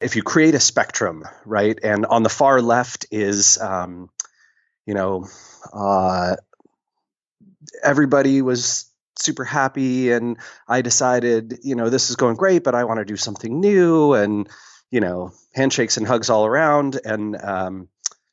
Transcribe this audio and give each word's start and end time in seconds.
if 0.00 0.16
you 0.16 0.22
create 0.22 0.54
a 0.54 0.60
spectrum, 0.60 1.24
right, 1.44 1.78
and 1.82 2.06
on 2.06 2.22
the 2.22 2.28
far 2.28 2.62
left 2.62 3.06
is, 3.10 3.58
um, 3.58 4.10
you 4.86 4.94
know, 4.94 5.28
uh, 5.72 6.36
everybody 7.82 8.40
was 8.42 8.90
super 9.18 9.44
happy, 9.44 10.10
and 10.10 10.38
I 10.66 10.82
decided, 10.82 11.58
you 11.62 11.74
know, 11.74 11.90
this 11.90 12.10
is 12.10 12.16
going 12.16 12.36
great, 12.36 12.64
but 12.64 12.74
I 12.74 12.84
want 12.84 12.98
to 12.98 13.04
do 13.04 13.16
something 13.16 13.60
new, 13.60 14.14
and 14.14 14.48
you 14.90 15.00
know, 15.00 15.32
handshakes 15.54 15.96
and 15.96 16.06
hugs 16.06 16.30
all 16.30 16.46
around, 16.46 16.98
and 17.04 17.36
um, 17.40 17.88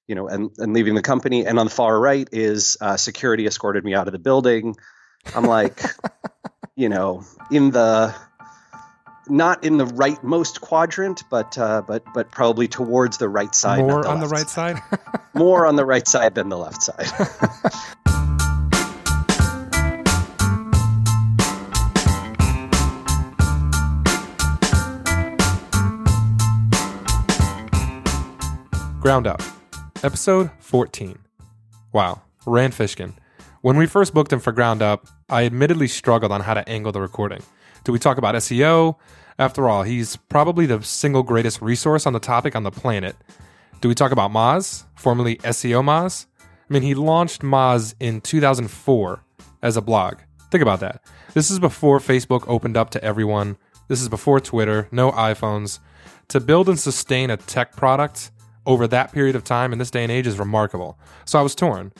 you 0.07 0.15
know, 0.15 0.27
and 0.27 0.51
and 0.57 0.73
leaving 0.73 0.95
the 0.95 1.01
company. 1.01 1.45
And 1.45 1.59
on 1.59 1.65
the 1.65 1.71
far 1.71 1.99
right 1.99 2.27
is 2.31 2.77
uh, 2.79 2.97
security 2.97 3.45
escorted 3.45 3.83
me 3.83 3.93
out 3.93 4.07
of 4.07 4.13
the 4.13 4.19
building. 4.19 4.75
I'm 5.35 5.45
like, 5.45 5.81
you 6.75 6.89
know, 6.89 7.25
in 7.51 7.71
the 7.71 8.15
not 9.29 9.63
in 9.63 9.77
the 9.77 9.85
right 9.85 10.21
most 10.23 10.61
quadrant, 10.61 11.23
but 11.29 11.57
uh, 11.57 11.81
but 11.87 12.03
but 12.13 12.31
probably 12.31 12.67
towards 12.67 13.17
the 13.17 13.29
right 13.29 13.53
side. 13.53 13.79
More 13.79 14.03
the 14.03 14.09
on 14.09 14.19
the 14.19 14.27
right 14.27 14.49
side. 14.49 14.81
More 15.33 15.65
on 15.65 15.75
the 15.75 15.85
right 15.85 16.07
side 16.07 16.35
than 16.35 16.49
the 16.49 16.57
left 16.57 16.81
side. 16.81 17.07
Ground 29.01 29.25
Up, 29.25 29.41
episode 30.03 30.51
14. 30.59 31.17
Wow, 31.93 32.21
Rand 32.45 32.73
Fishkin. 32.73 33.13
When 33.61 33.77
we 33.77 33.85
first 33.85 34.13
booked 34.13 34.33
him 34.33 34.41
for 34.41 34.51
Ground 34.51 34.81
Up, 34.81 35.07
I 35.29 35.45
admittedly 35.45 35.87
struggled 35.87 36.33
on 36.33 36.41
how 36.41 36.53
to 36.53 36.67
angle 36.67 36.91
the 36.91 36.99
recording. 36.99 37.41
Do 37.87 37.93
we 37.93 37.99
talk 37.99 38.17
about 38.17 38.35
SEO? 38.35 38.97
After 39.39 39.69
all, 39.69 39.83
he's 39.83 40.17
probably 40.17 40.65
the 40.65 40.83
single 40.83 41.23
greatest 41.23 41.61
resource 41.61 42.05
on 42.05 42.11
the 42.11 42.19
topic 42.19 42.53
on 42.53 42.63
the 42.63 42.69
planet. 42.69 43.15
Do 43.79 43.87
we 43.87 43.95
talk 43.95 44.11
about 44.11 44.29
Moz, 44.29 44.83
formerly 44.97 45.37
SEO 45.37 45.81
Moz? 45.81 46.25
I 46.41 46.73
mean, 46.73 46.81
he 46.81 46.93
launched 46.93 47.43
Moz 47.43 47.95
in 47.97 48.19
2004 48.19 49.23
as 49.61 49.77
a 49.77 49.81
blog. 49.81 50.17
Think 50.51 50.61
about 50.61 50.81
that. 50.81 51.01
This 51.33 51.49
is 51.49 51.59
before 51.59 51.99
Facebook 51.99 52.43
opened 52.49 52.75
up 52.75 52.89
to 52.89 53.01
everyone. 53.01 53.55
This 53.87 54.01
is 54.01 54.09
before 54.09 54.41
Twitter, 54.41 54.89
no 54.91 55.13
iPhones. 55.13 55.79
To 56.27 56.41
build 56.41 56.67
and 56.67 56.77
sustain 56.77 57.29
a 57.29 57.37
tech 57.37 57.77
product 57.77 58.31
over 58.65 58.85
that 58.87 59.13
period 59.13 59.37
of 59.37 59.45
time 59.45 59.71
in 59.71 59.79
this 59.79 59.91
day 59.91 60.03
and 60.03 60.11
age 60.11 60.27
is 60.27 60.37
remarkable. 60.37 60.99
So 61.23 61.39
I 61.39 61.41
was 61.41 61.55
torn. 61.55 61.93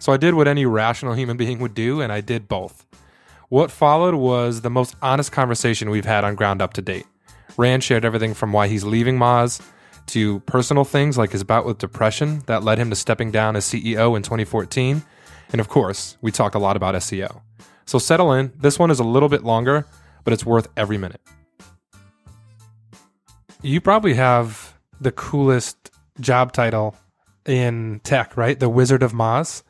So 0.00 0.12
I 0.12 0.18
did 0.18 0.34
what 0.34 0.48
any 0.48 0.66
rational 0.66 1.14
human 1.14 1.38
being 1.38 1.60
would 1.60 1.72
do, 1.72 2.02
and 2.02 2.12
I 2.12 2.20
did 2.20 2.46
both. 2.46 2.84
What 3.50 3.72
followed 3.72 4.14
was 4.14 4.60
the 4.60 4.70
most 4.70 4.94
honest 5.02 5.32
conversation 5.32 5.90
we've 5.90 6.04
had 6.04 6.22
on 6.22 6.36
Ground 6.36 6.62
Up 6.62 6.72
to 6.74 6.82
date. 6.82 7.06
Rand 7.56 7.82
shared 7.82 8.04
everything 8.04 8.32
from 8.32 8.52
why 8.52 8.68
he's 8.68 8.84
leaving 8.84 9.18
Moz 9.18 9.60
to 10.06 10.38
personal 10.40 10.84
things 10.84 11.18
like 11.18 11.32
his 11.32 11.42
bout 11.42 11.66
with 11.66 11.78
depression 11.78 12.44
that 12.46 12.62
led 12.62 12.78
him 12.78 12.90
to 12.90 12.96
stepping 12.96 13.32
down 13.32 13.56
as 13.56 13.64
CEO 13.64 14.16
in 14.16 14.22
2014. 14.22 15.02
And 15.50 15.60
of 15.60 15.68
course, 15.68 16.16
we 16.20 16.30
talk 16.30 16.54
a 16.54 16.60
lot 16.60 16.76
about 16.76 16.94
SEO. 16.94 17.40
So 17.86 17.98
settle 17.98 18.32
in. 18.34 18.52
This 18.56 18.78
one 18.78 18.88
is 18.92 19.00
a 19.00 19.04
little 19.04 19.28
bit 19.28 19.42
longer, 19.42 19.84
but 20.22 20.32
it's 20.32 20.46
worth 20.46 20.68
every 20.76 20.96
minute. 20.96 21.20
You 23.62 23.80
probably 23.80 24.14
have 24.14 24.78
the 25.00 25.10
coolest 25.10 25.90
job 26.20 26.52
title 26.52 26.94
in 27.46 28.00
tech, 28.04 28.36
right? 28.36 28.60
The 28.60 28.68
Wizard 28.68 29.02
of 29.02 29.12
Moz. 29.12 29.64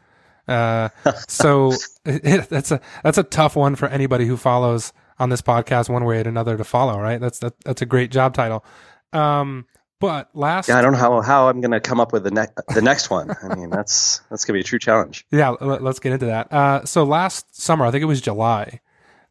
Uh, 0.50 0.88
so 1.28 1.72
it, 2.04 2.48
that's 2.50 2.70
a 2.70 2.80
that's 3.02 3.18
a 3.18 3.22
tough 3.22 3.56
one 3.56 3.76
for 3.76 3.88
anybody 3.88 4.26
who 4.26 4.36
follows 4.36 4.92
on 5.18 5.30
this 5.30 5.42
podcast 5.42 5.88
one 5.88 6.04
way 6.04 6.18
or 6.18 6.28
another 6.28 6.56
to 6.56 6.64
follow, 6.64 6.98
right? 6.98 7.20
That's 7.20 7.38
that, 7.40 7.54
that's 7.64 7.82
a 7.82 7.86
great 7.86 8.10
job 8.10 8.34
title. 8.34 8.64
Um, 9.12 9.66
but 10.00 10.30
last, 10.34 10.68
yeah, 10.68 10.78
I 10.78 10.82
don't 10.82 10.92
know 10.92 10.98
how 10.98 11.20
how 11.20 11.48
I'm 11.48 11.60
going 11.60 11.72
to 11.72 11.80
come 11.80 12.00
up 12.00 12.12
with 12.12 12.24
the 12.24 12.30
next 12.30 12.58
the 12.74 12.82
next 12.82 13.10
one. 13.10 13.30
I 13.42 13.54
mean, 13.54 13.70
that's 13.70 14.22
that's 14.30 14.44
going 14.44 14.54
to 14.54 14.58
be 14.58 14.60
a 14.60 14.64
true 14.64 14.78
challenge. 14.78 15.26
Yeah, 15.30 15.50
let, 15.60 15.82
us 15.82 15.98
get 15.98 16.12
into 16.12 16.26
that. 16.26 16.52
Uh, 16.52 16.84
so 16.86 17.04
last 17.04 17.54
summer, 17.54 17.84
I 17.84 17.90
think 17.90 18.02
it 18.02 18.06
was 18.06 18.22
July, 18.22 18.80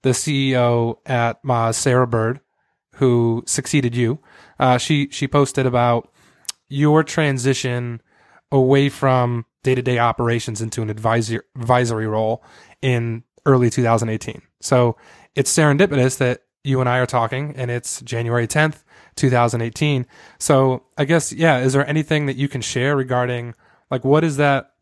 the 0.03 0.11
CEO 0.11 0.97
at 1.07 1.43
Moz, 1.43 1.73
Sarah 1.73 2.07
Bird, 2.07 2.39
who 2.95 3.43
succeeded 3.47 3.95
you, 3.95 4.19
uh, 4.59 4.77
she 4.77 5.09
she 5.09 5.27
posted 5.27 5.65
about 5.65 6.11
your 6.67 7.03
transition 7.03 8.01
away 8.51 8.89
from 8.89 9.45
day 9.63 9.75
to 9.75 9.81
day 9.81 9.99
operations 9.99 10.61
into 10.61 10.81
an 10.81 10.89
advisory 10.89 11.41
advisory 11.55 12.07
role 12.07 12.43
in 12.81 13.23
early 13.45 13.69
2018. 13.69 14.41
So 14.61 14.97
it's 15.35 15.55
serendipitous 15.55 16.17
that 16.17 16.43
you 16.63 16.79
and 16.79 16.89
I 16.89 16.99
are 16.99 17.05
talking, 17.05 17.53
and 17.55 17.71
it's 17.71 18.01
January 18.01 18.47
10th, 18.47 18.83
2018. 19.15 20.05
So 20.37 20.83
I 20.97 21.05
guess 21.05 21.31
yeah, 21.31 21.59
is 21.59 21.73
there 21.73 21.87
anything 21.87 22.25
that 22.27 22.35
you 22.35 22.47
can 22.47 22.61
share 22.61 22.95
regarding 22.95 23.55
like 23.89 24.03
what 24.03 24.23
is 24.23 24.37
that? 24.37 24.73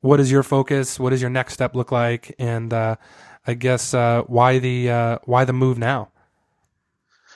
What 0.00 0.18
is 0.18 0.30
your 0.30 0.42
focus? 0.42 0.98
What 0.98 1.10
does 1.10 1.20
your 1.20 1.30
next 1.30 1.54
step 1.54 1.74
look 1.74 1.92
like? 1.92 2.34
And 2.38 2.72
uh, 2.72 2.96
I 3.46 3.54
guess 3.54 3.94
uh, 3.94 4.22
why 4.26 4.58
the 4.58 4.90
uh, 4.90 5.18
why 5.24 5.44
the 5.44 5.52
move 5.52 5.78
now? 5.78 6.10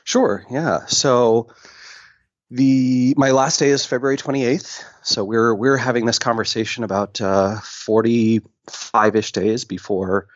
Sure. 0.04 0.44
Yeah. 0.50 0.86
So 0.86 1.48
the 2.50 3.14
my 3.16 3.30
last 3.30 3.58
day 3.58 3.70
is 3.70 3.86
February 3.86 4.16
28th. 4.16 4.84
So 5.04 5.22
we're 5.22 5.54
we're 5.54 5.76
having 5.76 6.06
this 6.06 6.18
conversation 6.18 6.82
about 6.82 7.18
45 7.18 8.44
uh, 8.94 9.18
ish 9.18 9.32
days 9.32 9.66
before 9.66 10.28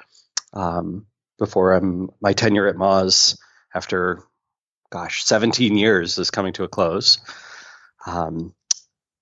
um, 0.53 1.06
before 1.39 1.73
I'm 1.73 2.11
my 2.21 2.34
tenure 2.34 2.67
at 2.67 2.77
Moz 2.77 3.39
after 3.75 4.23
gosh 4.91 5.25
17 5.25 5.77
years 5.77 6.19
is 6.19 6.31
coming 6.31 6.53
to 6.55 6.65
a 6.65 6.69
close. 6.69 7.19
Um, 8.06 8.55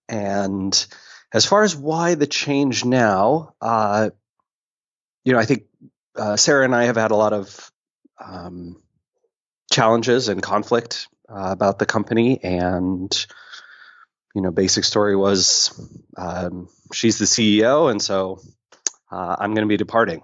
and 0.08 0.86
as 1.32 1.46
far 1.46 1.62
as 1.62 1.76
why 1.76 2.16
the 2.16 2.26
change 2.26 2.84
now, 2.84 3.54
uh, 3.60 4.10
you 5.24 5.32
know, 5.32 5.38
I 5.38 5.44
think 5.44 5.66
uh, 6.16 6.36
Sarah 6.36 6.64
and 6.64 6.74
I 6.74 6.84
have 6.84 6.96
had 6.96 7.12
a 7.12 7.16
lot 7.16 7.32
of 7.32 7.70
um, 8.20 8.82
challenges 9.70 10.28
and 10.28 10.42
conflict 10.42 11.06
uh, 11.28 11.50
about 11.52 11.78
the 11.78 11.86
company 11.86 12.42
and 12.42 13.26
you 14.36 14.42
know 14.42 14.50
basic 14.50 14.84
story 14.84 15.16
was 15.16 15.72
um, 16.18 16.68
she's 16.92 17.18
the 17.18 17.24
ceo 17.24 17.90
and 17.90 18.02
so 18.02 18.38
uh, 19.10 19.36
i'm 19.38 19.54
going 19.54 19.66
to 19.66 19.72
be 19.72 19.78
departing. 19.78 20.22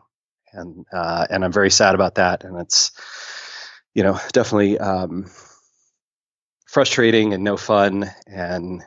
And 0.53 0.85
uh, 0.93 1.27
and 1.31 1.43
i'm 1.45 1.53
very 1.53 1.71
sad 1.71 1.95
about 1.95 2.17
that 2.17 2.45
and 2.45 2.61
it's 2.61 2.93
you 3.95 4.03
know 4.03 4.21
definitely 4.35 4.79
um, 4.79 5.31
frustrating 6.67 7.33
and 7.33 7.43
no 7.43 7.57
fun 7.57 8.11
and 8.27 8.85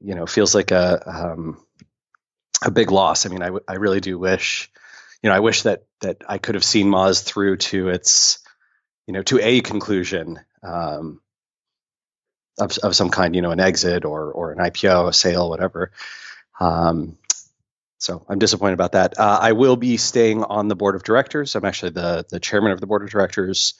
you 0.00 0.14
know 0.14 0.26
feels 0.26 0.54
like 0.54 0.70
a 0.70 1.32
um, 1.32 1.60
a 2.64 2.70
big 2.70 2.92
loss. 2.92 3.26
I 3.26 3.30
mean 3.30 3.42
I, 3.42 3.46
w- 3.46 3.64
I 3.66 3.74
really 3.74 4.00
do 4.00 4.16
wish 4.16 4.70
you 5.24 5.30
know 5.30 5.34
i 5.34 5.40
wish 5.40 5.62
that 5.62 5.82
that 6.02 6.22
i 6.28 6.38
could 6.38 6.54
have 6.54 6.64
seen 6.64 6.86
moz 6.86 7.24
through 7.24 7.56
to 7.56 7.88
its 7.88 8.38
you 9.08 9.14
know 9.14 9.22
to 9.22 9.40
a 9.40 9.60
conclusion 9.60 10.38
um, 10.62 11.20
of, 12.58 12.76
of 12.78 12.94
some 12.94 13.10
kind, 13.10 13.34
you 13.34 13.42
know, 13.42 13.50
an 13.50 13.60
exit 13.60 14.04
or 14.04 14.30
or 14.30 14.52
an 14.52 14.58
IPO, 14.58 15.08
a 15.08 15.12
sale, 15.12 15.48
whatever. 15.48 15.90
Um, 16.60 17.18
so 17.98 18.24
I'm 18.28 18.38
disappointed 18.38 18.74
about 18.74 18.92
that. 18.92 19.18
Uh, 19.18 19.38
I 19.40 19.52
will 19.52 19.76
be 19.76 19.96
staying 19.96 20.44
on 20.44 20.68
the 20.68 20.76
board 20.76 20.94
of 20.94 21.04
directors. 21.04 21.54
I'm 21.54 21.64
actually 21.64 21.92
the 21.92 22.26
the 22.28 22.40
chairman 22.40 22.72
of 22.72 22.80
the 22.80 22.86
board 22.86 23.02
of 23.02 23.10
directors, 23.10 23.74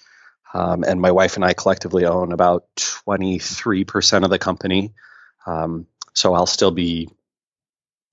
um, 0.52 0.82
and 0.84 1.00
my 1.00 1.10
wife 1.10 1.36
and 1.36 1.44
I 1.44 1.52
collectively 1.52 2.06
own 2.06 2.32
about 2.32 2.64
23 3.04 3.84
percent 3.84 4.24
of 4.24 4.30
the 4.30 4.38
company. 4.38 4.94
Um, 5.46 5.86
so 6.14 6.32
I'll 6.32 6.46
still 6.46 6.70
be, 6.70 7.10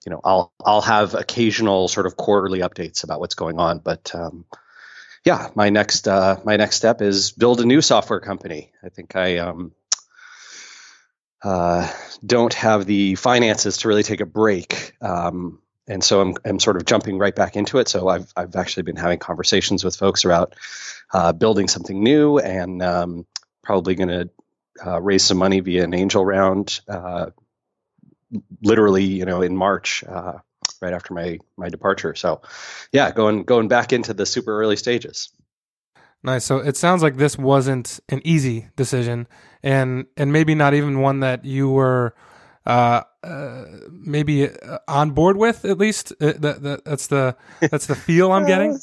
you 0.05 0.09
know, 0.09 0.19
I'll 0.23 0.51
I'll 0.63 0.81
have 0.81 1.13
occasional 1.15 1.87
sort 1.87 2.05
of 2.05 2.17
quarterly 2.17 2.59
updates 2.59 3.03
about 3.03 3.19
what's 3.19 3.35
going 3.35 3.57
on, 3.57 3.79
but 3.79 4.13
um, 4.13 4.45
yeah, 5.23 5.49
my 5.55 5.69
next 5.69 6.07
uh, 6.07 6.39
my 6.43 6.57
next 6.57 6.75
step 6.75 7.01
is 7.01 7.31
build 7.31 7.61
a 7.61 7.65
new 7.65 7.81
software 7.81 8.19
company. 8.19 8.71
I 8.83 8.89
think 8.89 9.15
I 9.15 9.37
um, 9.37 9.71
uh, 11.43 11.91
don't 12.25 12.53
have 12.53 12.85
the 12.85 13.15
finances 13.15 13.77
to 13.77 13.87
really 13.87 14.03
take 14.03 14.21
a 14.21 14.25
break, 14.25 14.93
um, 15.01 15.59
and 15.87 16.03
so 16.03 16.21
I'm 16.21 16.35
I'm 16.45 16.59
sort 16.59 16.77
of 16.77 16.85
jumping 16.85 17.17
right 17.17 17.35
back 17.35 17.55
into 17.55 17.79
it. 17.79 17.87
So 17.87 18.07
I've 18.07 18.31
I've 18.35 18.55
actually 18.55 18.83
been 18.83 18.95
having 18.95 19.19
conversations 19.19 19.83
with 19.83 19.95
folks 19.95 20.23
about 20.25 20.55
uh, 21.13 21.33
building 21.33 21.67
something 21.67 22.03
new, 22.03 22.37
and 22.37 22.81
um, 22.81 23.25
probably 23.63 23.95
going 23.95 24.09
to 24.09 24.29
uh, 24.85 25.01
raise 25.01 25.23
some 25.23 25.37
money 25.37 25.59
via 25.59 25.83
an 25.83 25.93
angel 25.93 26.25
round, 26.25 26.79
uh, 26.87 27.27
literally, 28.61 29.03
you 29.03 29.25
know, 29.25 29.41
in 29.41 29.55
March 29.55 30.03
uh, 30.03 30.39
right 30.81 30.93
after 30.93 31.13
my 31.13 31.39
my 31.57 31.69
departure. 31.69 32.15
So, 32.15 32.41
yeah, 32.91 33.11
going 33.11 33.43
going 33.43 33.67
back 33.67 33.93
into 33.93 34.13
the 34.13 34.25
super 34.25 34.59
early 34.59 34.75
stages. 34.75 35.29
Nice. 36.23 36.45
So 36.45 36.57
it 36.57 36.77
sounds 36.77 37.01
like 37.01 37.17
this 37.17 37.37
wasn't 37.37 37.99
an 38.09 38.21
easy 38.23 38.67
decision, 38.75 39.27
and 39.63 40.05
and 40.15 40.31
maybe 40.31 40.53
not 40.53 40.73
even 40.73 40.99
one 40.99 41.21
that 41.21 41.45
you 41.45 41.69
were 41.69 42.13
uh, 42.65 43.01
uh, 43.23 43.65
maybe 43.89 44.47
uh, 44.47 44.77
on 44.87 45.11
board 45.11 45.37
with. 45.37 45.65
At 45.65 45.79
least 45.79 46.11
uh, 46.21 46.33
that, 46.37 46.61
that, 46.61 46.85
that's 46.85 47.07
the 47.07 47.35
that's 47.59 47.87
the 47.87 47.95
feel 47.95 48.31
I'm 48.31 48.45
getting. 48.45 48.77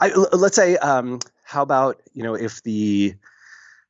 I, 0.00 0.08
let's 0.32 0.56
say, 0.56 0.76
um, 0.76 1.20
how 1.44 1.62
about 1.62 2.00
you 2.14 2.22
know 2.22 2.34
if 2.34 2.62
the 2.62 3.14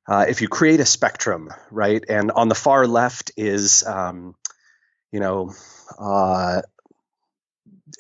uh, 0.09 0.27
if 0.29 0.43
you 0.43 0.49
create 0.49 0.81
a 0.81 0.85
spectrum, 0.85 1.51
right, 1.71 2.05
and 2.09 2.31
on 2.33 2.49
the 2.49 2.55
far 2.55 2.87
left 2.87 3.33
is, 3.37 3.85
um, 3.87 4.35
you 5.13 5.21
know, 5.21 5.55
uh, 5.99 6.61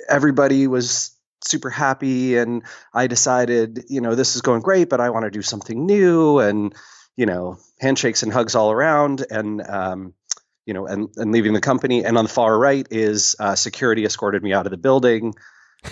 everybody 0.08 0.66
was 0.66 1.13
super 1.46 1.70
happy, 1.70 2.36
and 2.36 2.62
I 2.92 3.06
decided, 3.06 3.84
you 3.88 4.00
know, 4.00 4.14
this 4.14 4.36
is 4.36 4.42
going 4.42 4.62
great, 4.62 4.88
but 4.88 5.00
I 5.00 5.10
want 5.10 5.24
to 5.24 5.30
do 5.30 5.42
something 5.42 5.86
new, 5.86 6.38
and 6.38 6.74
you 7.16 7.26
know, 7.26 7.58
handshakes 7.80 8.22
and 8.22 8.32
hugs 8.32 8.54
all 8.54 8.72
around, 8.72 9.24
and 9.30 9.62
um, 9.66 10.14
you 10.66 10.74
know, 10.74 10.86
and, 10.86 11.08
and 11.16 11.32
leaving 11.32 11.52
the 11.52 11.60
company. 11.60 12.04
And 12.04 12.16
on 12.16 12.24
the 12.24 12.30
far 12.30 12.58
right 12.58 12.86
is 12.90 13.36
uh, 13.38 13.54
security 13.54 14.04
escorted 14.04 14.42
me 14.42 14.52
out 14.52 14.66
of 14.66 14.70
the 14.70 14.78
building. 14.78 15.34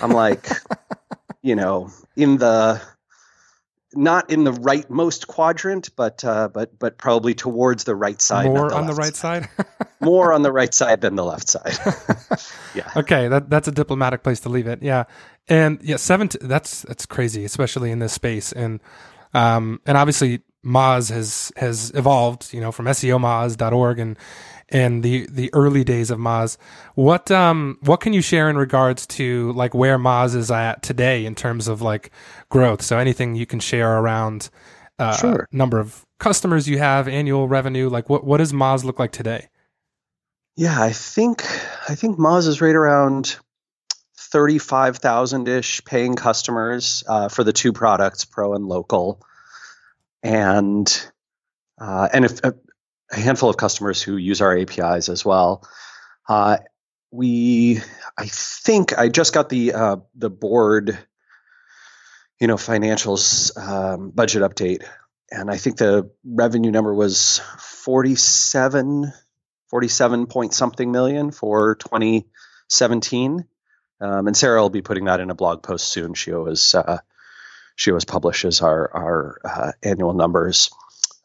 I'm 0.00 0.10
like, 0.10 0.48
you 1.42 1.54
know, 1.54 1.90
in 2.16 2.38
the 2.38 2.80
not 3.94 4.30
in 4.30 4.44
the 4.44 4.52
right 4.52 4.88
most 4.90 5.26
quadrant, 5.26 5.94
but 5.96 6.24
uh, 6.24 6.48
but 6.48 6.78
but 6.78 6.98
probably 6.98 7.34
towards 7.34 7.84
the 7.84 7.94
right 7.94 8.20
side. 8.20 8.46
More 8.46 8.68
the 8.68 8.76
on 8.76 8.86
the 8.86 8.94
right 8.94 9.14
side. 9.14 9.48
side? 9.56 9.66
More 10.00 10.32
on 10.32 10.42
the 10.42 10.52
right 10.52 10.74
side 10.74 11.00
than 11.00 11.14
the 11.14 11.24
left 11.24 11.48
side. 11.48 11.78
yeah. 12.74 12.90
Okay, 12.96 13.28
that 13.28 13.48
that's 13.48 13.68
a 13.68 13.72
diplomatic 13.72 14.22
place 14.22 14.40
to 14.40 14.48
leave 14.48 14.66
it. 14.66 14.82
Yeah, 14.82 15.04
and 15.48 15.80
yeah, 15.82 15.96
seven. 15.96 16.28
That's 16.40 16.82
that's 16.82 17.06
crazy, 17.06 17.44
especially 17.44 17.90
in 17.90 17.98
this 18.00 18.12
space, 18.12 18.52
and 18.52 18.80
um, 19.34 19.80
and 19.86 19.96
obviously 19.96 20.42
Moz 20.64 21.10
has 21.10 21.52
has 21.56 21.90
evolved, 21.94 22.52
you 22.52 22.60
know, 22.60 22.72
from 22.72 22.86
SEOmoz.org 22.86 23.98
and 23.98 24.16
and 24.72 25.02
the 25.02 25.26
the 25.30 25.50
early 25.52 25.84
days 25.84 26.10
of 26.10 26.18
Moz. 26.18 26.56
What 26.94 27.30
um 27.30 27.78
what 27.82 28.00
can 28.00 28.12
you 28.12 28.22
share 28.22 28.50
in 28.50 28.56
regards 28.56 29.06
to 29.08 29.52
like 29.52 29.74
where 29.74 29.98
Moz 29.98 30.34
is 30.34 30.50
at 30.50 30.82
today 30.82 31.24
in 31.24 31.36
terms 31.36 31.68
of 31.68 31.82
like 31.82 32.10
growth? 32.48 32.82
So 32.82 32.98
anything 32.98 33.36
you 33.36 33.46
can 33.46 33.60
share 33.60 33.98
around 33.98 34.50
uh, 34.98 35.16
sure. 35.16 35.48
number 35.52 35.78
of 35.78 36.04
customers 36.18 36.68
you 36.68 36.78
have, 36.78 37.06
annual 37.06 37.46
revenue, 37.46 37.88
like 37.88 38.08
what 38.08 38.24
what 38.24 38.38
does 38.38 38.52
Moz 38.52 38.82
look 38.82 38.98
like 38.98 39.12
today? 39.12 39.48
Yeah, 40.56 40.82
I 40.82 40.92
think 40.92 41.44
I 41.88 41.94
think 41.94 42.18
Moz 42.18 42.48
is 42.48 42.60
right 42.60 42.74
around 42.74 43.36
35,000 44.16 45.46
ish 45.48 45.84
paying 45.84 46.16
customers 46.16 47.04
uh, 47.06 47.28
for 47.28 47.44
the 47.44 47.52
two 47.52 47.72
products, 47.72 48.24
Pro 48.24 48.54
and 48.54 48.66
Local. 48.66 49.20
And 50.22 50.88
uh, 51.78 52.08
and 52.12 52.24
if, 52.24 52.44
uh, 52.44 52.52
a 53.12 53.20
handful 53.20 53.50
of 53.50 53.56
customers 53.56 54.02
who 54.02 54.16
use 54.16 54.40
our 54.40 54.56
APIs 54.56 55.08
as 55.08 55.24
well. 55.24 55.68
Uh, 56.28 56.58
we, 57.10 57.80
I 58.16 58.26
think, 58.26 58.98
I 58.98 59.08
just 59.08 59.34
got 59.34 59.50
the 59.50 59.74
uh, 59.74 59.96
the 60.14 60.30
board, 60.30 60.98
you 62.40 62.46
know, 62.46 62.56
financials 62.56 63.56
um, 63.56 64.10
budget 64.10 64.42
update, 64.42 64.84
and 65.30 65.50
I 65.50 65.58
think 65.58 65.76
the 65.76 66.10
revenue 66.24 66.70
number 66.70 66.94
was 66.94 67.40
47, 67.58 69.12
47 69.68 70.26
point 70.26 70.54
something 70.54 70.90
million 70.90 71.32
for 71.32 71.74
2017. 71.74 73.44
Um, 74.00 74.26
and 74.26 74.36
Sarah 74.36 74.60
will 74.60 74.70
be 74.70 74.82
putting 74.82 75.04
that 75.04 75.20
in 75.20 75.30
a 75.30 75.34
blog 75.34 75.62
post 75.62 75.88
soon. 75.88 76.14
She 76.14 76.32
always 76.32 76.74
uh, 76.74 76.98
she 77.76 77.90
always 77.90 78.06
publishes 78.06 78.62
our 78.62 78.90
our 78.94 79.40
uh, 79.44 79.72
annual 79.82 80.14
numbers, 80.14 80.70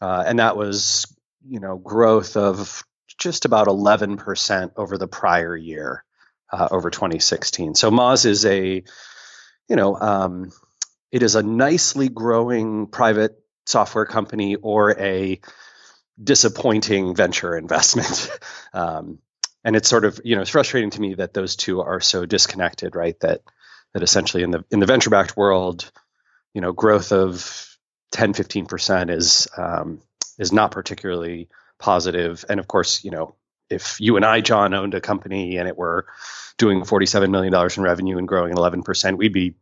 uh, 0.01 0.23
and 0.27 0.39
that 0.39 0.57
was 0.57 1.07
you 1.47 1.59
know 1.59 1.77
growth 1.77 2.37
of 2.37 2.83
just 3.17 3.45
about 3.45 3.67
11% 3.67 4.71
over 4.75 4.97
the 4.97 5.07
prior 5.07 5.55
year 5.55 6.03
uh, 6.51 6.67
over 6.71 6.89
2016 6.89 7.75
so 7.75 7.89
moz 7.89 8.25
is 8.25 8.45
a 8.45 8.83
you 9.67 9.75
know 9.75 9.99
um, 9.99 10.51
it 11.11 11.23
is 11.23 11.35
a 11.35 11.43
nicely 11.43 12.09
growing 12.09 12.87
private 12.87 13.37
software 13.65 14.05
company 14.05 14.55
or 14.55 14.97
a 14.99 15.39
disappointing 16.21 17.15
venture 17.15 17.55
investment. 17.55 18.29
Um, 18.73 19.19
and 19.63 19.75
it's 19.75 19.89
sort 19.89 20.05
of 20.05 20.19
you 20.23 20.35
know 20.35 20.41
it's 20.41 20.51
frustrating 20.51 20.91
to 20.91 21.01
me 21.01 21.15
that 21.15 21.33
those 21.33 21.55
two 21.55 21.81
are 21.81 21.99
so 21.99 22.27
disconnected 22.27 22.95
right? 22.95 23.19
That 23.21 23.41
that 23.93 24.03
essentially 24.03 24.43
in 24.43 24.51
the 24.51 24.65
in 24.69 24.79
the 24.79 24.85
venture 24.85 25.09
backed 25.09 25.35
world 25.35 25.89
you 26.53 26.61
know 26.61 26.73
growth 26.73 27.11
of 27.11 27.65
10 28.11 28.33
15% 28.33 29.09
is 29.09 29.47
um, 29.57 30.01
is 30.37 30.53
not 30.53 30.71
particularly 30.71 31.49
positive. 31.79 32.45
And 32.49 32.59
of 32.59 32.67
course, 32.67 33.03
you 33.03 33.11
know, 33.11 33.35
if 33.69 33.99
you 33.99 34.15
and 34.15 34.25
I, 34.25 34.41
John, 34.41 34.73
owned 34.73 34.93
a 34.93 35.01
company 35.01 35.57
and 35.57 35.67
it 35.67 35.77
were 35.77 36.07
doing 36.57 36.81
$47 36.81 37.29
million 37.29 37.53
in 37.53 37.83
revenue 37.83 38.17
and 38.17 38.27
growing 38.27 38.51
at 38.51 38.57
11%, 38.57 39.17
we'd 39.17 39.33
be 39.33 39.55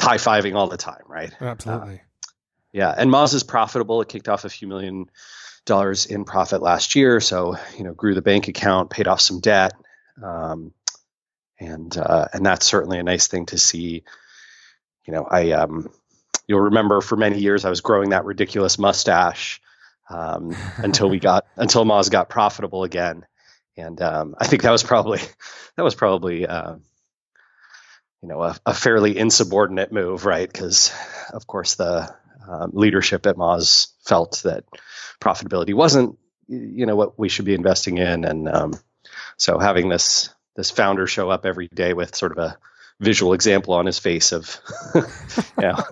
high 0.00 0.16
fiving 0.16 0.54
all 0.54 0.68
the 0.68 0.76
time, 0.76 1.02
right? 1.06 1.32
Absolutely. 1.40 1.94
Uh, 1.94 2.28
yeah. 2.72 2.94
And 2.96 3.10
Moz 3.10 3.34
is 3.34 3.42
profitable. 3.42 4.00
It 4.00 4.08
kicked 4.08 4.28
off 4.28 4.44
a 4.44 4.48
few 4.48 4.68
million 4.68 5.10
dollars 5.66 6.06
in 6.06 6.24
profit 6.24 6.62
last 6.62 6.94
year. 6.94 7.20
So, 7.20 7.56
you 7.76 7.84
know, 7.84 7.92
grew 7.92 8.14
the 8.14 8.22
bank 8.22 8.48
account, 8.48 8.90
paid 8.90 9.08
off 9.08 9.20
some 9.20 9.40
debt. 9.40 9.72
Um, 10.22 10.72
and, 11.58 11.96
uh, 11.96 12.28
and 12.32 12.44
that's 12.44 12.66
certainly 12.66 12.98
a 12.98 13.02
nice 13.02 13.26
thing 13.26 13.46
to 13.46 13.58
see. 13.58 14.04
You 15.06 15.12
know, 15.12 15.24
I, 15.24 15.52
um, 15.52 15.90
you'll 16.46 16.60
remember 16.60 17.00
for 17.00 17.16
many 17.16 17.38
years 17.38 17.64
I 17.64 17.70
was 17.70 17.80
growing 17.80 18.10
that 18.10 18.24
ridiculous 18.24 18.78
mustache 18.78 19.60
um, 20.10 20.54
until 20.76 21.08
we 21.08 21.18
got 21.18 21.46
until 21.56 21.84
Moz 21.84 22.10
got 22.10 22.28
profitable 22.28 22.84
again, 22.84 23.24
and 23.76 24.00
um, 24.02 24.34
I 24.38 24.46
think 24.46 24.62
that 24.62 24.70
was 24.70 24.82
probably 24.82 25.20
that 25.76 25.82
was 25.82 25.94
probably 25.94 26.46
uh, 26.46 26.76
you 28.22 28.28
know 28.28 28.42
a, 28.42 28.56
a, 28.66 28.74
fairly 28.74 29.16
insubordinate 29.16 29.92
move, 29.92 30.26
right? 30.26 30.50
Because 30.50 30.92
of 31.32 31.46
course 31.46 31.76
the 31.76 32.14
um, 32.48 32.70
leadership 32.74 33.26
at 33.26 33.36
Moz 33.36 33.88
felt 34.04 34.42
that 34.44 34.64
profitability 35.20 35.74
wasn't 35.74 36.18
you 36.48 36.86
know 36.86 36.96
what 36.96 37.18
we 37.18 37.28
should 37.28 37.44
be 37.44 37.54
investing 37.54 37.98
in, 37.98 38.24
and 38.24 38.48
um, 38.48 38.74
so 39.36 39.58
having 39.58 39.88
this 39.88 40.34
this 40.56 40.70
founder 40.70 41.06
show 41.06 41.30
up 41.30 41.46
every 41.46 41.68
day 41.68 41.94
with 41.94 42.14
sort 42.14 42.32
of 42.32 42.38
a 42.38 42.58
visual 43.00 43.32
example 43.32 43.74
on 43.74 43.86
his 43.86 43.98
face 43.98 44.30
of, 44.30 44.58
yeah. 45.58 45.74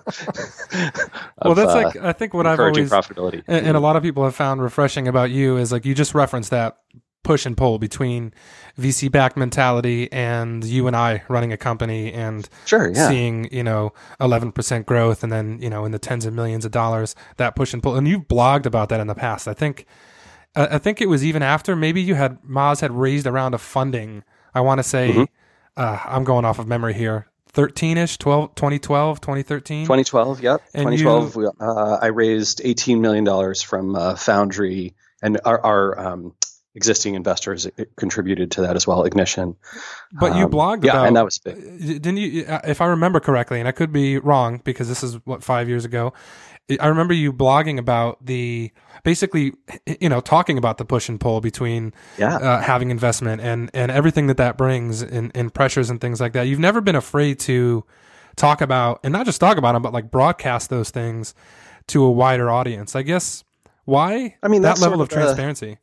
well, 1.43 1.55
that's 1.55 1.71
uh, 1.71 1.81
like 1.83 1.95
I 1.97 2.13
think 2.13 2.33
what 2.33 2.47
I've 2.47 2.59
always 2.59 2.89
profitability, 2.89 3.43
and, 3.47 3.67
and, 3.67 3.77
a 3.77 3.79
lot 3.79 3.95
of 3.95 4.03
people 4.03 4.23
have 4.23 4.35
found 4.35 4.61
refreshing 4.61 5.07
about 5.07 5.31
you 5.31 5.57
is 5.57 5.71
like 5.71 5.85
you 5.85 5.93
just 5.93 6.13
referenced 6.13 6.51
that 6.51 6.77
push 7.23 7.45
and 7.45 7.57
pull 7.57 7.79
between 7.79 8.33
VC 8.79 9.11
back 9.11 9.35
mentality 9.35 10.09
and 10.11 10.63
you 10.63 10.87
and 10.87 10.95
I 10.95 11.23
running 11.27 11.51
a 11.51 11.57
company 11.57 12.13
and 12.13 12.47
sure, 12.65 12.91
yeah. 12.93 13.09
seeing 13.09 13.51
you 13.51 13.63
know 13.63 13.91
eleven 14.21 14.51
percent 14.51 14.85
growth 14.85 15.23
and 15.23 15.31
then 15.31 15.59
you 15.61 15.69
know 15.69 15.85
in 15.85 15.91
the 15.91 15.99
tens 15.99 16.25
of 16.25 16.33
millions 16.33 16.63
of 16.63 16.71
dollars 16.71 17.15
that 17.37 17.55
push 17.55 17.73
and 17.73 17.83
pull 17.83 17.95
and 17.95 18.07
you've 18.07 18.27
blogged 18.27 18.65
about 18.65 18.89
that 18.89 18.99
in 18.99 19.07
the 19.07 19.15
past. 19.15 19.47
I 19.47 19.53
think. 19.53 19.85
I 20.55 20.79
think 20.79 20.99
it 20.99 21.05
was 21.05 21.23
even 21.23 21.43
after 21.43 21.75
maybe 21.75 22.01
you 22.01 22.15
had 22.15 22.41
Moz 22.41 22.81
had 22.81 22.91
raised 22.91 23.27
a 23.27 23.31
round 23.31 23.53
of 23.53 23.61
funding. 23.61 24.23
I 24.51 24.61
want 24.61 24.79
to 24.79 24.83
say 24.83 25.11
mm-hmm 25.11 25.23
uh, 25.79 25.99
I'm 26.05 26.23
going 26.23 26.45
off 26.45 26.59
of 26.59 26.67
memory 26.67 26.93
here. 26.93 27.27
13ish 27.53 28.19
12 28.19 28.53
2012 28.53 29.21
2013 29.21 29.85
2012 29.85 30.43
yep. 30.43 30.61
And 30.75 30.95
2012 30.95 31.35
you, 31.35 31.51
uh, 31.59 31.97
i 31.99 32.05
raised 32.07 32.61
18 32.63 33.01
million 33.01 33.23
dollars 33.23 33.63
from 33.63 33.95
uh, 33.95 34.15
foundry 34.15 34.93
and 35.23 35.39
our, 35.43 35.59
our 35.65 35.99
um, 35.99 36.35
existing 36.75 37.15
investors 37.15 37.67
contributed 37.97 38.51
to 38.51 38.61
that 38.61 38.75
as 38.75 38.85
well 38.85 39.03
ignition. 39.03 39.55
But 40.13 40.35
you 40.35 40.45
um, 40.45 40.51
blogged 40.51 40.85
yeah 40.85 40.91
about, 40.91 41.07
and 41.07 41.15
that 41.15 41.25
was 41.25 41.39
big. 41.39 41.55
Didn't 41.79 42.17
you 42.17 42.45
if 42.65 42.81
i 42.81 42.85
remember 42.85 43.19
correctly 43.19 43.59
and 43.59 43.67
i 43.67 43.71
could 43.71 43.91
be 43.91 44.19
wrong 44.19 44.61
because 44.63 44.87
this 44.87 45.01
is 45.01 45.15
what 45.25 45.43
five 45.43 45.67
years 45.67 45.85
ago 45.85 46.13
I 46.79 46.87
remember 46.87 47.13
you 47.13 47.33
blogging 47.33 47.79
about 47.79 48.25
the 48.25 48.71
basically, 49.03 49.53
you 49.99 50.09
know, 50.09 50.21
talking 50.21 50.57
about 50.57 50.77
the 50.77 50.85
push 50.85 51.09
and 51.09 51.19
pull 51.19 51.41
between 51.41 51.93
yeah. 52.17 52.35
uh, 52.35 52.61
having 52.61 52.91
investment 52.91 53.41
and 53.41 53.71
and 53.73 53.91
everything 53.91 54.27
that 54.27 54.37
that 54.37 54.57
brings 54.57 55.01
and, 55.01 55.31
in 55.35 55.49
pressures 55.49 55.89
and 55.89 55.99
things 55.99 56.19
like 56.19 56.33
that. 56.33 56.43
You've 56.43 56.59
never 56.59 56.81
been 56.81 56.95
afraid 56.95 57.39
to 57.41 57.85
talk 58.35 58.61
about 58.61 58.99
and 59.03 59.11
not 59.11 59.25
just 59.25 59.39
talk 59.39 59.57
about 59.57 59.73
them, 59.73 59.81
but 59.81 59.93
like 59.93 60.11
broadcast 60.11 60.69
those 60.69 60.89
things 60.89 61.33
to 61.87 62.03
a 62.03 62.11
wider 62.11 62.49
audience. 62.49 62.95
I 62.95 63.01
guess 63.01 63.43
why? 63.85 64.35
I 64.43 64.47
mean, 64.47 64.61
that 64.61 64.79
level 64.79 65.01
of, 65.01 65.07
of 65.07 65.09
transparency. 65.09 65.77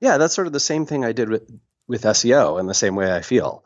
yeah, 0.00 0.16
that's 0.16 0.34
sort 0.34 0.46
of 0.46 0.52
the 0.52 0.60
same 0.60 0.86
thing 0.86 1.04
I 1.04 1.12
did 1.12 1.28
with 1.28 1.50
with 1.86 2.02
SEO 2.02 2.58
in 2.60 2.66
the 2.66 2.74
same 2.74 2.94
way 2.94 3.12
I 3.12 3.20
feel 3.20 3.64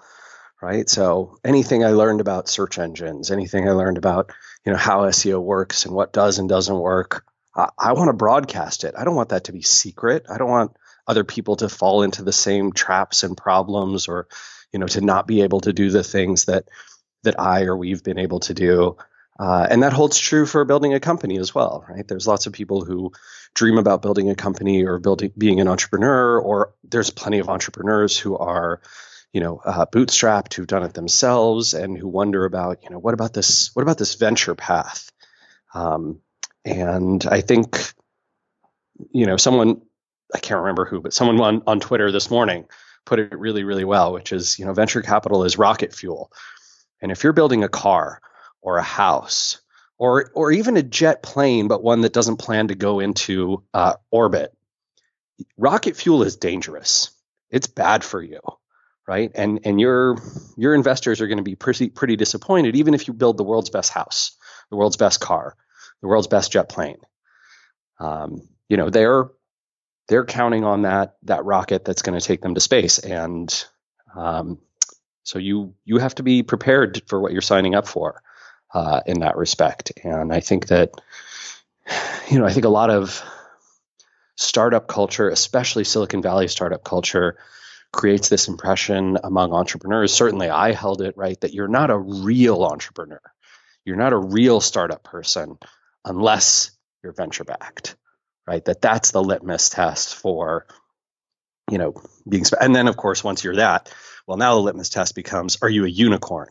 right? 0.64 0.88
So 0.88 1.36
anything 1.44 1.84
I 1.84 1.90
learned 1.90 2.22
about 2.22 2.48
search 2.48 2.78
engines, 2.78 3.30
anything 3.30 3.68
I 3.68 3.72
learned 3.72 3.98
about 3.98 4.32
you 4.64 4.72
know 4.72 4.78
how 4.78 5.02
SEO 5.02 5.40
works 5.42 5.84
and 5.84 5.94
what 5.94 6.12
does 6.12 6.38
and 6.38 6.48
doesn't 6.48 6.78
work, 6.78 7.24
I, 7.54 7.68
I 7.78 7.92
want 7.92 8.08
to 8.08 8.14
broadcast 8.14 8.84
it. 8.84 8.94
I 8.96 9.04
don't 9.04 9.16
want 9.16 9.30
that 9.30 9.44
to 9.44 9.52
be 9.52 9.62
secret. 9.62 10.26
I 10.28 10.38
don't 10.38 10.50
want 10.50 10.76
other 11.06 11.24
people 11.24 11.56
to 11.56 11.68
fall 11.68 12.02
into 12.02 12.22
the 12.22 12.32
same 12.32 12.72
traps 12.72 13.22
and 13.22 13.36
problems, 13.36 14.08
or 14.08 14.28
you 14.72 14.78
know 14.78 14.86
to 14.86 15.00
not 15.00 15.26
be 15.26 15.42
able 15.42 15.60
to 15.60 15.72
do 15.72 15.90
the 15.90 16.04
things 16.04 16.46
that 16.46 16.68
that 17.22 17.40
I 17.40 17.62
or 17.62 17.76
we've 17.76 18.02
been 18.02 18.18
able 18.18 18.40
to 18.40 18.54
do. 18.54 18.96
Uh, 19.38 19.66
and 19.68 19.82
that 19.82 19.92
holds 19.92 20.16
true 20.16 20.46
for 20.46 20.64
building 20.64 20.94
a 20.94 21.00
company 21.00 21.38
as 21.38 21.52
well, 21.52 21.84
right? 21.88 22.06
There's 22.06 22.26
lots 22.26 22.46
of 22.46 22.52
people 22.52 22.84
who 22.84 23.12
dream 23.52 23.78
about 23.78 24.00
building 24.00 24.30
a 24.30 24.36
company 24.36 24.84
or 24.84 25.00
building 25.00 25.32
being 25.36 25.60
an 25.60 25.66
entrepreneur, 25.66 26.38
or 26.38 26.72
there's 26.84 27.10
plenty 27.10 27.40
of 27.40 27.48
entrepreneurs 27.48 28.16
who 28.16 28.36
are 28.36 28.80
you 29.34 29.40
know, 29.40 29.60
uh, 29.64 29.84
bootstrapped 29.84 30.54
who've 30.54 30.66
done 30.66 30.84
it 30.84 30.94
themselves 30.94 31.74
and 31.74 31.98
who 31.98 32.06
wonder 32.06 32.44
about, 32.44 32.84
you 32.84 32.90
know, 32.90 33.00
what 33.00 33.14
about 33.14 33.34
this? 33.34 33.74
What 33.74 33.82
about 33.82 33.98
this 33.98 34.14
venture 34.14 34.54
path? 34.54 35.10
Um, 35.74 36.20
and 36.64 37.26
I 37.26 37.40
think, 37.40 37.92
you 39.10 39.26
know, 39.26 39.36
someone 39.36 39.82
I 40.32 40.38
can't 40.38 40.60
remember 40.60 40.84
who, 40.84 41.00
but 41.00 41.12
someone 41.12 41.40
on, 41.40 41.62
on 41.66 41.80
Twitter 41.80 42.12
this 42.12 42.30
morning 42.30 42.66
put 43.04 43.18
it 43.18 43.36
really, 43.36 43.64
really 43.64 43.84
well, 43.84 44.12
which 44.12 44.32
is, 44.32 44.58
you 44.58 44.66
know, 44.66 44.72
venture 44.72 45.02
capital 45.02 45.42
is 45.42 45.58
rocket 45.58 45.92
fuel. 45.92 46.30
And 47.02 47.10
if 47.10 47.24
you're 47.24 47.32
building 47.32 47.64
a 47.64 47.68
car 47.68 48.20
or 48.62 48.78
a 48.78 48.82
house 48.82 49.60
or 49.98 50.30
or 50.34 50.52
even 50.52 50.76
a 50.76 50.82
jet 50.82 51.24
plane, 51.24 51.66
but 51.66 51.82
one 51.82 52.02
that 52.02 52.12
doesn't 52.12 52.36
plan 52.36 52.68
to 52.68 52.76
go 52.76 53.00
into 53.00 53.64
uh, 53.74 53.94
orbit, 54.12 54.56
rocket 55.56 55.96
fuel 55.96 56.22
is 56.22 56.36
dangerous. 56.36 57.10
It's 57.50 57.66
bad 57.66 58.04
for 58.04 58.22
you, 58.22 58.40
right? 59.06 59.30
And 59.34 59.60
and 59.64 59.80
your 59.80 60.16
your 60.56 60.74
investors 60.74 61.20
are 61.20 61.26
going 61.26 61.38
to 61.38 61.44
be 61.44 61.56
pretty 61.56 61.88
pretty 61.90 62.16
disappointed, 62.16 62.76
even 62.76 62.94
if 62.94 63.08
you 63.08 63.14
build 63.14 63.36
the 63.36 63.44
world's 63.44 63.70
best 63.70 63.92
house, 63.92 64.36
the 64.70 64.76
world's 64.76 64.96
best 64.96 65.20
car, 65.20 65.56
the 66.00 66.08
world's 66.08 66.28
best 66.28 66.52
jet 66.52 66.68
plane. 66.68 66.98
Um, 67.98 68.48
you 68.68 68.76
know, 68.76 68.90
they're 68.90 69.30
they're 70.08 70.24
counting 70.24 70.64
on 70.64 70.82
that 70.82 71.16
that 71.24 71.44
rocket 71.44 71.84
that's 71.84 72.02
going 72.02 72.18
to 72.18 72.24
take 72.24 72.40
them 72.40 72.54
to 72.54 72.60
space, 72.60 72.98
and 72.98 73.64
um, 74.14 74.58
so 75.22 75.38
you 75.38 75.74
you 75.84 75.98
have 75.98 76.14
to 76.16 76.22
be 76.22 76.42
prepared 76.42 77.02
for 77.06 77.20
what 77.20 77.32
you're 77.32 77.42
signing 77.42 77.74
up 77.74 77.86
for 77.86 78.22
uh, 78.72 79.00
in 79.06 79.20
that 79.20 79.36
respect. 79.36 79.92
And 80.02 80.32
I 80.32 80.40
think 80.40 80.68
that 80.68 80.92
you 82.30 82.38
know 82.38 82.46
I 82.46 82.52
think 82.52 82.64
a 82.64 82.70
lot 82.70 82.90
of 82.90 83.22
startup 84.36 84.88
culture, 84.88 85.28
especially 85.28 85.84
Silicon 85.84 86.22
Valley 86.22 86.48
startup 86.48 86.84
culture, 86.84 87.38
creates 87.94 88.28
this 88.28 88.48
impression 88.48 89.18
among 89.24 89.52
entrepreneurs. 89.52 90.12
Certainly, 90.12 90.50
I 90.50 90.72
held 90.72 91.00
it 91.00 91.16
right 91.16 91.40
that 91.40 91.54
you're 91.54 91.68
not 91.68 91.90
a 91.90 91.98
real 91.98 92.64
entrepreneur. 92.64 93.20
You're 93.84 93.96
not 93.96 94.12
a 94.12 94.18
real 94.18 94.60
startup 94.60 95.02
person 95.02 95.58
unless 96.04 96.70
you're 97.02 97.12
venture 97.12 97.44
backed 97.44 97.96
right? 98.46 98.64
That 98.64 98.80
that's 98.80 99.10
the 99.10 99.22
litmus 99.22 99.70
test 99.70 100.14
for, 100.14 100.66
you 101.70 101.78
know, 101.78 101.94
being. 102.28 102.44
And 102.60 102.74
then 102.74 102.88
of 102.88 102.96
course, 102.96 103.24
once 103.24 103.44
you're 103.44 103.56
that, 103.56 103.92
well, 104.26 104.36
now 104.36 104.54
the 104.54 104.60
litmus 104.60 104.88
test 104.88 105.14
becomes: 105.14 105.58
Are 105.62 105.68
you 105.68 105.84
a 105.84 105.88
unicorn? 105.88 106.48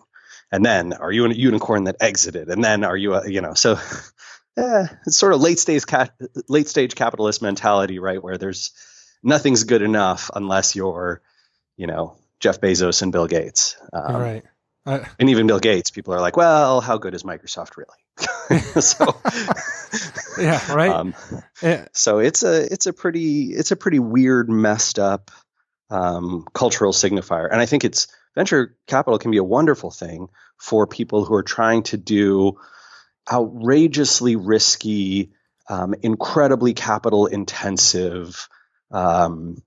And 0.52 0.64
then, 0.64 0.94
are 0.94 1.12
you 1.12 1.26
a 1.26 1.34
unicorn 1.34 1.86
that 1.86 1.98
exited? 2.00 2.50
And 2.50 2.64
then, 2.64 2.84
are 2.84 2.98
you 2.98 3.16
a, 3.16 3.30
you 3.30 3.42
know, 3.42 3.54
so. 3.54 3.78
Eh, 4.56 4.86
it's 5.08 5.18
sort 5.18 5.34
of 5.34 5.42
late 5.42 5.58
stage 5.58 5.82
late 6.48 6.68
stage 6.68 6.94
capitalist 6.94 7.42
mentality, 7.42 7.98
right? 7.98 8.22
Where 8.22 8.38
there's 8.38 8.72
nothing's 9.24 9.64
good 9.64 9.82
enough 9.82 10.30
unless 10.32 10.76
you're, 10.76 11.24
you 11.78 11.88
know, 11.88 12.18
Jeff 12.40 12.60
Bezos 12.62 13.02
and 13.02 13.12
Bill 13.12 13.28
Gates. 13.28 13.78
Um, 13.92 14.16
right. 14.16 14.44
And 14.86 15.30
even 15.30 15.48
Bill 15.48 15.62
Gates, 15.62 15.92
people 15.92 16.14
are 16.14 16.20
like, 16.20 16.36
well, 16.36 16.82
how 16.82 16.98
good 16.98 17.14
is 17.16 17.24
Microsoft 17.24 17.78
really? 17.78 18.82
so 18.82 19.16
yeah, 20.38 20.74
right. 20.74 20.92
Um, 20.92 21.16
yeah. 21.62 21.88
So 21.94 22.20
it's 22.20 22.44
a 22.44 22.72
it's 22.72 22.86
a 22.86 22.92
pretty 22.92 23.54
it's 23.54 23.72
a 23.72 23.78
pretty 23.78 24.00
weird, 24.00 24.50
messed 24.50 25.00
up 25.00 25.32
um, 25.90 26.46
cultural 26.54 26.92
signifier, 26.92 27.50
and 27.50 27.62
I 27.62 27.66
think 27.66 27.86
it's 27.86 28.08
venture 28.36 28.76
capital 28.88 29.20
can 29.20 29.32
be 29.32 29.38
a 29.38 29.44
wonderful 29.44 29.90
thing 29.90 30.28
for 30.58 30.86
people 30.86 31.24
who 31.24 31.34
are 31.36 31.44
trying 31.44 31.84
to 31.84 31.98
do 31.98 32.60
outrageously 33.32 34.36
risky, 34.36 35.32
um, 35.70 35.96
incredibly 36.02 36.74
capital 36.74 37.26
intensive, 37.28 38.50
um, 38.92 39.62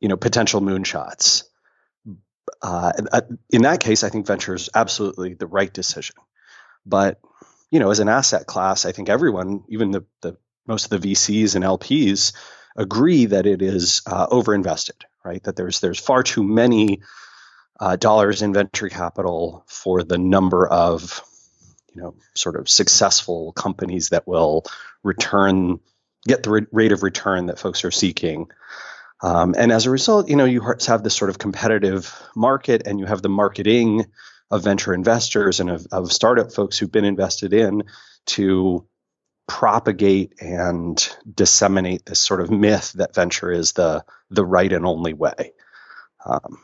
you 0.00 0.08
know, 0.08 0.16
potential 0.16 0.60
moonshots. 0.60 1.44
Uh, 2.62 2.92
in 3.50 3.62
that 3.62 3.80
case, 3.80 4.02
I 4.02 4.08
think 4.08 4.26
venture 4.26 4.54
is 4.54 4.68
absolutely 4.74 5.34
the 5.34 5.46
right 5.46 5.72
decision. 5.72 6.16
But 6.84 7.20
you 7.70 7.78
know, 7.78 7.90
as 7.90 8.00
an 8.00 8.08
asset 8.08 8.46
class, 8.46 8.84
I 8.84 8.92
think 8.92 9.08
everyone, 9.08 9.62
even 9.68 9.92
the, 9.92 10.04
the 10.22 10.36
most 10.66 10.90
of 10.92 11.00
the 11.00 11.12
VCs 11.12 11.54
and 11.54 11.64
LPs, 11.64 12.32
agree 12.76 13.26
that 13.26 13.46
it 13.46 13.62
is 13.62 14.02
uh, 14.06 14.26
overinvested, 14.28 15.02
right? 15.24 15.42
That 15.44 15.56
there's 15.56 15.80
there's 15.80 16.00
far 16.00 16.22
too 16.22 16.42
many 16.42 17.02
uh, 17.78 17.96
dollars 17.96 18.42
in 18.42 18.52
venture 18.52 18.88
capital 18.88 19.64
for 19.66 20.02
the 20.02 20.18
number 20.18 20.66
of 20.66 21.22
you 21.94 22.02
know 22.02 22.14
sort 22.34 22.56
of 22.56 22.68
successful 22.68 23.52
companies 23.52 24.10
that 24.10 24.26
will 24.26 24.64
return 25.02 25.80
get 26.26 26.42
the 26.42 26.66
rate 26.70 26.92
of 26.92 27.02
return 27.02 27.46
that 27.46 27.58
folks 27.58 27.84
are 27.84 27.90
seeking. 27.90 28.50
Um, 29.22 29.54
and 29.56 29.70
as 29.70 29.86
a 29.86 29.90
result, 29.90 30.28
you 30.28 30.36
know, 30.36 30.46
you 30.46 30.62
have 30.86 31.02
this 31.02 31.14
sort 31.14 31.30
of 31.30 31.38
competitive 31.38 32.14
market, 32.34 32.82
and 32.86 32.98
you 32.98 33.06
have 33.06 33.22
the 33.22 33.28
marketing 33.28 34.06
of 34.50 34.64
venture 34.64 34.94
investors 34.94 35.60
and 35.60 35.70
of, 35.70 35.86
of 35.92 36.12
startup 36.12 36.52
folks 36.52 36.78
who've 36.78 36.90
been 36.90 37.04
invested 37.04 37.52
in 37.52 37.84
to 38.26 38.86
propagate 39.46 40.34
and 40.40 41.16
disseminate 41.32 42.06
this 42.06 42.20
sort 42.20 42.40
of 42.40 42.50
myth 42.50 42.92
that 42.94 43.14
venture 43.14 43.50
is 43.50 43.72
the 43.72 44.04
the 44.30 44.44
right 44.44 44.72
and 44.72 44.86
only 44.86 45.12
way. 45.12 45.52
Um, 46.24 46.58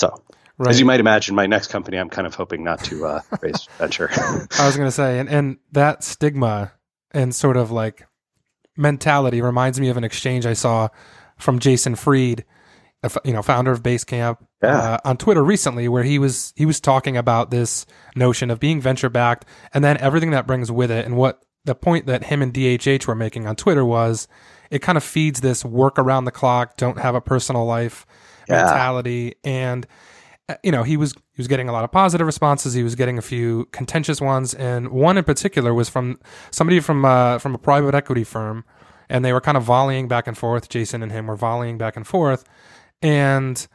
so, 0.00 0.22
right. 0.58 0.70
as 0.70 0.80
you 0.80 0.86
might 0.86 1.00
imagine, 1.00 1.34
my 1.34 1.46
next 1.46 1.68
company, 1.68 1.98
I'm 1.98 2.10
kind 2.10 2.26
of 2.26 2.34
hoping 2.34 2.64
not 2.64 2.82
to 2.84 3.06
uh, 3.06 3.20
raise 3.40 3.68
venture. 3.78 4.10
I 4.12 4.66
was 4.66 4.76
going 4.76 4.88
to 4.88 4.92
say, 4.92 5.18
and, 5.18 5.28
and 5.28 5.58
that 5.72 6.02
stigma 6.02 6.72
and 7.12 7.34
sort 7.34 7.56
of 7.56 7.70
like 7.70 8.06
mentality 8.76 9.40
reminds 9.40 9.80
me 9.80 9.88
of 9.88 9.96
an 9.96 10.04
exchange 10.04 10.44
I 10.46 10.52
saw 10.52 10.88
from 11.38 11.58
Jason 11.58 11.94
Fried 11.94 12.44
you 13.24 13.32
know, 13.32 13.42
founder 13.42 13.72
of 13.72 13.82
Basecamp, 13.82 14.38
yeah. 14.62 14.78
uh, 14.78 14.98
on 15.04 15.16
Twitter 15.16 15.42
recently, 15.42 15.88
where 15.88 16.02
he 16.02 16.18
was 16.18 16.52
he 16.56 16.66
was 16.66 16.80
talking 16.80 17.16
about 17.16 17.50
this 17.50 17.86
notion 18.14 18.50
of 18.50 18.60
being 18.60 18.80
venture 18.80 19.08
backed, 19.08 19.44
and 19.72 19.84
then 19.84 19.96
everything 19.98 20.30
that 20.30 20.46
brings 20.46 20.70
with 20.70 20.90
it. 20.90 21.04
And 21.04 21.16
what 21.16 21.44
the 21.64 21.74
point 21.74 22.06
that 22.06 22.24
him 22.24 22.42
and 22.42 22.52
DHH 22.52 23.06
were 23.06 23.14
making 23.14 23.46
on 23.46 23.56
Twitter 23.56 23.84
was, 23.84 24.28
it 24.70 24.80
kind 24.80 24.96
of 24.96 25.04
feeds 25.04 25.40
this 25.40 25.64
work 25.64 25.98
around 25.98 26.24
the 26.24 26.30
clock, 26.30 26.76
don't 26.76 26.98
have 26.98 27.14
a 27.14 27.20
personal 27.20 27.64
life 27.64 28.06
yeah. 28.48 28.64
mentality, 28.64 29.34
and 29.44 29.86
uh, 30.48 30.54
you 30.62 30.72
know 30.72 30.82
he 30.82 30.96
was 30.96 31.12
he 31.12 31.38
was 31.38 31.48
getting 31.48 31.68
a 31.68 31.72
lot 31.72 31.84
of 31.84 31.92
positive 31.92 32.26
responses. 32.26 32.74
He 32.74 32.82
was 32.82 32.94
getting 32.94 33.18
a 33.18 33.22
few 33.22 33.66
contentious 33.72 34.20
ones, 34.20 34.54
and 34.54 34.88
one 34.88 35.18
in 35.18 35.24
particular 35.24 35.74
was 35.74 35.88
from 35.88 36.18
somebody 36.50 36.80
from 36.80 37.04
uh, 37.04 37.38
from 37.38 37.54
a 37.54 37.58
private 37.58 37.94
equity 37.94 38.24
firm, 38.24 38.64
and 39.08 39.24
they 39.24 39.32
were 39.32 39.40
kind 39.40 39.56
of 39.56 39.64
volleying 39.64 40.08
back 40.08 40.26
and 40.26 40.36
forth. 40.36 40.68
Jason 40.68 41.02
and 41.02 41.12
him 41.12 41.26
were 41.26 41.36
volleying 41.36 41.78
back 41.78 41.96
and 41.96 42.06
forth 42.06 42.44
and 43.02 43.66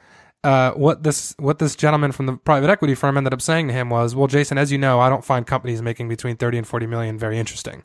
uh, 0.43 0.71
what 0.71 1.03
this 1.03 1.35
what 1.37 1.59
this 1.59 1.75
gentleman 1.75 2.11
from 2.11 2.25
the 2.25 2.33
private 2.33 2.69
equity 2.69 2.95
firm 2.95 3.17
ended 3.17 3.33
up 3.33 3.41
saying 3.41 3.67
to 3.67 3.73
him 3.73 3.89
was, 3.89 4.15
"Well, 4.15 4.27
Jason, 4.27 4.57
as 4.57 4.71
you 4.71 4.77
know, 4.77 4.99
I 4.99 5.09
don't 5.09 5.23
find 5.23 5.45
companies 5.45 5.81
making 5.81 6.09
between 6.09 6.35
thirty 6.35 6.57
and 6.57 6.67
forty 6.67 6.87
million 6.87 7.17
very 7.17 7.37
interesting." 7.37 7.83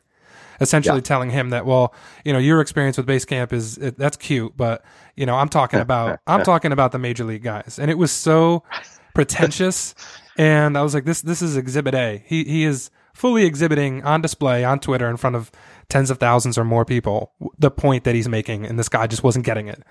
Essentially, 0.59 0.97
yeah. 0.97 1.03
telling 1.03 1.29
him 1.29 1.51
that, 1.51 1.67
well, 1.67 1.93
you 2.25 2.33
know, 2.33 2.39
your 2.39 2.61
experience 2.61 2.97
with 2.97 3.05
Basecamp 3.05 3.53
is 3.53 3.77
it, 3.77 3.95
that's 3.95 4.17
cute, 4.17 4.57
but 4.57 4.83
you 5.15 5.23
know, 5.27 5.35
I'm 5.35 5.49
talking 5.49 5.79
about 5.79 6.19
I'm 6.25 6.43
talking 6.43 6.71
about 6.71 6.91
the 6.91 6.97
major 6.97 7.23
league 7.23 7.43
guys, 7.43 7.77
and 7.79 7.91
it 7.91 7.97
was 7.97 8.11
so 8.11 8.63
pretentious. 9.13 9.93
and 10.35 10.75
I 10.75 10.81
was 10.81 10.95
like, 10.95 11.05
this 11.05 11.21
this 11.21 11.43
is 11.43 11.57
Exhibit 11.57 11.93
A. 11.93 12.23
He 12.25 12.43
he 12.43 12.63
is 12.63 12.89
fully 13.13 13.45
exhibiting 13.45 14.03
on 14.03 14.21
display 14.21 14.63
on 14.63 14.79
Twitter 14.79 15.09
in 15.09 15.17
front 15.17 15.35
of 15.35 15.51
tens 15.89 16.09
of 16.09 16.17
thousands 16.17 16.57
or 16.57 16.63
more 16.63 16.85
people 16.85 17.33
the 17.57 17.71
point 17.71 18.03
that 18.03 18.15
he's 18.15 18.27
making, 18.27 18.65
and 18.65 18.77
this 18.77 18.89
guy 18.89 19.07
just 19.07 19.23
wasn't 19.23 19.45
getting 19.45 19.67
it. 19.67 19.83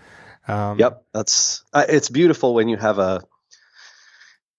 Um, 0.49 0.79
yep, 0.79 1.05
that's 1.13 1.65
uh, 1.73 1.85
it's 1.89 2.09
beautiful 2.09 2.55
when 2.55 2.69
you 2.69 2.77
have 2.77 2.99
a 2.99 3.23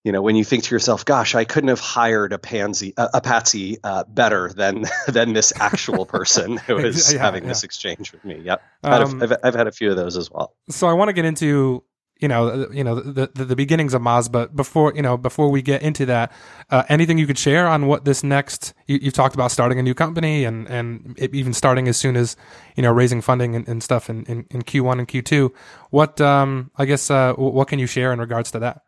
you 0.04 0.14
know 0.14 0.22
when 0.22 0.38
you 0.38 0.46
think 0.46 0.64
to 0.64 0.74
yourself 0.74 1.04
gosh 1.04 1.36
i 1.36 1.44
couldn't 1.44 1.68
have 1.68 1.82
hired 1.82 2.32
a 2.32 2.38
pansy 2.38 2.94
a, 2.96 3.10
a 3.16 3.22
patsy 3.22 3.78
uh, 3.84 4.06
better 4.08 4.54
than 4.54 4.86
than 5.10 5.34
this 5.34 5.52
actual 5.60 6.06
person 6.18 6.56
who 6.56 6.78
is 6.78 7.14
yeah, 7.14 7.20
having 7.20 7.44
yeah. 7.44 7.50
this 7.50 7.64
exchange 7.64 8.14
with 8.14 8.24
me 8.24 8.40
yep 8.40 8.62
um, 8.84 9.22
I've, 9.22 9.34
I've, 9.44 9.56
had 9.56 9.68
a 9.68 9.72
few 9.72 9.90
of 9.90 9.98
those 9.98 10.16
as 10.16 10.32
well 10.32 10.56
so 10.70 10.88
i 10.88 10.94
want 10.94 11.10
to 11.10 11.14
get 11.14 11.26
into 11.26 11.84
you 12.20 12.28
know, 12.28 12.48
uh, 12.48 12.70
you 12.72 12.84
know 12.84 12.96
the, 12.96 13.30
the, 13.34 13.46
the 13.46 13.56
beginnings 13.56 13.94
of 13.94 14.02
Moz. 14.02 14.32
But 14.32 14.56
before 14.56 14.94
you 14.96 15.02
know, 15.02 15.18
before 15.18 15.50
we 15.50 15.62
get 15.62 15.82
into 15.82 16.06
that, 16.08 16.32
uh, 16.70 16.84
anything 16.90 17.18
you 17.18 17.28
could 17.28 17.38
share 17.38 17.68
on 17.68 17.88
what 17.88 18.06
this 18.06 18.24
next? 18.24 18.74
You, 18.88 19.00
have 19.04 19.14
talked 19.14 19.36
about 19.36 19.52
starting 19.52 19.80
a 19.80 19.84
new 19.84 19.94
company 19.94 20.44
and 20.46 20.68
and 20.68 21.18
even 21.20 21.54
starting 21.54 21.88
as 21.88 21.98
soon 21.98 22.16
as 22.16 22.36
you 22.76 22.84
know 22.84 22.92
raising 22.92 23.22
funding 23.22 23.56
and, 23.56 23.68
and 23.68 23.84
stuff 23.84 24.10
in, 24.10 24.26
in, 24.26 24.46
in 24.50 24.62
Q 24.64 24.84
one 24.84 25.00
and 25.00 25.08
Q 25.08 25.22
two. 25.22 25.54
What 25.90 26.20
um, 26.22 26.72
I 26.76 26.86
guess 26.86 27.10
uh, 27.12 27.34
what 27.34 27.68
can 27.68 27.80
you 27.80 27.88
share 27.88 28.12
in 28.14 28.20
regards 28.20 28.52
to 28.52 28.60
that? 28.60 28.82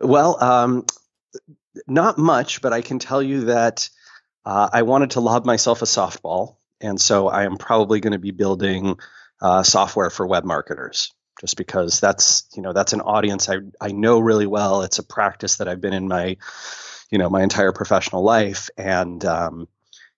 Well, 0.00 0.42
um, 0.42 0.86
not 1.86 2.18
much, 2.18 2.62
but 2.62 2.72
I 2.72 2.80
can 2.80 2.98
tell 2.98 3.22
you 3.22 3.46
that 3.46 3.88
uh, 4.44 4.70
I 4.72 4.82
wanted 4.82 5.12
to 5.12 5.20
lob 5.20 5.44
myself 5.44 5.82
a 5.82 5.86
softball, 5.86 6.56
and 6.80 7.00
so 7.00 7.28
I 7.28 7.44
am 7.44 7.58
probably 7.58 8.00
going 8.00 8.12
to 8.12 8.18
be 8.18 8.30
building 8.30 8.98
uh, 9.42 9.62
software 9.62 10.10
for 10.10 10.26
web 10.26 10.44
marketers 10.44 11.12
just 11.40 11.56
because 11.56 12.00
that's 12.00 12.46
you 12.54 12.62
know 12.62 12.72
that's 12.72 12.92
an 12.92 13.00
audience 13.00 13.48
I 13.48 13.56
I 13.80 13.92
know 13.92 14.20
really 14.20 14.46
well. 14.46 14.82
It's 14.82 14.98
a 14.98 15.02
practice 15.02 15.56
that 15.56 15.68
I've 15.68 15.80
been 15.80 15.94
in 15.94 16.06
my 16.06 16.36
you 17.10 17.18
know 17.18 17.30
my 17.30 17.42
entire 17.42 17.72
professional 17.72 18.22
life, 18.22 18.68
and 18.76 19.24
um, 19.24 19.68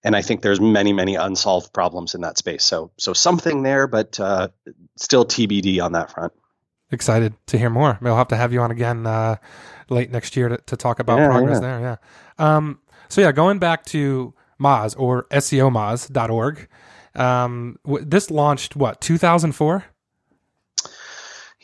and 0.02 0.16
I 0.16 0.22
think 0.22 0.42
there's 0.42 0.60
many 0.60 0.92
many 0.92 1.14
unsolved 1.14 1.72
problems 1.72 2.14
in 2.14 2.22
that 2.22 2.38
space. 2.38 2.64
So 2.64 2.90
so 2.98 3.12
something 3.12 3.62
there, 3.62 3.86
but 3.86 4.18
uh, 4.18 4.48
still 4.96 5.24
TBD 5.24 5.82
on 5.82 5.92
that 5.92 6.10
front. 6.10 6.32
Excited 6.90 7.34
to 7.46 7.58
hear 7.58 7.70
more. 7.70 7.98
We'll 8.02 8.16
have 8.16 8.28
to 8.28 8.36
have 8.36 8.52
you 8.52 8.60
on 8.60 8.70
again 8.70 9.06
uh, 9.06 9.36
late 9.88 10.10
next 10.10 10.36
year 10.36 10.48
to, 10.50 10.58
to 10.58 10.76
talk 10.76 10.98
about 10.98 11.18
yeah, 11.18 11.28
progress 11.28 11.56
yeah. 11.56 11.60
there. 11.60 11.80
Yeah. 12.38 12.56
Um, 12.56 12.80
so 13.08 13.20
yeah, 13.20 13.32
going 13.32 13.58
back 13.58 13.84
to 13.86 14.34
Moz 14.60 14.94
or 14.98 15.24
SEOmoz.org 15.30 16.68
Um, 17.14 17.78
w- 17.84 18.04
this 18.04 18.30
launched 18.30 18.76
what 18.76 19.00
2004. 19.00 19.84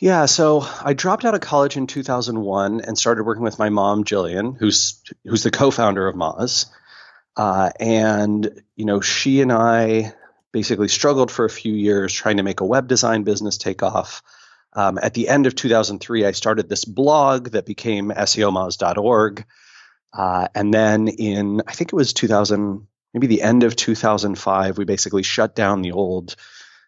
Yeah, 0.01 0.27
so 0.27 0.65
I 0.81 0.93
dropped 0.93 1.25
out 1.25 1.35
of 1.35 1.41
college 1.41 1.75
in 1.75 1.85
2001 1.85 2.81
and 2.81 2.97
started 2.97 3.25
working 3.25 3.43
with 3.43 3.59
my 3.59 3.67
mom, 3.67 4.05
Gillian, 4.05 4.55
who's 4.55 5.03
who's 5.25 5.43
the 5.43 5.51
co-founder 5.51 6.07
of 6.07 6.15
Moz. 6.15 6.67
Uh, 7.35 7.71
and 7.81 8.63
you 8.77 8.85
know, 8.85 9.01
she 9.01 9.41
and 9.41 9.51
I 9.51 10.13
basically 10.53 10.87
struggled 10.87 11.29
for 11.29 11.43
a 11.43 11.49
few 11.49 11.73
years 11.73 12.13
trying 12.13 12.37
to 12.37 12.43
make 12.43 12.61
a 12.61 12.65
web 12.65 12.87
design 12.87 13.23
business 13.23 13.57
take 13.57 13.83
off. 13.83 14.23
Um, 14.71 14.97
at 15.01 15.13
the 15.13 15.27
end 15.27 15.47
of 15.47 15.55
2003, 15.55 16.25
I 16.25 16.31
started 16.31 16.69
this 16.69 16.85
blog 16.85 17.49
that 17.49 17.65
became 17.65 18.09
SEOmoz.org. 18.09 19.45
Uh, 20.13 20.47
and 20.55 20.73
then 20.73 21.07
in, 21.09 21.61
I 21.67 21.73
think 21.73 21.91
it 21.91 21.95
was 21.95 22.13
2000, 22.13 22.87
maybe 23.13 23.27
the 23.27 23.41
end 23.41 23.63
of 23.63 23.75
2005, 23.75 24.77
we 24.77 24.85
basically 24.85 25.23
shut 25.23 25.55
down 25.55 25.81
the 25.81 25.91
old 25.91 26.35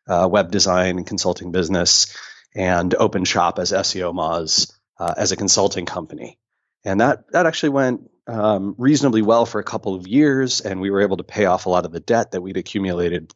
uh, 0.07 0.27
web 0.31 0.49
design 0.49 0.97
and 0.97 1.05
consulting 1.05 1.51
business 1.51 2.15
and 2.55 2.93
opened 2.95 3.27
shop 3.27 3.59
as 3.59 3.71
SEO 3.71 4.13
Moz 4.13 4.71
uh, 4.99 5.13
as 5.17 5.31
a 5.31 5.37
consulting 5.37 5.85
company. 5.85 6.37
And 6.83 7.01
that, 7.01 7.31
that 7.31 7.45
actually 7.45 7.69
went 7.69 8.09
um, 8.27 8.75
reasonably 8.77 9.21
well 9.21 9.45
for 9.45 9.59
a 9.59 9.63
couple 9.63 9.95
of 9.95 10.07
years. 10.07 10.61
And 10.61 10.81
we 10.81 10.89
were 10.89 11.01
able 11.01 11.17
to 11.17 11.23
pay 11.23 11.45
off 11.45 11.65
a 11.65 11.69
lot 11.69 11.85
of 11.85 11.91
the 11.91 11.99
debt 11.99 12.31
that 12.31 12.41
we'd 12.41 12.57
accumulated 12.57 13.33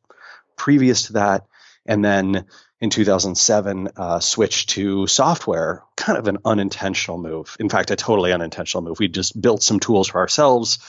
previous 0.56 1.08
to 1.08 1.14
that. 1.14 1.46
And 1.86 2.04
then 2.04 2.46
in 2.82 2.90
2007, 2.90 3.90
uh, 3.96 4.20
switched 4.20 4.70
to 4.72 5.08
software, 5.08 5.84
kind 5.96 6.18
of 6.18 6.28
an 6.28 6.40
unintentional 6.44 7.18
move. 7.18 7.56
In 7.60 7.70
fact, 7.70 7.92
a 7.92 7.96
totally 7.96 8.34
unintentional 8.34 8.84
move. 8.84 9.00
We 9.00 9.08
just 9.08 9.40
built 9.40 9.64
some 9.64 9.80
tools 9.80 10.08
for 10.08 10.20
ourselves. 10.20 10.80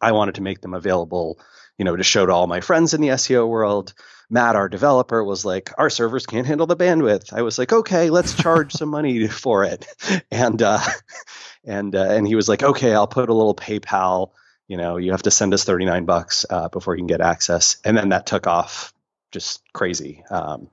I 0.00 0.12
wanted 0.12 0.36
to 0.36 0.42
make 0.42 0.60
them 0.60 0.74
available, 0.74 1.38
you 1.78 1.84
know, 1.84 1.96
to 1.96 2.02
show 2.02 2.24
to 2.26 2.32
all 2.32 2.46
my 2.46 2.60
friends 2.60 2.94
in 2.94 3.00
the 3.00 3.08
SEO 3.08 3.48
world. 3.48 3.94
Matt, 4.34 4.56
our 4.56 4.68
developer, 4.68 5.22
was 5.22 5.44
like, 5.44 5.70
"Our 5.78 5.88
servers 5.88 6.26
can't 6.26 6.46
handle 6.46 6.66
the 6.66 6.76
bandwidth." 6.76 7.32
I 7.32 7.42
was 7.42 7.56
like, 7.56 7.72
"Okay, 7.72 8.10
let's 8.10 8.34
charge 8.34 8.72
some 8.72 8.88
money 8.88 9.28
for 9.44 9.62
it," 9.64 9.86
and 10.30 10.60
uh, 10.60 10.80
and 11.64 11.94
uh, 11.94 12.08
and 12.10 12.26
he 12.26 12.34
was 12.34 12.48
like, 12.48 12.64
"Okay, 12.64 12.92
I'll 12.92 13.06
put 13.06 13.28
a 13.28 13.34
little 13.34 13.54
PayPal." 13.54 14.32
You 14.66 14.76
know, 14.76 14.96
you 14.96 15.12
have 15.12 15.22
to 15.22 15.30
send 15.30 15.54
us 15.54 15.62
thirty 15.62 15.84
nine 15.84 16.04
bucks 16.04 16.44
uh, 16.50 16.68
before 16.68 16.96
you 16.96 17.00
can 17.00 17.06
get 17.06 17.20
access, 17.20 17.76
and 17.84 17.96
then 17.96 18.08
that 18.08 18.26
took 18.26 18.48
off 18.48 18.92
just 19.30 19.62
crazy. 19.72 20.24
Um, 20.28 20.68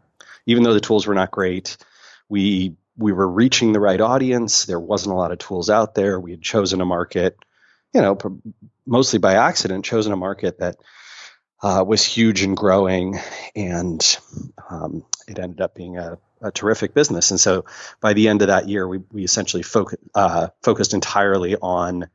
even 0.47 0.63
though 0.63 0.73
the 0.73 0.79
tools 0.79 1.05
were 1.05 1.13
not 1.13 1.29
great, 1.29 1.77
we 2.29 2.75
we 2.97 3.11
were 3.11 3.29
reaching 3.29 3.73
the 3.73 3.79
right 3.79 4.01
audience. 4.01 4.65
There 4.65 4.79
wasn't 4.79 5.13
a 5.13 5.17
lot 5.17 5.31
of 5.31 5.37
tools 5.37 5.69
out 5.69 5.93
there. 5.93 6.19
We 6.19 6.31
had 6.31 6.41
chosen 6.41 6.81
a 6.81 6.85
market, 6.85 7.37
you 7.93 8.01
know, 8.01 8.17
mostly 8.87 9.19
by 9.19 9.35
accident, 9.35 9.85
chosen 9.85 10.13
a 10.13 10.17
market 10.17 10.57
that 10.59 10.77
uh, 11.61 11.83
was 11.85 12.03
huge 12.03 12.43
and 12.43 12.57
growing, 12.57 13.19
and 13.55 14.17
um, 14.69 15.05
it 15.27 15.37
ended 15.37 15.61
up 15.61 15.75
being 15.75 15.97
a, 15.97 16.17
a, 16.41 16.51
terrific 16.51 16.93
business. 16.93 17.31
And 17.31 17.39
so, 17.39 17.65
by 17.99 18.13
the 18.13 18.27
end 18.27 18.41
of 18.41 18.47
that 18.47 18.67
year, 18.67 18.87
we 18.87 18.99
we 19.11 19.23
essentially 19.23 19.63
foc- 19.63 19.95
uh, 20.15 20.47
focused 20.63 20.93
entirely 20.93 21.55
on 21.55 22.07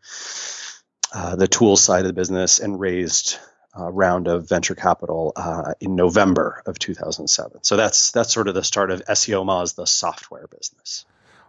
uh, 1.15 1.37
the 1.37 1.47
tools 1.47 1.83
side 1.83 2.00
of 2.00 2.07
the 2.07 2.12
business 2.12 2.59
and 2.59 2.81
raised 2.81 3.38
a 3.75 3.91
round 3.91 4.26
of 4.26 4.49
venture 4.49 4.75
capital 4.75 5.33
uh, 5.37 5.75
in 5.81 5.95
November 5.95 6.62
of 6.67 6.79
2007. 6.79 7.62
So 7.62 7.76
that's 7.76 8.11
that's 8.11 8.33
sort 8.33 8.49
of 8.49 8.55
the 8.55 8.65
start 8.65 8.91
of 8.91 9.05
SEO 9.05 9.45
Moz, 9.45 9.75
the 9.75 9.87
software 9.87 10.47
business. 10.49 11.05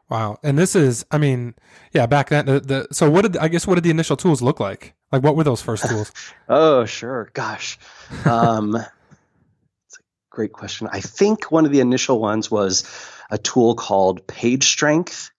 Wow, 0.10 0.38
and 0.42 0.58
this 0.58 0.76
is, 0.76 1.06
I 1.12 1.18
mean, 1.18 1.56
yeah, 1.92 2.06
back 2.06 2.30
then. 2.30 2.46
The, 2.46 2.60
the 2.60 2.88
so 2.92 3.10
what 3.10 3.24
did 3.24 3.38
I 3.38 3.48
guess 3.48 3.66
what 3.66 3.76
did 3.76 3.84
the 3.84 3.90
initial 3.90 4.16
tools 4.16 4.42
look 4.42 4.60
like? 4.60 4.94
Like 5.12 5.24
what 5.24 5.36
were 5.36 5.44
those 5.44 5.62
first 5.62 5.86
tools? 5.90 6.12
oh, 6.50 6.86
sure, 6.86 7.30
gosh, 7.34 7.78
um, 8.26 8.76
it's 9.86 9.98
a 9.98 10.02
great 10.30 10.54
question. 10.54 10.88
I 10.92 11.02
think 11.02 11.52
one 11.52 11.66
of 11.66 11.72
the 11.72 11.80
initial 11.80 12.20
ones 12.20 12.52
was 12.52 12.84
a 13.30 13.38
tool 13.38 13.76
called 13.76 14.28
Page 14.28 14.66
Strength. 14.66 15.32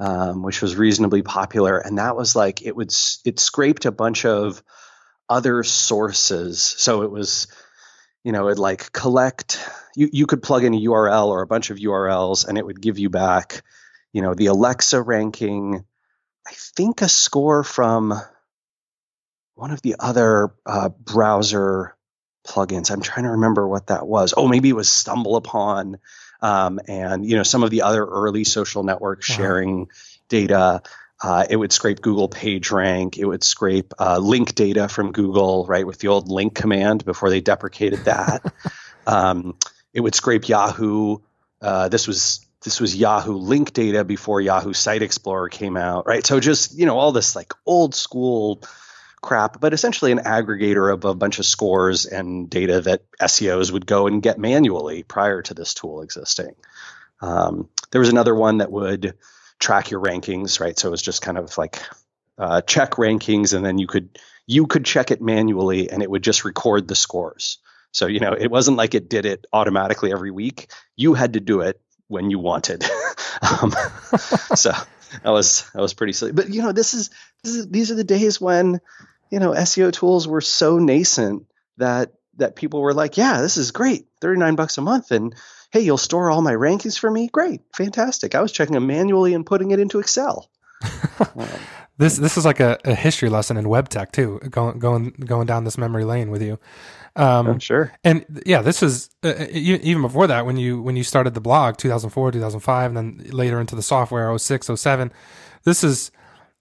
Um, 0.00 0.44
which 0.44 0.62
was 0.62 0.76
reasonably 0.76 1.22
popular, 1.22 1.76
and 1.76 1.98
that 1.98 2.14
was 2.14 2.36
like 2.36 2.62
it 2.62 2.76
would 2.76 2.92
it 3.24 3.40
scraped 3.40 3.84
a 3.84 3.90
bunch 3.90 4.24
of 4.24 4.62
other 5.28 5.62
sources. 5.62 6.60
So 6.60 7.02
it 7.02 7.10
was, 7.10 7.48
you 8.24 8.32
know, 8.32 8.48
it 8.48 8.58
like 8.58 8.92
collect. 8.92 9.58
You 9.94 10.08
you 10.12 10.26
could 10.26 10.42
plug 10.42 10.64
in 10.64 10.74
a 10.74 10.80
URL 10.80 11.26
or 11.26 11.42
a 11.42 11.46
bunch 11.46 11.70
of 11.70 11.78
URLs, 11.78 12.46
and 12.46 12.56
it 12.56 12.64
would 12.64 12.80
give 12.80 12.98
you 12.98 13.10
back, 13.10 13.62
you 14.12 14.22
know, 14.22 14.34
the 14.34 14.46
Alexa 14.46 15.02
ranking. 15.02 15.84
I 16.46 16.52
think 16.76 17.02
a 17.02 17.08
score 17.08 17.62
from 17.62 18.14
one 19.58 19.72
of 19.72 19.82
the 19.82 19.96
other 19.98 20.54
uh, 20.64 20.88
browser 20.88 21.96
plugins. 22.46 22.90
I'm 22.90 23.02
trying 23.02 23.24
to 23.24 23.32
remember 23.32 23.66
what 23.66 23.88
that 23.88 24.06
was. 24.06 24.32
Oh, 24.36 24.46
maybe 24.46 24.68
it 24.68 24.76
was 24.76 24.88
StumbleUpon, 24.88 25.96
um, 26.40 26.80
and 26.86 27.26
you 27.28 27.36
know 27.36 27.42
some 27.42 27.64
of 27.64 27.70
the 27.70 27.82
other 27.82 28.04
early 28.04 28.44
social 28.44 28.84
network 28.84 29.20
uh-huh. 29.20 29.36
sharing 29.36 29.78
wow. 29.80 29.86
data. 30.28 30.82
Uh, 31.20 31.44
it 31.50 31.56
would 31.56 31.72
scrape 31.72 32.00
Google 32.00 32.28
PageRank. 32.28 33.18
It 33.18 33.24
would 33.24 33.42
scrape 33.42 33.92
uh, 33.98 34.18
link 34.18 34.54
data 34.54 34.88
from 34.88 35.10
Google, 35.10 35.66
right, 35.66 35.84
with 35.84 35.98
the 35.98 36.06
old 36.06 36.28
link 36.28 36.54
command 36.54 37.04
before 37.04 37.28
they 37.28 37.40
deprecated 37.40 38.04
that. 38.04 38.54
um, 39.08 39.56
it 39.92 40.00
would 40.00 40.14
scrape 40.14 40.48
Yahoo. 40.48 41.18
Uh, 41.60 41.88
this 41.88 42.06
was 42.06 42.46
this 42.62 42.80
was 42.80 42.94
Yahoo 42.94 43.34
link 43.34 43.72
data 43.72 44.04
before 44.04 44.40
Yahoo 44.40 44.72
Site 44.72 45.02
Explorer 45.02 45.48
came 45.48 45.76
out, 45.76 46.06
right? 46.06 46.24
So 46.24 46.38
just 46.38 46.78
you 46.78 46.86
know 46.86 46.96
all 46.96 47.10
this 47.10 47.34
like 47.34 47.52
old 47.66 47.96
school 47.96 48.62
crap, 49.20 49.60
but 49.60 49.72
essentially 49.72 50.12
an 50.12 50.18
aggregator 50.18 50.92
of 50.92 51.04
a 51.04 51.14
bunch 51.14 51.38
of 51.38 51.46
scores 51.46 52.06
and 52.06 52.48
data 52.48 52.80
that 52.82 53.02
SEOs 53.20 53.72
would 53.72 53.86
go 53.86 54.06
and 54.06 54.22
get 54.22 54.38
manually 54.38 55.02
prior 55.02 55.42
to 55.42 55.54
this 55.54 55.74
tool 55.74 56.02
existing. 56.02 56.54
Um, 57.20 57.68
there 57.90 58.00
was 58.00 58.10
another 58.10 58.34
one 58.34 58.58
that 58.58 58.70
would 58.70 59.14
track 59.58 59.90
your 59.90 60.00
rankings, 60.00 60.60
right? 60.60 60.78
So 60.78 60.88
it 60.88 60.90
was 60.92 61.02
just 61.02 61.22
kind 61.22 61.38
of 61.38 61.56
like 61.58 61.82
uh, 62.38 62.60
check 62.62 62.92
rankings, 62.92 63.54
and 63.54 63.64
then 63.64 63.78
you 63.78 63.86
could 63.86 64.18
you 64.46 64.66
could 64.66 64.84
check 64.84 65.10
it 65.10 65.20
manually, 65.20 65.90
and 65.90 66.02
it 66.02 66.10
would 66.10 66.22
just 66.22 66.44
record 66.44 66.88
the 66.88 66.94
scores. 66.94 67.58
So 67.92 68.06
you 68.06 68.20
know, 68.20 68.32
it 68.32 68.50
wasn't 68.50 68.76
like 68.76 68.94
it 68.94 69.08
did 69.08 69.26
it 69.26 69.46
automatically 69.52 70.12
every 70.12 70.30
week. 70.30 70.70
You 70.96 71.14
had 71.14 71.32
to 71.32 71.40
do 71.40 71.60
it 71.60 71.80
when 72.06 72.30
you 72.30 72.38
wanted. 72.38 72.84
um, 73.42 73.72
so 74.54 74.72
that 75.22 75.30
was 75.30 75.68
that 75.74 75.80
was 75.80 75.94
pretty 75.94 76.12
silly. 76.12 76.32
But 76.32 76.50
you 76.50 76.62
know, 76.62 76.72
this 76.72 76.94
is, 76.94 77.10
this 77.42 77.54
is 77.54 77.68
these 77.68 77.90
are 77.90 77.94
the 77.94 78.04
days 78.04 78.40
when 78.40 78.80
you 79.30 79.40
know 79.40 79.52
SEO 79.52 79.92
tools 79.92 80.26
were 80.26 80.40
so 80.40 80.78
nascent 80.78 81.46
that 81.76 82.12
that 82.36 82.56
people 82.56 82.80
were 82.80 82.94
like, 82.94 83.16
yeah, 83.16 83.40
this 83.40 83.56
is 83.56 83.70
great, 83.70 84.06
thirty 84.20 84.38
nine 84.38 84.54
bucks 84.54 84.78
a 84.78 84.82
month, 84.82 85.10
and 85.10 85.34
hey, 85.70 85.80
you'll 85.80 85.98
store 85.98 86.30
all 86.30 86.42
my 86.42 86.54
rankings 86.54 86.98
for 86.98 87.10
me? 87.10 87.28
Great, 87.28 87.60
fantastic. 87.74 88.34
I 88.34 88.40
was 88.40 88.52
checking 88.52 88.74
them 88.74 88.86
manually 88.86 89.34
and 89.34 89.44
putting 89.44 89.70
it 89.70 89.80
into 89.80 89.98
Excel. 89.98 90.50
um, 91.20 91.48
this 91.98 92.16
this 92.16 92.36
is 92.36 92.44
like 92.44 92.60
a, 92.60 92.78
a, 92.84 92.94
history 92.94 93.28
lesson 93.28 93.56
in 93.56 93.68
web 93.68 93.88
tech 93.88 94.12
too, 94.12 94.40
going 94.50 94.78
going 94.78 95.10
going 95.10 95.46
down 95.46 95.64
this 95.64 95.78
memory 95.78 96.04
lane 96.04 96.30
with 96.30 96.42
you. 96.42 96.58
Um, 97.18 97.48
oh, 97.48 97.58
sure. 97.58 97.92
And 98.04 98.24
yeah, 98.46 98.62
this 98.62 98.82
is 98.82 99.10
uh, 99.24 99.28
uh 99.28 99.46
even 99.50 100.02
before 100.02 100.28
that 100.28 100.46
when 100.46 100.56
you 100.56 100.80
when 100.80 100.96
you 100.96 101.02
started 101.02 101.34
the 101.34 101.40
blog 101.40 101.76
2004, 101.76 102.32
2005, 102.32 102.90
and 102.90 102.96
then 102.96 103.30
later 103.30 103.60
into 103.60 103.74
the 103.74 103.82
software 103.82 104.36
06, 104.38 104.70
07. 104.76 105.12
This 105.64 105.82
is 105.82 106.12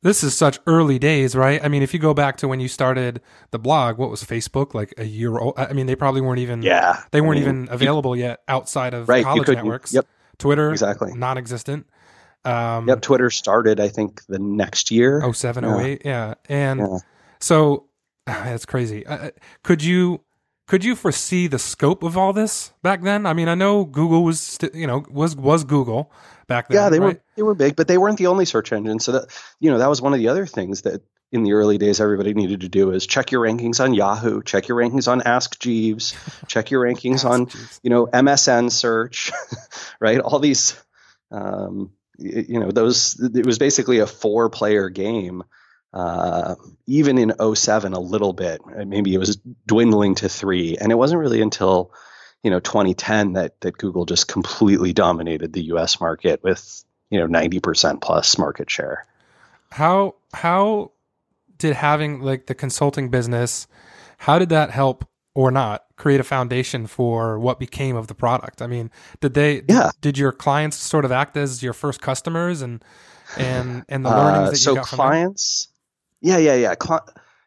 this 0.02 0.24
is 0.24 0.36
such 0.36 0.60
early 0.65 0.98
days, 0.98 1.36
right? 1.36 1.63
I 1.63 1.67
mean, 1.67 1.84
if 1.84 1.93
you 1.93 2.00
go 2.00 2.13
back 2.13 2.38
to 2.38 2.48
when 2.48 2.60
you 2.60 2.67
started 2.67 3.22
the 3.52 3.60
blog, 3.60 3.98
what 3.98 4.10
was 4.10 4.24
Facebook 4.24 4.74
like 4.74 4.93
a 4.98 5.04
year 5.04 5.38
old? 5.38 5.54
I 5.58 5.74
mean, 5.74 5.86
they 5.86 5.96
probably 5.96 6.22
weren't 6.22 6.39
even 6.39 6.63
yeah 6.63 7.04
they 7.12 7.22
weren't 7.22 7.39
I 7.39 7.46
mean, 7.46 7.63
even 7.63 7.67
available 7.72 8.15
you, 8.15 8.24
yet 8.24 8.41
outside 8.48 8.93
of 8.96 9.08
right, 9.08 9.24
college 9.24 9.48
networks. 9.48 9.93
Yep, 9.93 10.08
Twitter 10.39 10.72
exactly 10.72 11.13
non-existent. 11.13 11.86
Um, 12.46 12.88
yep, 12.88 13.02
Twitter 13.02 13.30
started 13.30 13.80
I 13.80 13.89
think 13.89 14.26
the 14.26 14.39
next 14.39 14.89
year. 14.89 15.22
07, 15.32 15.63
yeah. 15.63 15.80
08, 15.80 16.02
yeah, 16.06 16.34
and 16.50 16.80
yeah. 16.80 16.98
so 17.39 17.88
that's 18.26 18.65
crazy. 18.65 19.06
Uh, 19.06 19.17
uh, 19.17 19.30
could 19.63 19.84
you 19.84 20.22
could 20.68 20.84
you 20.84 20.96
foresee 20.96 21.48
the 21.48 21.58
scope 21.58 22.04
of 22.04 22.18
all 22.18 22.34
this 22.34 22.74
back 22.84 23.02
then? 23.02 23.26
I 23.26 23.34
mean, 23.34 23.48
I 23.48 23.56
know 23.56 23.86
Google 23.86 24.24
was 24.24 24.40
st- 24.40 24.76
you 24.76 24.86
know 24.86 25.06
was 25.10 25.36
was 25.36 25.64
Google 25.64 26.12
back 26.48 26.68
then. 26.68 26.76
Yeah, 26.76 26.90
they 26.90 27.00
right? 27.00 27.16
were 27.16 27.22
they 27.36 27.44
were 27.44 27.56
big, 27.56 27.76
but 27.76 27.88
they 27.88 27.98
weren't 27.98 28.18
the 28.18 28.28
only 28.28 28.46
search 28.46 28.72
engine. 28.72 29.00
So 29.00 29.14
that 29.14 29.28
you 29.60 29.72
know 29.72 29.80
that 29.80 29.90
was 29.90 30.02
one 30.02 30.14
of 30.14 30.20
the 30.20 30.28
other 30.28 30.46
things 30.46 30.82
that 30.84 31.02
in 31.32 31.44
the 31.44 31.54
early 31.54 31.78
days 31.78 32.00
everybody 32.00 32.34
needed 32.34 32.62
to 32.62 32.70
do 32.70 32.92
is 32.92 33.08
check 33.08 33.32
your 33.32 33.46
rankings 33.46 33.84
on 33.84 33.94
Yahoo, 33.94 34.42
check 34.44 34.68
your 34.68 34.78
rankings 34.78 35.10
on 35.10 35.22
Ask 35.22 35.58
Jeeves, 35.60 36.14
check 36.48 36.70
your 36.70 36.84
rankings 36.84 37.24
on 37.24 37.48
you 37.82 37.90
know 37.90 38.08
MSN 38.08 38.70
search, 38.72 39.32
right? 40.00 40.20
All 40.20 40.40
these. 40.40 40.82
Um, 41.32 41.92
you 42.20 42.60
know 42.60 42.72
those 42.72 43.20
it 43.20 43.46
was 43.46 43.60
basically 43.60 44.00
a 44.00 44.08
four 44.08 44.50
player 44.50 44.90
game 44.90 45.44
uh, 45.98 46.56
even 46.86 47.18
in 47.18 47.34
07 47.56 47.94
a 47.94 48.00
little 48.00 48.34
bit 48.34 48.62
maybe 48.86 49.14
it 49.14 49.18
was 49.18 49.38
dwindling 49.66 50.16
to 50.16 50.30
three 50.30 50.78
and 50.78 50.92
it 50.92 50.96
wasn't 50.96 51.20
really 51.20 51.42
until 51.42 51.92
you 52.44 52.52
know 52.52 52.60
2010 52.60 53.34
that 53.34 53.60
that 53.62 53.78
Google 53.78 54.06
just 54.06 54.28
completely 54.28 54.94
dominated 54.94 55.54
the 55.54 55.64
US 55.74 56.00
market 56.00 56.44
with 56.44 56.84
you 57.10 57.20
know 57.20 57.28
90% 57.28 58.02
plus 58.02 58.38
market 58.38 58.70
share 58.70 59.06
how 59.72 60.16
how 60.34 60.92
did 61.58 61.74
having 61.74 62.22
like 62.22 62.46
the 62.46 62.56
consulting 62.56 63.10
business 63.10 63.68
how 64.20 64.38
did 64.40 64.50
that 64.50 64.72
help 64.72 65.08
or 65.34 65.52
not 65.52 65.86
create 65.98 66.20
a 66.20 66.24
foundation 66.24 66.88
for 66.88 67.38
what 67.38 67.60
became 67.60 67.96
of 67.96 68.08
the 68.08 68.16
product. 68.16 68.60
I 68.60 68.66
mean, 68.66 68.90
did 69.20 69.36
they? 69.36 69.62
Yeah. 69.70 69.92
Did 70.02 70.18
your 70.18 70.32
clients 70.32 70.78
sort 70.78 71.06
of 71.06 71.12
act 71.12 71.38
as 71.38 71.62
your 71.62 71.74
first 71.74 72.02
customers 72.02 72.64
and 72.64 72.84
and 73.38 73.86
and 73.88 74.04
the 74.04 74.10
learnings 74.10 74.38
Uh, 74.38 74.46
that 74.46 74.52
you 74.52 74.58
so 74.58 74.76
got 74.76 74.88
from 74.88 74.96
clients, 74.98 75.68
yeah, 76.22 76.38
yeah, 76.38 76.56
yeah. 76.56 77.00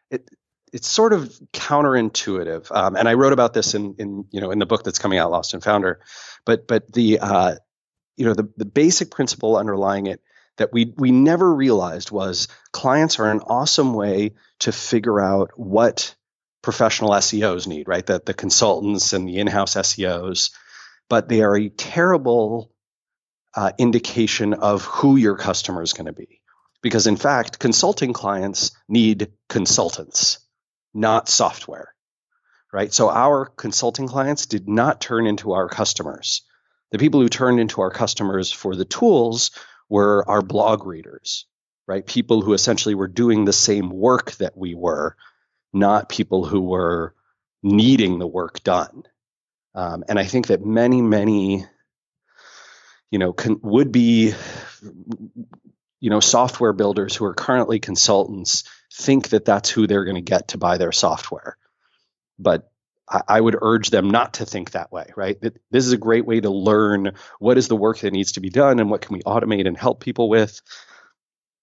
It, 0.09 0.29
it's 0.73 0.87
sort 0.87 1.13
of 1.13 1.33
counterintuitive, 1.53 2.71
um, 2.71 2.95
and 2.95 3.07
I 3.07 3.15
wrote 3.15 3.33
about 3.33 3.53
this 3.53 3.73
in 3.73 3.95
in 3.97 4.25
you 4.31 4.41
know 4.41 4.51
in 4.51 4.59
the 4.59 4.65
book 4.65 4.83
that's 4.83 4.99
coming 4.99 5.19
out, 5.19 5.31
Lost 5.31 5.53
and 5.53 5.63
Founder. 5.63 5.99
But 6.45 6.67
but 6.67 6.91
the 6.91 7.19
uh, 7.19 7.55
you 8.17 8.25
know 8.25 8.33
the 8.33 8.49
the 8.57 8.65
basic 8.65 9.11
principle 9.11 9.57
underlying 9.57 10.07
it 10.07 10.21
that 10.57 10.71
we 10.71 10.93
we 10.97 11.11
never 11.11 11.53
realized 11.53 12.11
was 12.11 12.47
clients 12.71 13.19
are 13.19 13.29
an 13.29 13.41
awesome 13.41 13.93
way 13.93 14.31
to 14.59 14.71
figure 14.71 15.19
out 15.19 15.51
what 15.55 16.15
professional 16.61 17.11
SEOs 17.11 17.67
need, 17.67 17.87
right? 17.87 18.05
That 18.05 18.25
the 18.25 18.33
consultants 18.33 19.13
and 19.13 19.27
the 19.27 19.39
in-house 19.39 19.75
SEOs, 19.75 20.51
but 21.09 21.27
they 21.27 21.41
are 21.41 21.57
a 21.57 21.69
terrible 21.69 22.71
uh, 23.55 23.71
indication 23.77 24.53
of 24.53 24.85
who 24.85 25.15
your 25.17 25.35
customer 25.35 25.81
is 25.81 25.93
going 25.93 26.05
to 26.05 26.13
be. 26.13 26.40
Because 26.81 27.07
in 27.07 27.17
fact, 27.17 27.59
consulting 27.59 28.13
clients 28.13 28.71
need 28.89 29.31
consultants, 29.49 30.39
not 30.93 31.29
software, 31.29 31.93
right? 32.73 32.91
So 32.93 33.09
our 33.09 33.45
consulting 33.45 34.07
clients 34.07 34.47
did 34.47 34.67
not 34.67 35.01
turn 35.01 35.27
into 35.27 35.51
our 35.53 35.69
customers. 35.69 36.41
The 36.91 36.97
people 36.97 37.21
who 37.21 37.29
turned 37.29 37.59
into 37.59 37.81
our 37.81 37.91
customers 37.91 38.51
for 38.51 38.75
the 38.75 38.85
tools 38.85 39.51
were 39.89 40.27
our 40.27 40.41
blog 40.41 40.85
readers, 40.85 41.45
right? 41.87 42.05
People 42.05 42.41
who 42.41 42.53
essentially 42.53 42.95
were 42.95 43.07
doing 43.07 43.45
the 43.45 43.53
same 43.53 43.89
work 43.89 44.31
that 44.33 44.57
we 44.57 44.73
were, 44.73 45.15
not 45.73 46.09
people 46.09 46.45
who 46.45 46.61
were 46.61 47.13
needing 47.63 48.19
the 48.19 48.27
work 48.27 48.63
done. 48.63 49.03
Um, 49.75 50.03
and 50.09 50.17
I 50.19 50.25
think 50.25 50.47
that 50.47 50.65
many, 50.65 51.01
many, 51.01 51.65
you 53.09 53.19
know, 53.19 53.33
con- 53.33 53.59
would 53.61 53.91
be, 53.91 54.33
you 56.01 56.09
know, 56.09 56.19
software 56.19 56.73
builders 56.73 57.15
who 57.15 57.25
are 57.25 57.33
currently 57.33 57.79
consultants 57.79 58.63
think 58.91 59.29
that 59.29 59.45
that's 59.45 59.69
who 59.69 59.87
they're 59.87 60.03
going 60.03 60.15
to 60.15 60.21
get 60.21 60.49
to 60.49 60.57
buy 60.57 60.77
their 60.77 60.91
software. 60.91 61.57
But 62.37 62.69
I, 63.07 63.21
I 63.27 63.41
would 63.41 63.55
urge 63.61 63.91
them 63.91 64.09
not 64.09 64.33
to 64.35 64.45
think 64.45 64.71
that 64.71 64.91
way, 64.91 65.11
right? 65.15 65.39
This 65.39 65.85
is 65.85 65.93
a 65.93 65.97
great 65.97 66.25
way 66.25 66.41
to 66.41 66.49
learn 66.49 67.13
what 67.39 67.57
is 67.57 67.67
the 67.67 67.75
work 67.75 67.99
that 67.99 68.11
needs 68.11 68.33
to 68.33 68.41
be 68.41 68.49
done 68.49 68.79
and 68.79 68.89
what 68.89 69.01
can 69.01 69.13
we 69.13 69.21
automate 69.21 69.67
and 69.67 69.77
help 69.77 70.01
people 70.01 70.27
with, 70.27 70.61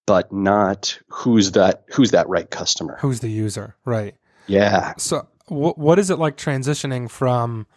but 0.07 0.31
not 0.31 0.97
who's 1.09 1.51
that 1.51 1.83
who's 1.89 2.11
that 2.11 2.29
right 2.29 2.49
customer. 2.49 2.97
who's 3.01 3.19
the 3.19 3.29
user, 3.29 3.75
right? 3.85 4.15
Yeah. 4.47 4.93
So, 4.97 5.27
wh- 5.47 5.77
what 5.77 5.99
is 5.99 6.09
it 6.09 6.17
like 6.17 6.37
transitioning 6.37 7.09
from 7.09 7.67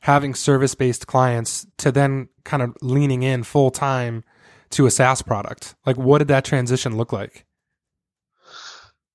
having 0.00 0.34
service 0.34 0.74
based 0.76 1.08
clients 1.08 1.66
to 1.78 1.90
then 1.90 2.28
kind 2.44 2.62
of 2.62 2.76
leaning 2.80 3.24
in 3.24 3.42
full 3.42 3.70
time 3.70 4.22
to 4.70 4.86
a 4.86 4.90
SaaS 4.90 5.22
product? 5.22 5.74
Like, 5.86 5.96
what 5.96 6.18
did 6.18 6.28
that 6.28 6.44
transition 6.44 6.96
look 6.96 7.12
like? 7.12 7.44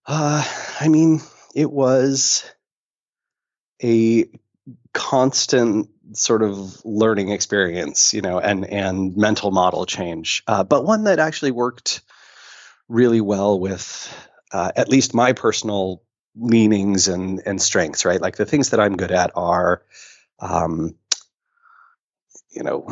Uh, 0.05 0.43
I 0.79 0.87
mean, 0.89 1.21
it 1.55 1.71
was 1.71 2.43
a 3.81 4.25
constant 4.93 5.89
sort 6.13 6.43
of 6.43 6.83
learning 6.85 7.29
experience, 7.29 8.13
you 8.13 8.21
know, 8.21 8.39
and 8.39 8.65
and 8.65 9.15
mental 9.15 9.51
model 9.51 9.85
change, 9.85 10.43
uh, 10.47 10.63
but 10.63 10.85
one 10.85 11.05
that 11.05 11.19
actually 11.19 11.51
worked 11.51 12.01
really 12.87 13.21
well 13.21 13.59
with 13.59 14.13
uh, 14.51 14.71
at 14.75 14.89
least 14.89 15.13
my 15.13 15.33
personal 15.33 16.03
leanings 16.35 17.07
and 17.07 17.41
and 17.45 17.61
strengths. 17.61 18.05
Right, 18.05 18.21
like 18.21 18.35
the 18.35 18.45
things 18.45 18.71
that 18.71 18.79
I'm 18.79 18.97
good 18.97 19.11
at 19.11 19.31
are. 19.35 19.83
Um, 20.39 20.95
you 22.53 22.61
know, 22.61 22.85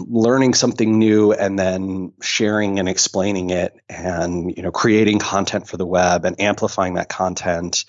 learning 0.00 0.54
something 0.54 0.98
new 0.98 1.32
and 1.32 1.58
then 1.58 2.12
sharing 2.20 2.78
and 2.78 2.88
explaining 2.88 3.50
it 3.50 3.72
and, 3.88 4.52
you 4.56 4.62
know, 4.62 4.72
creating 4.72 5.20
content 5.20 5.68
for 5.68 5.76
the 5.76 5.86
web 5.86 6.24
and 6.24 6.40
amplifying 6.40 6.94
that 6.94 7.08
content 7.08 7.84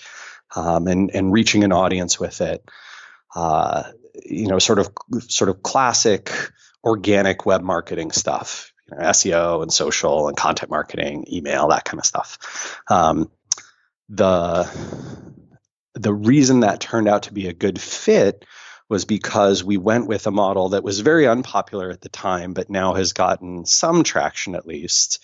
um, 0.55 0.87
and, 0.87 1.09
and 1.13 1.33
reaching 1.33 1.63
an 1.63 1.71
audience 1.71 2.19
with 2.19 2.41
it. 2.41 2.63
Uh, 3.35 3.83
you 4.23 4.47
know, 4.47 4.59
sort 4.59 4.79
of, 4.79 4.89
sort 5.27 5.49
of 5.49 5.63
classic 5.63 6.31
organic 6.83 7.45
web 7.45 7.61
marketing 7.61 8.11
stuff, 8.11 8.71
you 8.89 8.95
know, 8.95 9.03
SEO 9.05 9.61
and 9.63 9.73
social 9.73 10.27
and 10.27 10.37
content 10.37 10.69
marketing, 10.69 11.25
email, 11.31 11.69
that 11.69 11.85
kind 11.85 11.99
of 11.99 12.05
stuff. 12.05 12.81
Um, 12.87 13.31
the, 14.09 14.69
the 15.95 16.13
reason 16.13 16.59
that 16.59 16.79
turned 16.79 17.07
out 17.07 17.23
to 17.23 17.33
be 17.33 17.47
a 17.47 17.53
good 17.53 17.81
fit 17.81 18.45
was 18.89 19.05
because 19.05 19.63
we 19.63 19.77
went 19.77 20.07
with 20.07 20.27
a 20.27 20.31
model 20.31 20.69
that 20.69 20.83
was 20.83 20.99
very 20.99 21.27
unpopular 21.27 21.89
at 21.89 22.01
the 22.01 22.09
time, 22.09 22.53
but 22.53 22.69
now 22.69 22.93
has 22.93 23.13
gotten 23.13 23.65
some 23.65 24.03
traction 24.03 24.55
at 24.55 24.67
least, 24.67 25.23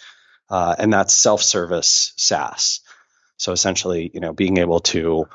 uh, 0.49 0.75
and 0.77 0.91
that's 0.91 1.13
self-service 1.13 2.13
SaaS. 2.15 2.81
So 3.37 3.51
essentially, 3.51 4.09
you 4.13 4.19
know, 4.19 4.33
being 4.33 4.57
able 4.57 4.79
to 4.81 5.27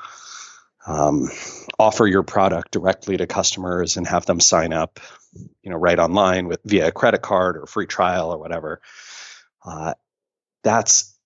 um, 0.85 1.29
offer 1.77 2.07
your 2.07 2.23
product 2.23 2.71
directly 2.71 3.17
to 3.17 3.27
customers 3.27 3.97
and 3.97 4.07
have 4.07 4.25
them 4.25 4.39
sign 4.39 4.73
up, 4.73 4.99
you 5.61 5.69
know, 5.69 5.77
right 5.77 5.99
online 5.99 6.47
with 6.47 6.61
via 6.63 6.87
a 6.87 6.91
credit 6.91 7.21
card 7.21 7.57
or 7.57 7.65
free 7.65 7.85
trial 7.85 8.31
or 8.31 8.37
whatever. 8.37 8.81
Uh, 9.65 9.93
that's 10.63 11.16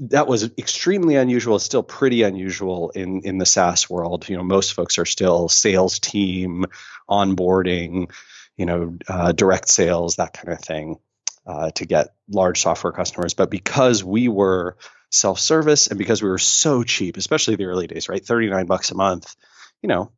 that 0.00 0.26
was 0.26 0.44
extremely 0.58 1.16
unusual. 1.16 1.58
Still 1.58 1.82
pretty 1.82 2.22
unusual 2.22 2.90
in 2.90 3.22
in 3.22 3.38
the 3.38 3.46
SaaS 3.46 3.88
world. 3.88 4.28
You 4.28 4.36
know, 4.36 4.42
most 4.42 4.72
folks 4.72 4.98
are 4.98 5.06
still 5.06 5.48
sales 5.48 5.98
team, 5.98 6.66
onboarding, 7.08 8.10
you 8.56 8.66
know, 8.66 8.96
uh, 9.08 9.32
direct 9.32 9.68
sales, 9.68 10.16
that 10.16 10.34
kind 10.34 10.48
of 10.50 10.60
thing, 10.60 10.98
uh, 11.46 11.70
to 11.72 11.86
get 11.86 12.14
large 12.28 12.60
software 12.60 12.92
customers. 12.92 13.34
But 13.34 13.50
because 13.50 14.02
we 14.04 14.28
were 14.28 14.76
self 15.10 15.38
service 15.38 15.86
and 15.86 15.98
because 15.98 16.22
we 16.22 16.28
were 16.28 16.38
so 16.38 16.82
cheap, 16.82 17.16
especially 17.16 17.56
the 17.56 17.66
early 17.66 17.86
days, 17.86 18.08
right, 18.08 18.24
thirty 18.24 18.48
nine 18.48 18.66
bucks 18.66 18.90
a 18.90 18.94
month, 18.94 19.34
you 19.82 19.88
know, 19.88 20.12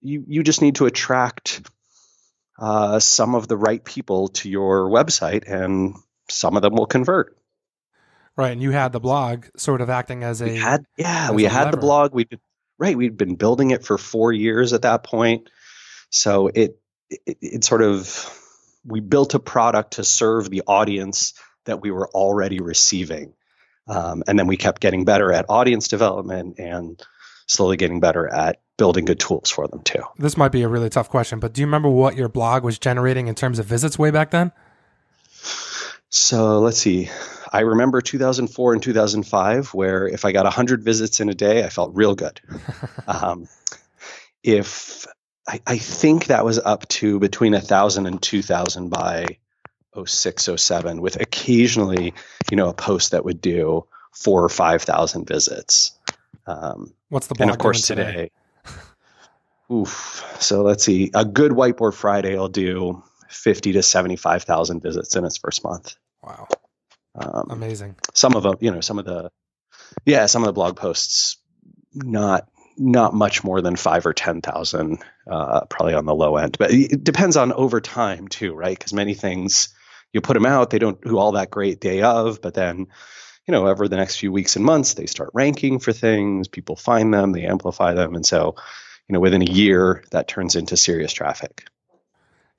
you 0.00 0.24
you 0.26 0.42
just 0.42 0.62
need 0.62 0.76
to 0.76 0.86
attract 0.86 1.62
uh, 2.58 2.98
some 2.98 3.34
of 3.34 3.48
the 3.48 3.56
right 3.56 3.82
people 3.84 4.28
to 4.28 4.50
your 4.50 4.90
website, 4.90 5.50
and 5.50 5.94
some 6.28 6.56
of 6.56 6.62
them 6.62 6.74
will 6.74 6.86
convert. 6.86 7.36
Right, 8.36 8.52
and 8.52 8.62
you 8.62 8.70
had 8.70 8.92
the 8.92 9.00
blog 9.00 9.46
sort 9.56 9.80
of 9.80 9.90
acting 9.90 10.22
as 10.24 10.40
a 10.40 10.46
we 10.46 10.56
had 10.56 10.84
yeah 10.96 11.30
we 11.32 11.44
had 11.44 11.64
lever. 11.64 11.70
the 11.72 11.76
blog 11.76 12.14
we 12.14 12.26
right 12.78 12.96
we'd 12.96 13.16
been 13.16 13.34
building 13.34 13.70
it 13.70 13.84
for 13.84 13.98
four 13.98 14.32
years 14.32 14.72
at 14.72 14.82
that 14.82 15.04
point 15.04 15.50
so 16.10 16.46
it, 16.48 16.78
it 17.10 17.36
it 17.40 17.64
sort 17.64 17.82
of 17.82 18.36
we 18.84 19.00
built 19.00 19.34
a 19.34 19.38
product 19.38 19.94
to 19.94 20.04
serve 20.04 20.48
the 20.48 20.62
audience 20.66 21.34
that 21.66 21.82
we 21.82 21.90
were 21.90 22.08
already 22.08 22.60
receiving 22.60 23.34
um, 23.88 24.22
and 24.26 24.38
then 24.38 24.46
we 24.46 24.56
kept 24.56 24.80
getting 24.80 25.04
better 25.04 25.32
at 25.32 25.46
audience 25.48 25.88
development 25.88 26.58
and 26.58 27.02
slowly 27.46 27.76
getting 27.76 28.00
better 28.00 28.26
at 28.26 28.60
building 28.78 29.04
good 29.04 29.20
tools 29.20 29.50
for 29.50 29.68
them 29.68 29.82
too 29.82 30.02
this 30.18 30.36
might 30.36 30.52
be 30.52 30.62
a 30.62 30.68
really 30.68 30.88
tough 30.88 31.10
question, 31.10 31.40
but 31.40 31.52
do 31.52 31.60
you 31.60 31.66
remember 31.66 31.90
what 31.90 32.16
your 32.16 32.28
blog 32.28 32.64
was 32.64 32.78
generating 32.78 33.26
in 33.26 33.34
terms 33.34 33.58
of 33.58 33.66
visits 33.66 33.98
way 33.98 34.10
back 34.10 34.30
then? 34.30 34.52
So 36.08 36.58
let's 36.58 36.78
see. 36.78 37.08
I 37.50 37.60
remember 37.60 38.00
2004 38.00 38.72
and 38.74 38.82
2005, 38.82 39.74
where 39.74 40.06
if 40.06 40.24
I 40.24 40.32
got 40.32 40.44
100 40.44 40.84
visits 40.84 41.20
in 41.20 41.28
a 41.28 41.34
day, 41.34 41.64
I 41.64 41.68
felt 41.68 41.94
real 41.94 42.14
good. 42.14 42.40
um, 43.06 43.48
if 44.42 45.06
I, 45.48 45.60
I 45.66 45.78
think 45.78 46.26
that 46.26 46.44
was 46.44 46.58
up 46.58 46.86
to 46.88 47.18
between 47.18 47.52
1,000 47.52 48.06
and 48.06 48.22
2,000 48.22 48.88
by 48.88 49.38
06, 50.04 50.48
07, 50.56 51.00
with 51.00 51.20
occasionally, 51.20 52.14
you 52.50 52.56
know, 52.56 52.68
a 52.68 52.74
post 52.74 53.10
that 53.10 53.24
would 53.24 53.40
do 53.40 53.86
four 54.12 54.44
or 54.44 54.48
5,000 54.48 55.26
visits. 55.26 55.92
Um, 56.46 56.94
What's 57.08 57.26
the 57.26 57.34
blog 57.34 57.42
and 57.42 57.50
of 57.50 57.58
course 57.58 57.86
doing 57.86 58.06
today, 58.06 58.30
oof. 59.72 60.24
So 60.40 60.62
let's 60.62 60.84
see. 60.84 61.10
A 61.14 61.24
good 61.24 61.52
Whiteboard 61.52 61.94
Friday 61.94 62.36
will 62.36 62.48
do 62.48 63.02
50 63.28 63.72
to 63.72 63.82
75,000 63.82 64.80
visits 64.80 65.16
in 65.16 65.24
its 65.24 65.36
first 65.36 65.64
month. 65.64 65.96
Wow, 66.22 66.48
Um, 67.14 67.46
amazing. 67.50 67.96
some 68.14 68.34
of 68.34 68.42
them, 68.42 68.56
you 68.60 68.70
know, 68.70 68.80
some 68.80 68.98
of 68.98 69.04
the, 69.04 69.30
yeah, 70.04 70.26
some 70.26 70.42
of 70.42 70.46
the 70.46 70.52
blog 70.52 70.76
posts, 70.76 71.38
not 71.94 72.48
not 72.76 73.12
much 73.12 73.44
more 73.44 73.60
than 73.60 73.76
five 73.76 74.06
or 74.06 74.14
ten 74.14 74.40
thousand, 74.40 75.04
uh, 75.30 75.64
probably 75.66 75.94
on 75.94 76.06
the 76.06 76.14
low 76.14 76.36
end. 76.36 76.56
But 76.58 76.70
it 76.72 77.04
depends 77.04 77.36
on 77.36 77.52
over 77.52 77.80
time 77.80 78.28
too, 78.28 78.54
right? 78.54 78.78
Because 78.78 78.94
many 78.94 79.14
things 79.14 79.74
you 80.12 80.20
put 80.20 80.34
them 80.34 80.46
out, 80.46 80.70
they 80.70 80.78
don't 80.78 81.00
do 81.02 81.18
all 81.18 81.32
that 81.32 81.50
great 81.50 81.80
day 81.80 82.02
of, 82.02 82.40
but 82.40 82.54
then, 82.54 82.86
you 83.46 83.52
know, 83.52 83.66
over 83.66 83.86
the 83.86 83.96
next 83.96 84.16
few 84.16 84.32
weeks 84.32 84.56
and 84.56 84.64
months, 84.64 84.94
they 84.94 85.06
start 85.06 85.30
ranking 85.34 85.78
for 85.78 85.92
things. 85.92 86.48
People 86.48 86.76
find 86.76 87.12
them, 87.12 87.32
they 87.32 87.46
amplify 87.46 87.94
them, 87.94 88.14
and 88.14 88.24
so, 88.24 88.56
you 89.08 89.12
know, 89.12 89.20
within 89.20 89.42
a 89.42 89.50
year, 89.50 90.02
that 90.10 90.28
turns 90.28 90.56
into 90.56 90.76
serious 90.76 91.12
traffic. 91.12 91.66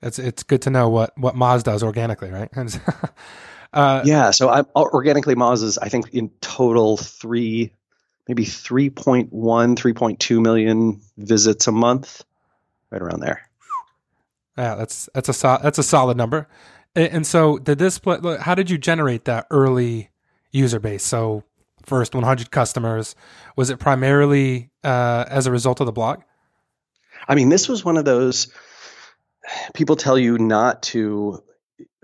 It's 0.02 0.18
it's 0.18 0.42
good 0.42 0.62
to 0.62 0.70
know 0.70 0.88
what 0.88 1.16
what 1.18 1.34
Moz 1.34 1.62
does 1.62 1.82
organically, 1.82 2.30
right? 2.30 2.50
uh, 3.72 4.02
Yeah, 4.04 4.30
so 4.30 4.48
I'm 4.48 4.66
organically 4.74 5.34
Moz 5.34 5.62
is 5.62 5.78
I 5.78 5.88
think 5.88 6.10
in 6.10 6.30
total 6.40 6.96
three, 6.96 7.72
maybe 8.28 8.44
3.1, 8.44 9.30
3.2 9.30 10.42
million 10.42 11.00
visits 11.16 11.66
a 11.66 11.72
month. 11.72 12.24
right 12.90 13.02
around 13.02 13.20
there. 13.20 13.48
Yeah, 14.56 14.74
that's 14.74 15.08
that's 15.14 15.28
a 15.28 15.32
so, 15.32 15.58
that's 15.62 15.78
a 15.78 15.82
solid 15.82 16.16
number. 16.16 16.46
And, 16.94 17.12
and 17.12 17.26
so, 17.26 17.58
did 17.58 17.78
this? 17.78 18.00
How 18.40 18.54
did 18.54 18.70
you 18.70 18.78
generate 18.78 19.24
that 19.24 19.46
early 19.50 20.10
user 20.50 20.78
base? 20.78 21.04
So, 21.04 21.44
first 21.86 22.14
100 22.14 22.50
customers. 22.50 23.14
Was 23.56 23.70
it 23.70 23.78
primarily 23.78 24.70
uh, 24.84 25.24
as 25.28 25.46
a 25.46 25.50
result 25.50 25.80
of 25.80 25.86
the 25.86 25.92
blog? 25.92 26.22
I 27.28 27.34
mean, 27.34 27.48
this 27.48 27.68
was 27.68 27.84
one 27.84 27.96
of 27.96 28.04
those 28.04 28.52
people 29.74 29.96
tell 29.96 30.18
you 30.18 30.38
not 30.38 30.82
to 30.82 31.42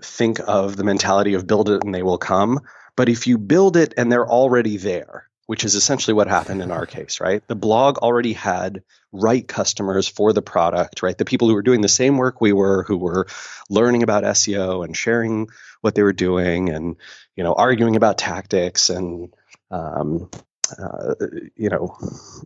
think 0.01 0.39
of 0.45 0.75
the 0.75 0.83
mentality 0.83 1.33
of 1.33 1.47
build 1.47 1.69
it 1.69 1.83
and 1.83 1.93
they 1.93 2.03
will 2.03 2.17
come. 2.17 2.61
But 2.95 3.09
if 3.09 3.27
you 3.27 3.37
build 3.37 3.77
it 3.77 3.93
and 3.97 4.11
they're 4.11 4.27
already 4.27 4.77
there, 4.77 5.29
which 5.45 5.63
is 5.63 5.75
essentially 5.75 6.13
what 6.13 6.27
happened 6.27 6.61
in 6.61 6.71
our 6.71 6.85
case, 6.97 7.19
right? 7.19 7.45
The 7.47 7.55
blog 7.55 7.97
already 7.97 8.33
had 8.33 8.83
right 9.11 9.47
customers 9.47 10.07
for 10.07 10.31
the 10.31 10.41
product, 10.41 11.01
right? 11.01 11.17
The 11.17 11.25
people 11.25 11.47
who 11.47 11.55
were 11.55 11.63
doing 11.63 11.81
the 11.81 11.87
same 11.87 12.17
work 12.17 12.39
we 12.39 12.53
were, 12.53 12.83
who 12.83 12.97
were 12.97 13.27
learning 13.69 14.03
about 14.03 14.23
SEO 14.23 14.85
and 14.85 14.95
sharing 14.95 15.47
what 15.81 15.95
they 15.95 16.03
were 16.03 16.13
doing 16.13 16.69
and, 16.69 16.97
you 17.35 17.43
know, 17.43 17.53
arguing 17.53 17.95
about 17.95 18.17
tactics 18.17 18.89
and, 18.89 19.33
um, 19.71 20.29
uh, 20.77 21.15
you 21.55 21.69
know, 21.69 21.97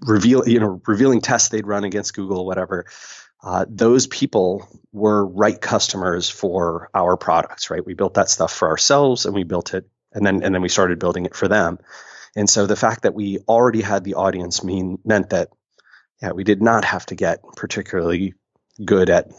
reveal, 0.02 0.48
you 0.48 0.60
know, 0.60 0.82
revealing 0.88 1.20
tests 1.20 1.50
they'd 1.50 1.68
run 1.68 1.84
against 1.84 2.14
Google, 2.14 2.46
whatever 2.46 2.86
uh, 3.44 3.66
those 3.68 4.08
people 4.08 4.68
were 4.94 5.26
right 5.26 5.60
customers 5.60 6.30
for 6.30 6.90
our 6.94 7.18
products, 7.18 7.70
right? 7.70 7.86
We 7.86 7.94
built 7.94 8.14
that 8.14 8.30
stuff 8.30 8.54
for 8.54 8.70
ourselves 8.70 9.26
and 9.26 9.36
we 9.36 9.44
built 9.44 9.74
it 9.74 9.86
and 10.14 10.26
then 10.26 10.44
and 10.44 10.56
then 10.56 10.62
we 10.62 10.70
started 10.70 11.00
building 11.00 11.26
it 11.26 11.36
for 11.36 11.48
them. 11.48 11.80
And 12.36 12.50
so 12.50 12.66
the 12.66 12.76
fact 12.76 13.04
that 13.04 13.14
we 13.14 13.40
already 13.48 13.82
had 13.82 14.04
the 14.04 14.16
audience 14.16 14.64
mean 14.64 15.00
meant 15.04 15.32
that 15.32 15.50
yeah, 16.22 16.32
we 16.32 16.44
did 16.44 16.62
not 16.62 16.86
have 16.86 17.06
to 17.08 17.16
get 17.16 17.44
particularly 17.56 18.34
good 18.84 19.10
at 19.10 19.32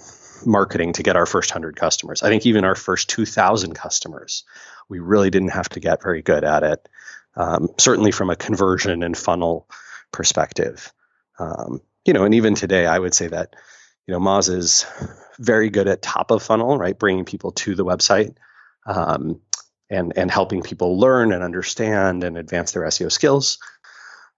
marketing 0.45 0.93
to 0.95 1.03
get 1.03 1.17
our 1.17 1.25
first 1.25 1.51
100 1.51 1.77
customers. 1.77 2.23
I 2.23 2.29
think 2.29 2.45
even 2.45 2.65
our 2.65 2.75
first 2.75 3.09
2000 3.09 3.75
customers, 3.75 4.45
we 4.89 4.99
really 4.99 5.31
didn't 5.31 5.53
have 5.53 5.71
to 5.71 5.81
get 5.81 6.03
very 6.03 6.21
good 6.21 6.45
at 6.45 6.63
it. 6.63 6.89
Um, 7.37 7.71
certainly 7.79 8.13
from 8.13 8.31
a 8.31 8.37
conversion 8.37 9.03
and 9.03 9.17
funnel 9.17 9.67
perspective. 10.13 10.93
Um, 11.39 11.81
you 12.05 12.13
know, 12.13 12.25
and 12.25 12.35
even 12.35 12.55
today, 12.55 12.87
I 12.87 12.99
would 12.99 13.15
say 13.15 13.29
that 13.29 13.57
you 14.07 14.13
know, 14.13 14.21
Moz 14.21 14.55
is 14.55 14.87
very 15.39 15.71
good 15.71 15.89
at 15.89 16.03
top 16.03 16.31
of 16.31 16.43
funnel, 16.43 16.79
right? 16.79 16.99
Bringing 16.99 17.25
people 17.25 17.53
to 17.53 17.75
the 17.75 17.85
website 17.85 18.37
um, 18.87 19.41
and 19.91 20.13
and 20.17 20.31
helping 20.31 20.63
people 20.63 20.99
learn 20.99 21.33
and 21.33 21.43
understand 21.43 22.25
and 22.25 22.37
advance 22.37 22.73
their 22.73 22.83
SEO 22.85 23.11
skills, 23.11 23.59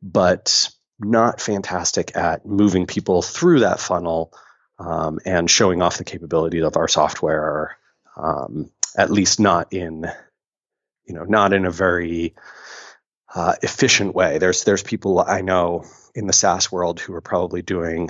but 0.02 0.70
not 0.98 1.40
fantastic 1.40 2.16
at 2.16 2.46
moving 2.46 2.86
people 2.86 3.22
through 3.22 3.60
that 3.60 3.80
funnel 3.80 4.32
um, 4.78 5.18
and 5.26 5.50
showing 5.50 5.82
off 5.82 5.98
the 5.98 6.04
capabilities 6.04 6.62
of 6.62 6.76
our 6.76 6.88
software. 6.88 7.76
Um, 8.16 8.70
at 8.96 9.10
least 9.10 9.38
not 9.38 9.72
in, 9.72 10.10
you 11.04 11.14
know, 11.14 11.24
not 11.24 11.52
in 11.52 11.66
a 11.66 11.70
very 11.70 12.34
uh, 13.34 13.54
efficient 13.62 14.14
way. 14.14 14.38
There's 14.38 14.64
there's 14.64 14.82
people 14.82 15.20
I 15.20 15.42
know 15.42 15.84
in 16.14 16.26
the 16.26 16.32
SaaS 16.32 16.72
world 16.72 16.98
who 16.98 17.14
are 17.14 17.20
probably 17.20 17.62
doing 17.62 18.08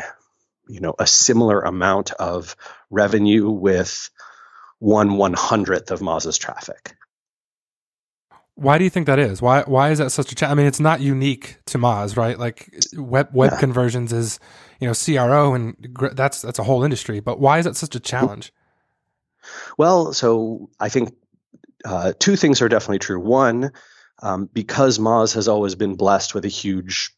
you 0.69 0.81
know 0.81 0.95
a 0.99 1.07
similar 1.07 1.61
amount 1.61 2.13
of 2.13 2.57
revenue 2.91 3.51
with 3.51 4.11
one 4.79 5.17
one 5.17 5.35
hundredth 5.35 5.91
of 5.91 6.01
Moz's 6.01 6.39
traffic. 6.39 6.97
Why 8.55 8.79
do 8.79 8.85
you 8.85 8.91
think 8.91 9.07
that 9.07 9.19
is? 9.19 9.43
Why 9.43 9.63
why 9.63 9.91
is 9.91 9.99
that 9.99 10.11
such 10.11 10.33
a 10.33 10.35
challenge? 10.35 10.53
I 10.53 10.57
mean, 10.57 10.67
it's 10.67 10.81
not 10.81 11.01
unique 11.01 11.59
to 11.67 11.79
Moz, 11.79 12.17
right? 12.17 12.39
Like 12.39 12.75
web 12.95 13.29
web 13.33 13.53
yeah. 13.53 13.61
conversions 13.61 14.13
is 14.13 14.39
you 14.81 14.89
know 14.89 14.95
CRO 14.95 15.55
and 15.55 15.77
that's 16.13 16.43
that's 16.43 16.59
a 16.59 16.65
whole 16.65 16.83
industry. 16.83 17.21
But 17.21 17.39
why 17.39 17.59
is 17.59 17.65
that 17.65 17.77
such 17.77 17.95
a 17.95 18.01
challenge? 18.01 18.53
Well, 19.79 20.13
so 20.13 20.71
I 20.81 20.89
think 20.89 21.15
uh, 21.85 22.13
two 22.19 22.37
things 22.37 22.63
are 22.63 22.69
definitely 22.69 22.99
true. 22.99 23.21
One, 23.21 23.73
um, 24.23 24.49
because 24.53 24.99
Moz 24.99 25.35
has 25.35 25.49
always 25.49 25.75
been 25.75 25.95
blessed 25.95 26.35
with 26.35 26.45
a 26.45 26.49
huge 26.49 27.16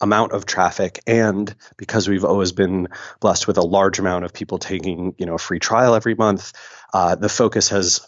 amount 0.00 0.32
of 0.32 0.44
traffic 0.44 1.00
and 1.06 1.54
because 1.76 2.08
we've 2.08 2.24
always 2.24 2.52
been 2.52 2.88
blessed 3.20 3.46
with 3.46 3.58
a 3.58 3.62
large 3.62 3.98
amount 3.98 4.24
of 4.24 4.32
people 4.32 4.58
taking 4.58 5.14
you 5.18 5.26
know 5.26 5.34
a 5.34 5.38
free 5.38 5.58
trial 5.58 5.94
every 5.94 6.14
month 6.14 6.52
uh, 6.92 7.14
the 7.14 7.28
focus 7.28 7.68
has 7.68 8.06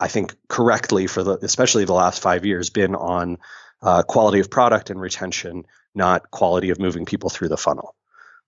i 0.00 0.08
think 0.08 0.34
correctly 0.48 1.06
for 1.06 1.22
the 1.22 1.38
especially 1.42 1.84
the 1.84 1.92
last 1.92 2.20
five 2.20 2.44
years 2.44 2.70
been 2.70 2.94
on 2.94 3.38
uh, 3.82 4.02
quality 4.02 4.40
of 4.40 4.50
product 4.50 4.90
and 4.90 5.00
retention 5.00 5.64
not 5.94 6.30
quality 6.30 6.70
of 6.70 6.78
moving 6.78 7.04
people 7.04 7.30
through 7.30 7.48
the 7.48 7.56
funnel. 7.56 7.94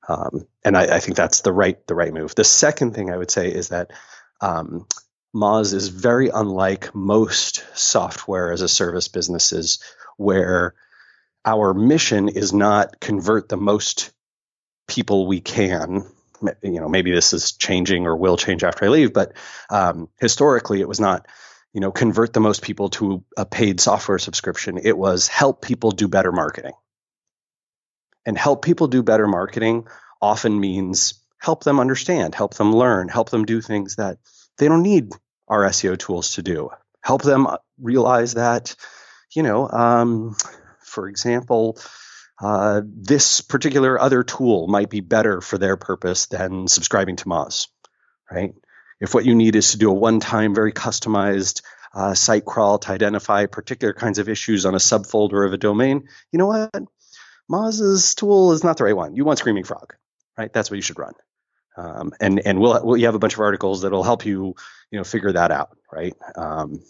Um, 0.09 0.47
and 0.65 0.77
I, 0.77 0.97
I, 0.97 1.01
think 1.01 1.17
that's 1.17 1.43
the 1.43 1.53
right 1.53 1.85
the 1.87 1.95
right 1.95 2.13
move. 2.13 2.35
The 2.35 2.45
second 2.45 2.95
thing 2.95 3.11
i 3.11 3.17
would 3.17 3.31
say 3.31 3.49
is 3.49 3.69
that 3.69 3.93
um, 4.41 4.87
moz 5.35 5.75
is 5.75 5.89
very 5.89 6.29
unlike 6.29 6.93
most 6.95 7.65
software 7.75 8.51
as 8.51 8.63
a 8.63 8.69
service 8.69 9.07
businesses 9.07 9.79
where 10.17 10.75
our 11.45 11.75
mission 11.75 12.29
is 12.29 12.53
not 12.53 13.01
convert 13.01 13.49
the 13.49 13.57
most 13.57 14.13
people 14.87 15.27
we 15.27 15.41
can. 15.41 16.05
You 16.63 16.81
know 16.81 16.89
maybe 16.89 17.13
this 17.13 17.33
is 17.33 17.53
changing 17.53 18.07
or 18.07 18.17
will 18.17 18.37
change 18.37 18.65
after 18.65 18.85
i 18.85 18.89
leave 18.89 19.13
but 19.13 19.33
um, 19.71 20.09
historically 20.21 20.81
it 20.81 20.89
was 20.89 20.99
not 20.99 21.29
you 21.73 21.81
know 21.81 21.91
convert 21.91 22.33
the 22.33 22.41
most 22.41 22.63
people 22.63 22.91
to 22.91 23.25
a 23.37 23.47
paid 23.47 23.81
software 23.81 24.19
subscription. 24.19 24.79
It 24.83 24.97
was 24.97 25.29
help 25.29 25.63
people 25.63 25.91
do 25.91 26.09
better 26.09 26.33
marketing. 26.33 26.73
And 28.25 28.39
help 28.39 28.65
people 28.65 28.87
do 28.87 29.03
better 29.03 29.27
marketing 29.27 29.87
often 30.21 30.59
means 30.59 31.15
help 31.39 31.65
them 31.65 31.81
understand 31.81 32.35
help 32.35 32.55
them 32.55 32.73
learn 32.73 33.09
help 33.09 33.31
them 33.31 33.45
do 33.45 33.61
things 33.61 33.97
that 33.97 34.19
they 34.59 34.69
don't 34.69 34.83
need 34.83 35.11
our 35.49 35.65
seo 35.65 35.99
tools 35.99 36.35
to 36.35 36.43
do. 36.43 36.71
Help 37.01 37.23
them 37.23 37.49
realize 37.81 38.35
that 38.35 38.77
you 39.35 39.43
know 39.43 39.69
um, 39.69 40.37
for 40.93 41.09
example, 41.09 41.79
uh, 42.41 42.83
this 42.85 43.41
particular 43.41 44.01
other 44.01 44.23
tool 44.23 44.69
might 44.69 44.91
be 44.91 45.01
better 45.01 45.41
for 45.41 45.59
their 45.59 45.77
purpose 45.77 46.27
than 46.27 46.69
subscribing 46.69 47.17
to 47.17 47.25
Moz, 47.25 47.69
right? 48.31 48.55
If 49.01 49.15
what 49.15 49.25
you 49.25 49.35
need 49.35 49.57
is 49.57 49.73
to 49.73 49.79
do 49.79 49.91
a 49.91 49.95
one-time, 49.95 50.55
very 50.55 50.73
customized 50.73 51.63
uh, 51.95 52.15
site 52.15 52.45
crawl 52.45 52.79
to 52.79 52.93
identify 52.93 53.47
particular 53.47 53.93
kinds 53.93 54.19
of 54.19 54.29
issues 54.29 54.65
on 54.65 54.75
a 54.75 54.79
subfolder 54.79 55.47
of 55.47 55.53
a 55.53 55.59
domain, 55.59 56.09
you 56.31 56.39
know 56.39 56.47
what? 56.47 56.71
Moz's 57.51 58.15
tool 58.15 58.53
is 58.53 58.65
not 58.65 58.77
the 58.77 58.85
right 58.85 58.97
one. 58.97 59.15
You 59.15 59.25
want 59.25 59.39
Screaming 59.39 59.65
Frog, 59.65 59.95
right? 60.39 60.53
That's 60.53 60.71
what 60.71 60.77
you 60.77 60.83
should 60.83 60.99
run. 60.99 61.15
Um, 61.77 62.13
and 62.21 62.41
and 62.45 62.61
we'll, 62.61 62.85
we'll 62.85 62.97
you 62.97 63.07
have 63.07 63.15
a 63.15 63.19
bunch 63.19 63.35
of 63.35 63.41
articles 63.41 63.83
that'll 63.83 64.03
help 64.03 64.27
you 64.27 64.55
you 64.91 64.99
know 64.99 65.05
figure 65.05 65.33
that 65.33 65.51
out, 65.51 65.77
right? 65.91 66.15
Um, 66.37 66.83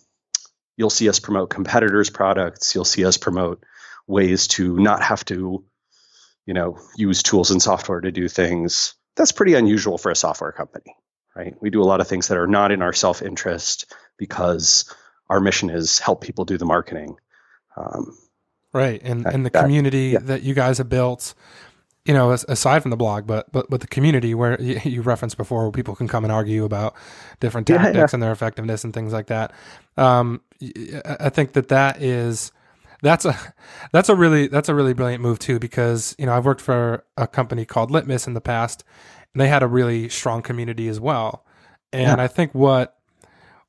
you'll 0.77 0.91
see 0.91 1.09
us 1.09 1.21
promote 1.21 1.51
competitors' 1.51 2.11
products. 2.11 2.75
You'll 2.75 2.85
see 2.85 3.05
us 3.05 3.17
promote 3.17 3.65
ways 4.07 4.47
to 4.49 4.79
not 4.79 5.03
have 5.03 5.25
to, 5.27 5.65
you 6.47 6.55
know, 6.55 6.79
use 6.97 7.23
tools 7.23 7.51
and 7.51 7.63
software 7.63 8.01
to 8.01 8.13
do 8.13 8.29
things. 8.29 8.95
That's 9.17 9.33
pretty 9.33 9.55
unusual 9.55 9.99
for 9.99 10.11
a 10.11 10.17
software 10.17 10.53
company, 10.53 10.97
right? 11.37 11.55
We 11.61 11.71
do 11.71 11.83
a 11.83 11.85
lot 11.85 12.01
of 12.01 12.09
things 12.09 12.29
that 12.29 12.39
are 12.39 12.47
not 12.47 12.73
in 12.73 12.83
our 12.83 12.93
self 12.93 13.23
interest 13.23 13.93
because 14.17 14.93
our 15.29 15.41
mission 15.41 15.71
is 15.71 15.99
help 15.99 16.21
people 16.21 16.45
do 16.45 16.59
the 16.59 16.65
marketing. 16.65 17.17
Um, 17.77 18.17
right, 18.73 19.01
and 19.03 19.25
that, 19.25 19.35
and 19.35 19.47
the 19.47 19.51
that, 19.51 19.63
community 19.63 20.11
yeah. 20.11 20.21
that 20.21 20.43
you 20.43 20.55
guys 20.55 20.79
have 20.79 20.89
built 20.89 21.35
you 22.05 22.15
know, 22.15 22.33
aside 22.33 22.83
from 22.83 22.91
the 22.91 22.97
blog, 22.97 23.27
but 23.27 23.51
but 23.53 23.71
but 23.71 23.81
the 23.81 23.87
community 23.87 24.35
where 24.35 24.61
you, 24.61 24.81
you 24.85 25.03
referenced 25.03 25.37
before, 25.37 25.63
where 25.63 25.73
people 25.73 25.95
can 25.95 26.09
come 26.09 26.25
and 26.25 26.33
argue 26.33 26.65
about 26.65 26.95
different 27.41 27.67
tactics 27.67 27.95
yeah, 27.95 28.01
yeah. 28.01 28.07
and 28.13 28.23
their 28.23 28.33
effectiveness 28.33 28.85
and 28.85 28.93
things 28.93 29.13
like 29.13 29.27
that. 29.27 29.53
Um, 29.97 30.41
I 30.61 31.29
think 31.29 31.53
that 31.53 31.69
that 31.69 32.03
is 32.03 32.53
that's 33.03 33.25
a 33.25 33.39
that's 33.93 34.09
a 34.09 34.15
really 34.15 34.47
that's 34.47 34.69
a 34.69 34.75
really 34.75 34.95
brilliant 34.95 35.23
move 35.23 35.39
too 35.39 35.59
because 35.59 36.15
you 36.19 36.27
know 36.27 36.35
I've 36.35 36.47
worked 36.47 36.61
for 36.61 37.05
a 37.17 37.27
company 37.27 37.65
called 37.65 37.91
Litmus 37.91 38.27
in 38.27 38.35
the 38.35 38.41
past 38.41 38.85
and 39.35 39.41
they 39.41 39.49
had 39.49 39.63
a 39.63 39.67
really 39.67 40.09
strong 40.09 40.43
community 40.43 40.89
as 40.89 41.01
well. 41.01 41.45
And 41.93 42.19
yeah. 42.19 42.25
I 42.25 42.29
think 42.29 42.55
what 42.55 42.97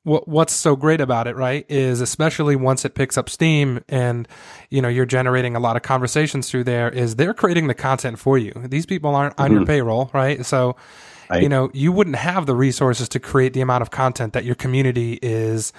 what 0.04 0.28
what's 0.28 0.52
so 0.52 0.76
great 0.76 1.00
about 1.00 1.26
it, 1.26 1.34
right, 1.34 1.66
is 1.68 2.00
especially 2.00 2.56
once 2.56 2.84
it 2.84 2.94
picks 2.94 3.18
up 3.18 3.28
steam 3.28 3.82
and 3.88 4.28
you 4.70 4.80
know 4.80 4.88
you're 4.88 5.06
generating 5.06 5.56
a 5.56 5.60
lot 5.60 5.76
of 5.76 5.82
conversations 5.82 6.50
through 6.50 6.64
there 6.64 6.88
is 6.88 7.16
they're 7.16 7.34
creating 7.34 7.66
the 7.66 7.74
content 7.74 8.18
for 8.18 8.38
you. 8.38 8.52
These 8.66 8.86
people 8.86 9.14
aren't 9.14 9.38
on 9.38 9.46
mm-hmm. 9.46 9.56
your 9.56 9.66
payroll, 9.66 10.10
right? 10.12 10.44
So 10.46 10.76
you 11.40 11.48
know 11.48 11.70
you 11.72 11.90
wouldn't 11.90 12.16
have 12.16 12.46
the 12.46 12.54
resources 12.54 13.08
to 13.08 13.18
create 13.18 13.54
the 13.54 13.62
amount 13.62 13.82
of 13.82 13.90
content 13.90 14.34
that 14.34 14.44
your 14.44 14.54
community 14.54 15.18
is 15.22 15.72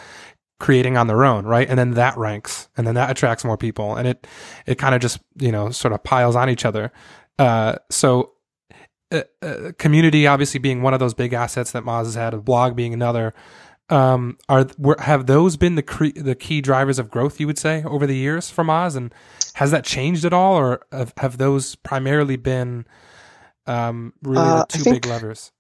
creating 0.60 0.98
on 0.98 1.08
their 1.08 1.24
own, 1.24 1.46
right? 1.46 1.70
And 1.70 1.78
then 1.78 1.92
that 1.92 2.18
ranks, 2.18 2.70
and 2.78 2.88
then 2.88 2.96
that 2.96 3.10
attracts 3.10 3.44
more 3.44 3.58
people, 3.58 3.96
and 3.96 4.08
it 4.08 4.28
it 4.66 4.76
kind 4.76 4.96
of 4.96 5.02
just 5.02 5.20
you 5.40 5.52
know 5.52 5.70
sort 5.70 5.94
of 5.94 6.04
piles 6.04 6.36
on 6.36 6.50
each 6.50 6.66
other. 6.66 6.92
Uh, 7.38 7.76
so, 7.90 8.32
uh, 9.12 9.24
uh, 9.42 9.72
community 9.78 10.28
obviously 10.28 10.60
being 10.60 10.82
one 10.82 10.94
of 10.94 11.00
those 11.00 11.14
big 11.14 11.34
assets 11.34 11.72
that 11.72 11.84
Moz 11.84 12.06
has 12.06 12.16
had, 12.16 12.34
a 12.34 12.38
blog 12.38 12.76
being 12.76 12.94
another. 12.94 13.34
Um, 13.90 14.38
are 14.50 14.66
were, 14.80 14.98
have 15.00 15.28
those 15.28 15.58
been 15.58 15.76
the 15.76 15.84
cre- 15.84 16.16
the 16.16 16.36
key 16.36 16.62
drivers 16.62 16.98
of 16.98 17.12
growth? 17.12 17.40
You 17.40 17.48
would 17.48 17.60
say 17.60 17.84
over 17.84 18.08
the 18.08 18.16
years 18.16 18.50
for 18.50 18.64
Moz, 18.64 18.96
and 18.96 19.14
has 19.56 19.72
that 19.72 19.84
changed 19.84 20.26
at 20.26 20.34
all, 20.34 20.56
or 20.56 20.86
have, 20.92 21.14
have 21.18 21.38
those 21.38 21.76
primarily 21.76 22.36
been 22.36 22.86
um, 23.68 24.14
really 24.24 24.40
uh, 24.40 24.60
the 24.60 24.78
two 24.78 24.84
think, 24.84 25.04
big 25.04 25.06
levers? 25.06 25.52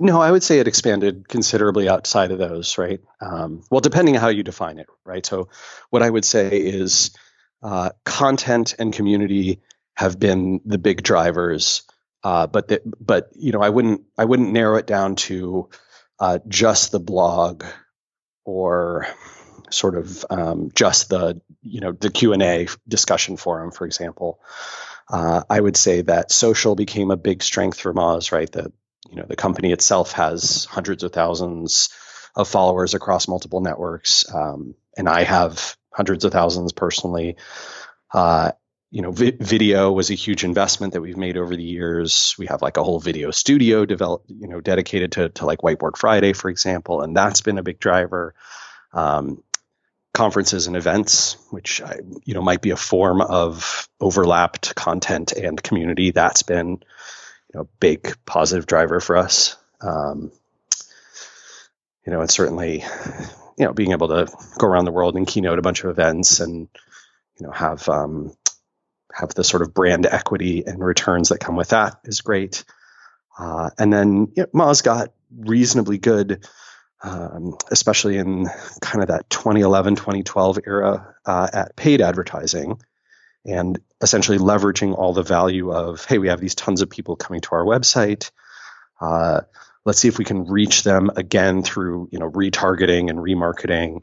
No, 0.00 0.20
I 0.20 0.30
would 0.30 0.42
say 0.42 0.58
it 0.58 0.66
expanded 0.66 1.28
considerably 1.28 1.88
outside 1.88 2.32
of 2.32 2.38
those, 2.38 2.78
right? 2.78 3.00
Um, 3.20 3.62
well, 3.70 3.80
depending 3.80 4.16
on 4.16 4.20
how 4.20 4.28
you 4.28 4.42
define 4.42 4.78
it, 4.78 4.88
right? 5.04 5.24
So, 5.24 5.48
what 5.90 6.02
I 6.02 6.10
would 6.10 6.24
say 6.24 6.58
is 6.58 7.16
uh, 7.62 7.90
content 8.04 8.74
and 8.78 8.92
community 8.92 9.60
have 9.96 10.18
been 10.18 10.60
the 10.64 10.78
big 10.78 11.02
drivers, 11.02 11.82
uh, 12.24 12.48
but 12.48 12.68
the, 12.68 12.82
but 12.98 13.30
you 13.36 13.52
know, 13.52 13.62
I 13.62 13.68
wouldn't 13.68 14.02
I 14.18 14.24
wouldn't 14.24 14.52
narrow 14.52 14.76
it 14.78 14.86
down 14.88 15.14
to 15.16 15.70
uh, 16.18 16.40
just 16.48 16.90
the 16.90 17.00
blog 17.00 17.64
or 18.44 19.06
sort 19.70 19.96
of 19.96 20.24
um, 20.30 20.70
just 20.74 21.08
the 21.08 21.40
you 21.62 21.80
know 21.80 21.92
the 21.92 22.10
Q 22.10 22.32
and 22.32 22.42
A 22.42 22.66
discussion 22.88 23.36
forum, 23.36 23.70
for 23.70 23.86
example. 23.86 24.40
Uh, 25.08 25.42
I 25.48 25.60
would 25.60 25.76
say 25.76 26.00
that 26.02 26.32
social 26.32 26.74
became 26.74 27.10
a 27.10 27.16
big 27.16 27.42
strength 27.42 27.78
for 27.78 27.94
Moz, 27.94 28.32
right? 28.32 28.50
The 28.50 28.72
you 29.10 29.16
know 29.16 29.26
the 29.26 29.36
company 29.36 29.72
itself 29.72 30.12
has 30.12 30.64
hundreds 30.64 31.02
of 31.02 31.12
thousands 31.12 31.90
of 32.36 32.48
followers 32.48 32.94
across 32.94 33.28
multiple 33.28 33.60
networks, 33.60 34.24
um, 34.32 34.74
and 34.96 35.08
I 35.08 35.22
have 35.22 35.76
hundreds 35.92 36.24
of 36.24 36.32
thousands 36.32 36.72
personally. 36.72 37.36
Uh, 38.12 38.52
you 38.90 39.02
know, 39.02 39.10
vi- 39.10 39.36
video 39.38 39.90
was 39.90 40.10
a 40.10 40.14
huge 40.14 40.44
investment 40.44 40.92
that 40.92 41.00
we've 41.00 41.16
made 41.16 41.36
over 41.36 41.56
the 41.56 41.62
years. 41.64 42.34
We 42.38 42.46
have 42.46 42.62
like 42.62 42.76
a 42.76 42.84
whole 42.84 43.00
video 43.00 43.30
studio 43.30 43.84
developed, 43.84 44.30
you 44.30 44.48
know, 44.48 44.60
dedicated 44.60 45.12
to 45.12 45.28
to 45.30 45.46
like 45.46 45.60
Whiteboard 45.60 45.96
Friday, 45.96 46.32
for 46.32 46.48
example, 46.48 47.00
and 47.02 47.16
that's 47.16 47.40
been 47.40 47.58
a 47.58 47.62
big 47.62 47.78
driver. 47.78 48.34
Um, 48.92 49.42
conferences 50.12 50.68
and 50.68 50.76
events, 50.76 51.36
which 51.50 51.82
I, 51.82 51.98
you 52.24 52.34
know 52.34 52.40
might 52.40 52.62
be 52.62 52.70
a 52.70 52.76
form 52.76 53.20
of 53.20 53.88
overlapped 54.00 54.74
content 54.76 55.32
and 55.32 55.60
community. 55.60 56.12
That's 56.12 56.44
been 56.44 56.82
you 57.54 57.60
know 57.60 57.68
big 57.80 58.16
positive 58.26 58.66
driver 58.66 59.00
for 59.00 59.16
us. 59.16 59.56
Um, 59.80 60.32
you 62.04 62.12
know, 62.12 62.20
and 62.20 62.30
certainly 62.30 62.84
you 63.58 63.64
know 63.64 63.72
being 63.72 63.92
able 63.92 64.08
to 64.08 64.28
go 64.58 64.66
around 64.66 64.84
the 64.84 64.92
world 64.92 65.16
and 65.16 65.26
keynote 65.26 65.58
a 65.58 65.62
bunch 65.62 65.84
of 65.84 65.90
events 65.90 66.40
and 66.40 66.68
you 67.38 67.46
know 67.46 67.52
have 67.52 67.88
um, 67.88 68.36
have 69.12 69.30
the 69.30 69.44
sort 69.44 69.62
of 69.62 69.72
brand 69.72 70.06
equity 70.06 70.64
and 70.66 70.84
returns 70.84 71.28
that 71.28 71.38
come 71.38 71.56
with 71.56 71.68
that 71.68 72.00
is 72.04 72.20
great. 72.20 72.64
Uh, 73.38 73.70
and 73.78 73.92
then 73.92 74.32
you 74.36 74.42
know, 74.42 74.46
Moz 74.54 74.82
got 74.82 75.12
reasonably 75.36 75.98
good 75.98 76.44
um, 77.04 77.58
especially 77.70 78.16
in 78.16 78.48
kind 78.80 79.02
of 79.02 79.08
that 79.08 79.28
2011, 79.28 79.96
2012 79.96 80.60
era 80.66 81.14
uh, 81.26 81.48
at 81.52 81.76
paid 81.76 82.00
advertising 82.00 82.80
and 83.44 83.78
essentially 84.00 84.38
leveraging 84.38 84.96
all 84.96 85.12
the 85.12 85.22
value 85.22 85.72
of, 85.72 86.04
hey, 86.04 86.18
we 86.18 86.28
have 86.28 86.40
these 86.40 86.54
tons 86.54 86.82
of 86.82 86.90
people 86.90 87.16
coming 87.16 87.40
to 87.42 87.50
our 87.52 87.64
website. 87.64 88.30
Uh, 89.00 89.42
let's 89.84 89.98
see 89.98 90.08
if 90.08 90.18
we 90.18 90.24
can 90.24 90.46
reach 90.46 90.82
them 90.82 91.10
again 91.16 91.62
through, 91.62 92.08
you 92.10 92.18
know, 92.18 92.30
retargeting 92.30 93.10
and 93.10 93.18
remarketing. 93.18 94.02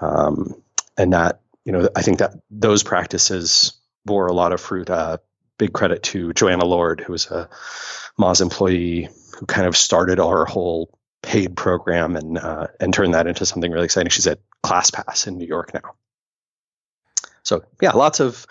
Um, 0.00 0.62
and 0.96 1.12
that, 1.12 1.40
you 1.64 1.72
know, 1.72 1.88
I 1.94 2.02
think 2.02 2.18
that 2.18 2.34
those 2.50 2.82
practices 2.82 3.72
bore 4.04 4.26
a 4.26 4.32
lot 4.32 4.52
of 4.52 4.60
fruit. 4.60 4.88
Uh, 4.88 5.18
big 5.58 5.72
credit 5.72 6.02
to 6.04 6.32
Joanna 6.32 6.64
Lord, 6.64 7.00
who 7.00 7.12
was 7.12 7.26
a 7.26 7.48
Moz 8.18 8.40
employee 8.40 9.08
who 9.38 9.46
kind 9.46 9.66
of 9.66 9.76
started 9.76 10.18
our 10.18 10.44
whole 10.44 10.98
paid 11.22 11.56
program 11.56 12.16
and 12.16 12.38
uh, 12.38 12.68
and 12.80 12.94
turn 12.94 13.10
that 13.10 13.26
into 13.26 13.44
something 13.44 13.70
really 13.70 13.84
exciting. 13.84 14.10
She's 14.10 14.26
at 14.26 14.40
ClassPass 14.64 15.26
in 15.26 15.36
New 15.36 15.46
York 15.46 15.74
now. 15.74 15.94
So 17.42 17.64
yeah, 17.80 17.90
lots 17.90 18.20
of 18.20 18.46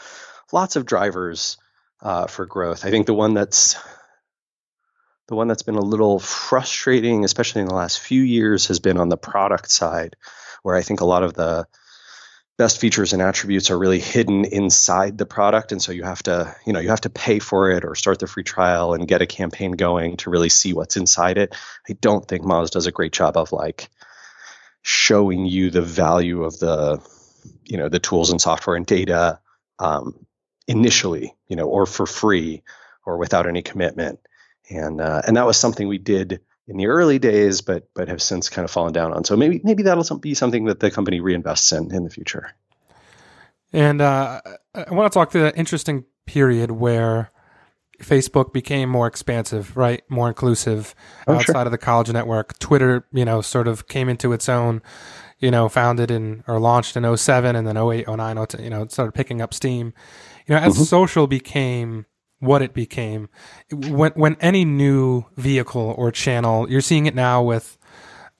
lots 0.51 0.75
of 0.75 0.85
drivers 0.85 1.57
uh, 2.01 2.27
for 2.27 2.45
growth. 2.45 2.85
I 2.85 2.91
think 2.91 3.05
the 3.05 3.13
one 3.13 3.33
that's 3.33 3.75
the 5.27 5.35
one 5.35 5.47
that's 5.47 5.63
been 5.63 5.75
a 5.75 5.81
little 5.81 6.19
frustrating, 6.19 7.25
especially 7.25 7.61
in 7.61 7.67
the 7.67 7.75
last 7.75 7.99
few 7.99 8.21
years, 8.21 8.67
has 8.67 8.79
been 8.79 8.97
on 8.97 9.09
the 9.09 9.17
product 9.17 9.69
side, 9.69 10.15
where 10.63 10.75
I 10.75 10.83
think 10.83 11.01
a 11.01 11.05
lot 11.05 11.23
of 11.23 11.33
the 11.33 11.67
best 12.57 12.79
features 12.79 13.13
and 13.13 13.21
attributes 13.21 13.69
are 13.69 13.77
really 13.77 13.99
hidden 13.99 14.45
inside 14.45 15.17
the 15.17 15.25
product 15.25 15.71
and 15.71 15.81
so 15.81 15.91
you 15.91 16.03
have 16.03 16.23
to 16.23 16.55
you 16.65 16.73
know 16.73 16.79
you 16.79 16.89
have 16.89 17.01
to 17.01 17.09
pay 17.09 17.37
for 17.37 17.69
it 17.69 17.85
or 17.85 17.93
start 17.93 18.17
the 18.17 18.25
free 18.25 18.43
trial 18.43 18.95
and 18.95 19.07
get 19.07 19.21
a 19.21 19.27
campaign 19.27 19.73
going 19.73 20.17
to 20.17 20.31
really 20.31 20.49
see 20.49 20.73
what's 20.73 20.97
inside 20.97 21.37
it 21.37 21.55
i 21.87 21.93
don't 22.01 22.27
think 22.27 22.43
moz 22.43 22.71
does 22.71 22.87
a 22.87 22.91
great 22.91 23.13
job 23.13 23.37
of 23.37 23.51
like 23.51 23.89
showing 24.81 25.45
you 25.45 25.69
the 25.69 25.83
value 25.83 26.43
of 26.43 26.57
the 26.57 26.99
you 27.63 27.77
know 27.77 27.89
the 27.89 27.99
tools 27.99 28.31
and 28.31 28.41
software 28.41 28.75
and 28.75 28.87
data 28.87 29.39
um, 29.79 30.25
initially 30.67 31.35
you 31.47 31.55
know 31.55 31.67
or 31.67 31.85
for 31.85 32.05
free 32.05 32.61
or 33.05 33.17
without 33.17 33.47
any 33.47 33.61
commitment 33.61 34.19
and 34.69 34.99
uh, 35.01 35.21
and 35.25 35.37
that 35.37 35.45
was 35.45 35.57
something 35.57 35.87
we 35.87 35.97
did 35.97 36.41
in 36.67 36.77
the 36.77 36.87
early 36.87 37.19
days, 37.19 37.61
but 37.61 37.87
but 37.93 38.09
have 38.09 38.21
since 38.21 38.49
kind 38.49 38.65
of 38.65 38.71
fallen 38.71 38.93
down 38.93 39.13
on. 39.13 39.23
So 39.23 39.37
maybe 39.37 39.61
maybe 39.63 39.83
that'll 39.83 40.17
be 40.17 40.33
something 40.33 40.65
that 40.65 40.79
the 40.79 40.91
company 40.91 41.21
reinvests 41.21 41.75
in 41.75 41.93
in 41.93 42.03
the 42.03 42.09
future. 42.09 42.51
And 43.73 44.01
uh, 44.01 44.41
I 44.73 44.93
want 44.93 45.11
to 45.11 45.17
talk 45.17 45.31
to 45.31 45.39
that 45.39 45.57
interesting 45.57 46.05
period 46.25 46.71
where 46.71 47.31
Facebook 48.01 48.53
became 48.53 48.89
more 48.89 49.07
expansive, 49.07 49.75
right? 49.75 50.03
More 50.09 50.27
inclusive 50.27 50.93
oh, 51.27 51.35
outside 51.35 51.53
sure. 51.53 51.61
of 51.63 51.71
the 51.71 51.77
college 51.77 52.11
network. 52.11 52.57
Twitter, 52.59 53.07
you 53.11 53.25
know, 53.25 53.41
sort 53.41 53.67
of 53.67 53.87
came 53.87 54.07
into 54.07 54.31
its 54.31 54.47
own, 54.47 54.81
you 55.39 55.51
know, 55.51 55.67
founded 55.67 56.11
in 56.11 56.43
or 56.47 56.59
launched 56.59 56.95
in 56.95 57.17
07 57.17 57.55
and 57.55 57.67
then 57.67 57.77
08, 57.77 58.07
09, 58.07 58.45
02, 58.47 58.63
you 58.63 58.69
know, 58.69 58.87
started 58.87 59.13
picking 59.13 59.41
up 59.41 59.53
steam. 59.53 59.93
You 60.47 60.55
know, 60.55 60.61
as 60.61 60.75
mm-hmm. 60.75 60.83
social 60.83 61.27
became 61.27 62.05
what 62.39 62.61
it 62.61 62.73
became. 62.73 63.29
When 63.71 64.11
when 64.13 64.37
any 64.39 64.65
new 64.65 65.25
vehicle 65.35 65.95
or 65.97 66.11
channel, 66.11 66.69
you're 66.69 66.81
seeing 66.81 67.05
it 67.05 67.15
now 67.15 67.43
with 67.43 67.77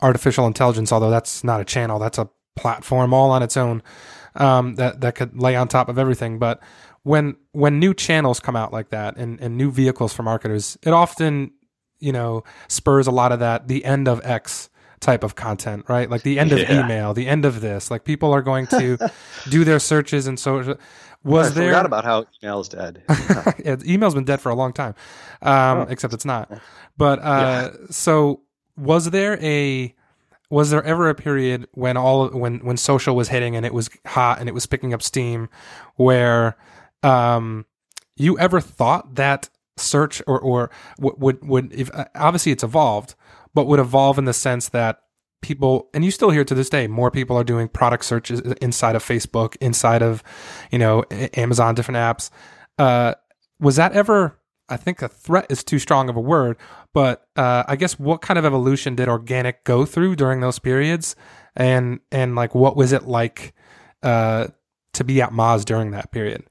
artificial 0.01 0.45
intelligence. 0.47 0.91
Although 0.91 1.09
that's 1.09 1.43
not 1.43 1.61
a 1.61 1.65
channel, 1.65 1.99
that's 1.99 2.17
a 2.17 2.29
platform 2.55 3.13
all 3.13 3.31
on 3.31 3.43
its 3.43 3.57
own 3.57 3.83
um, 4.35 4.75
that 4.75 5.01
that 5.01 5.15
could 5.15 5.39
lay 5.39 5.55
on 5.55 5.67
top 5.67 5.89
of 5.89 5.97
everything. 5.97 6.39
But 6.39 6.61
when 7.03 7.35
when 7.51 7.79
new 7.79 7.93
channels 7.93 8.39
come 8.39 8.55
out 8.55 8.71
like 8.71 8.89
that 8.89 9.17
and, 9.17 9.39
and 9.39 9.57
new 9.57 9.71
vehicles 9.71 10.13
for 10.13 10.23
marketers, 10.23 10.77
it 10.83 10.91
often 10.91 11.51
you 11.99 12.11
know 12.11 12.43
spurs 12.67 13.07
a 13.07 13.11
lot 13.11 13.31
of 13.31 13.39
that 13.39 13.67
the 13.67 13.83
end 13.83 14.07
of 14.07 14.21
X 14.23 14.69
type 14.99 15.23
of 15.23 15.35
content, 15.35 15.85
right? 15.87 16.09
Like 16.09 16.23
the 16.23 16.39
end 16.39 16.51
of 16.51 16.59
yeah. 16.59 16.83
email, 16.83 17.13
the 17.13 17.27
end 17.27 17.45
of 17.45 17.61
this. 17.61 17.91
Like 17.91 18.03
people 18.03 18.33
are 18.33 18.41
going 18.41 18.67
to 18.67 18.97
do 19.49 19.63
their 19.63 19.79
searches 19.79 20.27
and 20.27 20.39
so 20.39 20.77
was 21.27 21.51
I 21.51 21.53
there 21.55 21.69
forgot 21.69 21.85
about 21.85 22.05
how 22.05 22.25
email 22.41 22.59
is 22.59 22.69
dead. 22.69 23.03
yeah, 23.63 23.75
email's 23.85 24.15
been 24.15 24.25
dead 24.25 24.41
for 24.41 24.49
a 24.49 24.55
long 24.55 24.73
time, 24.73 24.95
um, 25.41 25.79
oh. 25.79 25.87
except 25.89 26.13
it's 26.13 26.25
not. 26.25 26.51
But 26.97 27.19
uh, 27.19 27.71
yeah. 27.71 27.85
so 27.89 28.41
was 28.75 29.09
there 29.11 29.37
a 29.43 29.93
was 30.49 30.69
there 30.69 30.83
ever 30.83 31.09
a 31.09 31.15
period 31.15 31.67
when 31.73 31.97
all 31.97 32.29
when 32.29 32.59
when 32.59 32.77
social 32.77 33.15
was 33.15 33.29
hitting 33.29 33.55
and 33.55 33.65
it 33.65 33.73
was 33.73 33.89
hot 34.05 34.39
and 34.39 34.47
it 34.47 34.53
was 34.53 34.65
picking 34.65 34.93
up 34.93 35.01
steam 35.01 35.49
where 35.95 36.55
um, 37.03 37.65
you 38.15 38.39
ever 38.39 38.61
thought 38.61 39.15
that 39.15 39.49
search 39.75 40.21
or 40.25 40.39
or 40.39 40.71
would 40.99 41.45
would 41.47 41.73
if 41.73 41.89
obviously 42.15 42.51
it's 42.51 42.63
evolved 42.63 43.15
but 43.53 43.67
would 43.67 43.79
evolve 43.79 44.17
in 44.17 44.25
the 44.25 44.33
sense 44.33 44.69
that 44.69 45.01
people 45.41 45.89
and 45.93 46.03
you 46.03 46.11
still 46.11 46.29
hear 46.29 46.43
to 46.43 46.55
this 46.55 46.69
day 46.69 46.87
more 46.87 47.11
people 47.11 47.37
are 47.37 47.43
doing 47.43 47.67
product 47.67 48.03
searches 48.03 48.39
inside 48.61 48.95
of 48.95 49.03
facebook 49.03 49.55
inside 49.61 50.01
of 50.01 50.23
you 50.71 50.79
know 50.79 51.03
amazon 51.35 51.75
different 51.75 51.97
apps 51.97 52.29
uh, 52.79 53.13
was 53.59 53.75
that 53.75 53.93
ever 53.93 54.39
i 54.69 54.75
think 54.75 55.01
a 55.01 55.07
threat 55.07 55.45
is 55.49 55.63
too 55.63 55.79
strong 55.79 56.09
of 56.09 56.15
a 56.15 56.19
word 56.19 56.57
but 56.93 57.27
uh, 57.35 57.63
i 57.67 57.75
guess 57.75 57.99
what 57.99 58.21
kind 58.21 58.37
of 58.37 58.45
evolution 58.45 58.95
did 58.95 59.07
organic 59.07 59.63
go 59.63 59.85
through 59.85 60.15
during 60.15 60.41
those 60.41 60.57
periods 60.59 61.15
and 61.55 61.99
and 62.11 62.35
like 62.35 62.55
what 62.55 62.75
was 62.75 62.91
it 62.91 63.03
like 63.03 63.53
uh, 64.03 64.47
to 64.93 65.03
be 65.03 65.21
at 65.21 65.31
moz 65.31 65.63
during 65.63 65.91
that 65.91 66.11
period 66.11 66.43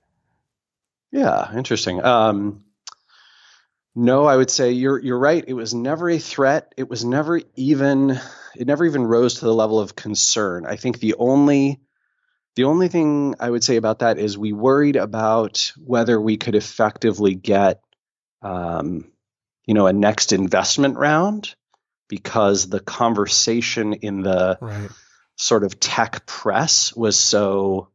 yeah 1.10 1.52
interesting 1.56 2.02
um, 2.04 2.62
no, 3.98 4.26
I 4.26 4.36
would 4.36 4.50
say 4.50 4.72
you're 4.72 4.98
you're 4.98 5.18
right. 5.18 5.42
It 5.46 5.54
was 5.54 5.72
never 5.72 6.10
a 6.10 6.18
threat. 6.18 6.74
It 6.76 6.90
was 6.90 7.02
never 7.02 7.40
even 7.56 8.20
it 8.58 8.66
never 8.66 8.84
even 8.84 9.04
rose 9.04 9.34
to 9.34 9.44
the 9.44 9.54
level 9.54 9.78
of 9.78 9.96
concern. 9.96 10.66
I 10.66 10.76
think 10.76 10.98
the 10.98 11.14
only 11.18 11.80
the 12.54 12.64
only 12.64 12.88
thing 12.88 13.34
I 13.38 13.50
would 13.50 13.62
say 13.62 13.76
about 13.76 13.98
that 13.98 14.18
is 14.18 14.38
we 14.38 14.52
worried 14.52 14.96
about 14.96 15.72
whether 15.76 16.18
we 16.18 16.38
could 16.38 16.54
effectively 16.54 17.34
get 17.34 17.80
um, 18.42 19.10
you 19.66 19.74
know 19.74 19.86
a 19.86 19.92
next 19.92 20.32
investment 20.32 20.96
round 20.96 21.54
because 22.08 22.68
the 22.68 22.80
conversation 22.80 23.92
in 23.94 24.22
the 24.22 24.58
right. 24.60 24.90
sort 25.36 25.64
of 25.64 25.80
tech 25.80 26.24
press 26.26 26.94
was 26.94 27.18
so 27.18 27.88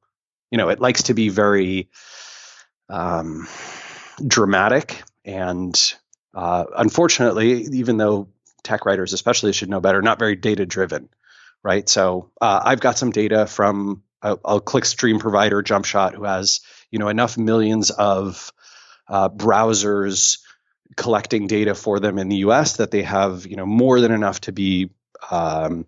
you 0.52 0.58
know 0.58 0.70
it 0.70 0.80
likes 0.80 1.04
to 1.04 1.14
be 1.14 1.30
very 1.30 1.90
um, 2.90 3.48
dramatic 4.26 5.02
and 5.24 5.96
uh, 6.34 6.66
unfortunately, 6.78 7.64
even 7.74 7.98
though 7.98 8.30
tech 8.64 8.86
writers, 8.86 9.14
especially, 9.14 9.54
should 9.54 9.70
know 9.70 9.82
better, 9.82 10.02
not 10.02 10.20
very 10.20 10.36
data 10.36 10.66
driven, 10.66 11.10
right? 11.64 11.88
So 11.88 12.32
uh, 12.40 12.62
I've 12.64 12.80
got 12.80 12.98
some 12.98 13.12
data 13.12 13.46
from 13.48 14.04
a, 14.22 14.34
a 14.34 14.62
clickstream 14.62 15.20
provider, 15.20 15.64
JumpShot, 15.64 16.16
who 16.16 16.24
has 16.24 16.62
you 16.90 17.00
know 17.00 17.08
enough 17.08 17.38
millions 17.38 17.90
of 17.90 18.52
uh, 19.08 19.30
browsers 19.30 20.40
collecting 20.96 21.48
data 21.48 21.74
for 21.74 22.00
them 22.00 22.18
in 22.18 22.30
the 22.30 22.38
U.S. 22.38 22.78
that 22.78 22.92
they 22.92 23.04
have 23.04 23.46
you 23.46 23.56
know 23.56 23.66
more 23.66 24.00
than 24.02 24.12
enough 24.12 24.42
to 24.42 24.52
be 24.52 24.92
um, 25.30 25.86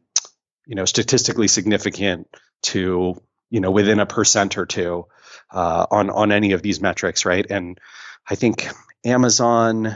you 0.65 0.75
know 0.75 0.85
statistically 0.85 1.47
significant 1.47 2.27
to 2.63 3.21
you 3.49 3.59
know 3.59 3.71
within 3.71 3.99
a 3.99 4.05
percent 4.05 4.57
or 4.57 4.65
two 4.65 5.05
uh, 5.51 5.85
on 5.91 6.09
on 6.09 6.31
any 6.31 6.53
of 6.53 6.61
these 6.61 6.81
metrics, 6.81 7.25
right? 7.25 7.45
And 7.49 7.79
I 8.27 8.35
think 8.35 8.67
Amazon 9.05 9.95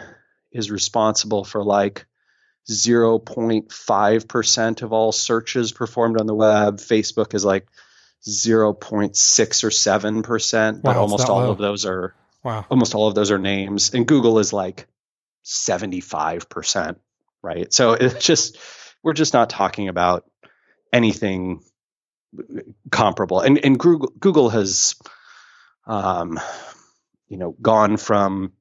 is 0.51 0.71
responsible 0.71 1.43
for 1.43 1.63
like 1.63 2.05
0.5% 2.69 4.81
of 4.81 4.93
all 4.93 5.11
searches 5.11 5.71
performed 5.71 6.19
on 6.19 6.27
the 6.27 6.35
web. 6.35 6.77
Facebook 6.77 7.33
is 7.33 7.43
like 7.45 7.67
0.6 8.27 9.63
or 9.63 9.69
7%, 9.69 10.81
but 10.81 10.95
wow, 10.95 11.01
almost 11.01 11.29
all 11.29 11.43
low. 11.43 11.51
of 11.51 11.57
those 11.57 11.85
are 11.85 12.13
wow. 12.43 12.65
almost 12.69 12.95
all 12.95 13.07
of 13.07 13.15
those 13.15 13.31
are 13.31 13.39
names. 13.39 13.93
And 13.93 14.05
Google 14.05 14.39
is 14.39 14.51
like 14.51 14.87
75%, 15.45 16.97
right? 17.41 17.73
So 17.73 17.93
it's 17.93 18.25
just 18.25 18.57
we're 19.01 19.13
just 19.13 19.33
not 19.33 19.49
talking 19.49 19.87
about 19.87 20.25
anything 20.91 21.63
comparable. 22.91 23.39
And 23.39 23.63
and 23.63 23.79
Google 23.79 24.11
Google 24.19 24.49
has 24.49 24.95
um 25.85 26.37
you 27.29 27.37
know 27.37 27.55
gone 27.61 27.95
from 27.95 28.51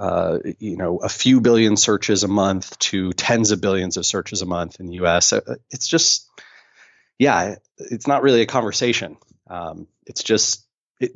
uh, 0.00 0.38
you 0.58 0.78
know, 0.78 0.96
a 0.96 1.10
few 1.10 1.42
billion 1.42 1.76
searches 1.76 2.24
a 2.24 2.28
month 2.28 2.78
to 2.78 3.12
tens 3.12 3.50
of 3.50 3.60
billions 3.60 3.98
of 3.98 4.06
searches 4.06 4.40
a 4.40 4.46
month 4.46 4.80
in 4.80 4.86
the 4.86 4.94
U.S. 4.94 5.34
Uh, 5.34 5.56
it's 5.70 5.86
just, 5.86 6.26
yeah, 7.18 7.56
it's 7.76 8.06
not 8.06 8.22
really 8.22 8.40
a 8.40 8.46
conversation. 8.46 9.18
Um, 9.50 9.88
it's 10.06 10.22
just 10.22 10.66
it, 11.00 11.12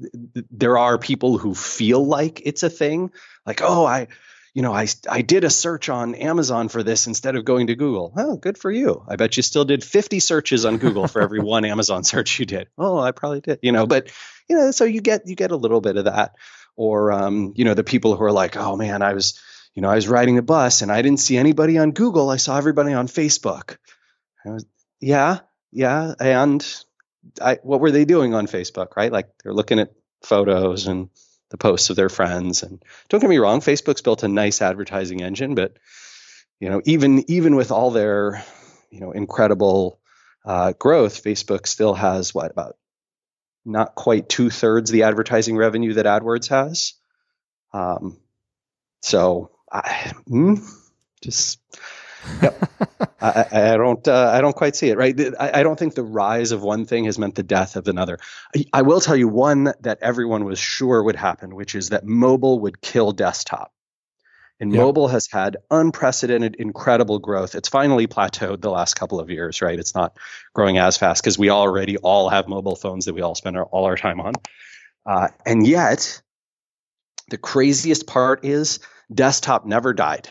there 0.51 0.76
are 0.76 0.99
people 0.99 1.39
who 1.39 1.55
feel 1.55 2.05
like 2.05 2.43
it's 2.45 2.62
a 2.62 2.68
thing, 2.68 3.11
like, 3.47 3.62
oh, 3.62 3.87
I, 3.87 4.09
you 4.53 4.61
know, 4.61 4.74
I 4.74 4.87
I 5.09 5.22
did 5.22 5.45
a 5.45 5.51
search 5.51 5.89
on 5.89 6.14
Amazon 6.14 6.68
for 6.68 6.82
this 6.82 7.07
instead 7.07 7.37
of 7.37 7.47
going 7.47 7.68
to 7.68 7.76
Google. 7.76 8.12
Oh, 8.14 8.37
good 8.37 8.59
for 8.59 8.70
you. 8.70 9.03
I 9.09 9.16
bet 9.16 9.39
you 9.39 9.43
still 9.43 9.64
did 9.64 9.82
50 9.82 10.20
searches 10.20 10.66
on 10.66 10.76
Google 10.76 11.09
for 11.09 11.22
every 11.22 11.41
one 11.55 11.64
Amazon 11.64 12.05
search 12.05 12.39
you 12.39 12.45
did. 12.45 12.68
Oh, 12.76 12.99
I 12.99 13.12
probably 13.12 13.41
did. 13.41 13.61
You 13.62 13.72
know, 13.72 13.87
but 13.87 14.11
you 14.47 14.57
know, 14.57 14.72
so 14.72 14.85
you 14.85 15.01
get 15.01 15.26
you 15.26 15.37
get 15.37 15.53
a 15.53 15.57
little 15.57 15.80
bit 15.80 15.97
of 15.97 16.05
that 16.05 16.35
or 16.76 17.12
um, 17.12 17.52
you 17.56 17.64
know 17.64 17.74
the 17.74 17.84
people 17.84 18.16
who 18.16 18.24
are 18.24 18.32
like 18.32 18.56
oh 18.56 18.76
man 18.76 19.02
i 19.02 19.12
was 19.14 19.40
you 19.74 19.82
know 19.82 19.88
i 19.88 19.94
was 19.94 20.08
riding 20.08 20.38
a 20.38 20.42
bus 20.42 20.82
and 20.82 20.90
i 20.90 21.02
didn't 21.02 21.20
see 21.20 21.36
anybody 21.36 21.78
on 21.78 21.92
google. 21.92 22.30
I 22.30 22.36
saw 22.36 22.56
everybody 22.56 22.92
on 22.92 23.08
facebook. 23.08 23.76
Was, 24.44 24.66
yeah 25.00 25.40
yeah 25.72 26.14
and 26.20 26.84
I, 27.40 27.58
what 27.62 27.80
were 27.80 27.90
they 27.90 28.04
doing 28.04 28.34
on 28.34 28.46
facebook 28.46 28.96
right? 28.96 29.10
Like 29.10 29.28
they're 29.42 29.54
looking 29.54 29.78
at 29.78 29.92
photos 30.22 30.86
and 30.86 31.08
the 31.50 31.58
posts 31.58 31.90
of 31.90 31.96
their 31.96 32.08
friends 32.08 32.62
and 32.62 32.82
don't 33.08 33.20
get 33.20 33.30
me 33.30 33.38
wrong 33.38 33.60
facebook's 33.60 34.02
built 34.02 34.22
a 34.22 34.28
nice 34.28 34.60
advertising 34.60 35.22
engine 35.22 35.54
but 35.54 35.76
you 36.58 36.68
know 36.68 36.80
even 36.84 37.30
even 37.30 37.54
with 37.54 37.70
all 37.70 37.90
their 37.90 38.42
you 38.90 39.00
know 39.00 39.12
incredible 39.12 40.00
uh, 40.44 40.72
growth 40.72 41.22
facebook 41.22 41.66
still 41.66 41.94
has 41.94 42.34
what 42.34 42.50
about 42.50 42.76
not 43.64 43.94
quite 43.94 44.28
two 44.28 44.50
thirds 44.50 44.90
the 44.90 45.04
advertising 45.04 45.56
revenue 45.56 45.94
that 45.94 46.06
AdWords 46.06 46.48
has. 46.48 46.94
Um, 47.72 48.18
so 49.02 49.50
I 49.70 50.12
mm, 50.28 50.64
just 51.22 51.60
yep. 52.42 52.70
I, 53.20 53.46
I, 53.50 53.76
don't 53.76 54.06
uh, 54.06 54.30
I 54.32 54.40
don't 54.40 54.54
quite 54.54 54.76
see 54.76 54.88
it 54.88 54.96
right. 54.96 55.18
I, 55.38 55.60
I, 55.60 55.62
don't 55.62 55.78
think 55.78 55.94
the 55.94 56.04
rise 56.04 56.52
of 56.52 56.62
one 56.62 56.86
thing 56.86 57.04
has 57.04 57.18
meant 57.18 57.34
the 57.34 57.42
death 57.42 57.76
of 57.76 57.88
another. 57.88 58.18
I, 58.56 58.64
I 58.72 58.82
will 58.82 59.00
tell 59.00 59.16
you 59.16 59.28
one 59.28 59.72
that 59.80 59.98
everyone 60.00 60.44
was 60.44 60.58
sure 60.58 61.02
would 61.02 61.16
happen, 61.16 61.54
which 61.54 61.74
is 61.74 61.90
that 61.90 62.06
mobile 62.06 62.60
would 62.60 62.80
kill 62.80 63.12
desktop. 63.12 63.73
And 64.61 64.72
yep. 64.72 64.82
mobile 64.82 65.09
has 65.09 65.26
had 65.30 65.57
unprecedented, 65.70 66.57
incredible 66.57 67.18
growth. 67.18 67.55
It's 67.55 67.68
finally 67.68 68.07
plateaued 68.07 68.61
the 68.61 68.70
last 68.70 68.94
couple 68.94 69.18
of 69.18 69.28
years, 69.28 69.61
right? 69.61 69.78
It's 69.78 69.94
not 69.94 70.16
growing 70.55 70.78
as 70.78 70.96
fast 70.96 71.22
because 71.22 71.38
we 71.38 71.50
already 71.50 71.96
all 71.96 72.28
have 72.28 72.46
mobile 72.46 72.76
phones 72.76 73.07
that 73.07 73.14
we 73.14 73.20
all 73.20 73.34
spend 73.34 73.57
our, 73.57 73.64
all 73.64 73.84
our 73.84 73.96
time 73.96 74.20
on. 74.20 74.34
Uh, 75.05 75.28
and 75.44 75.66
yet, 75.66 76.22
the 77.28 77.38
craziest 77.38 78.07
part 78.07 78.44
is 78.44 78.78
desktop 79.12 79.66
never 79.66 79.92
died. 79.92 80.30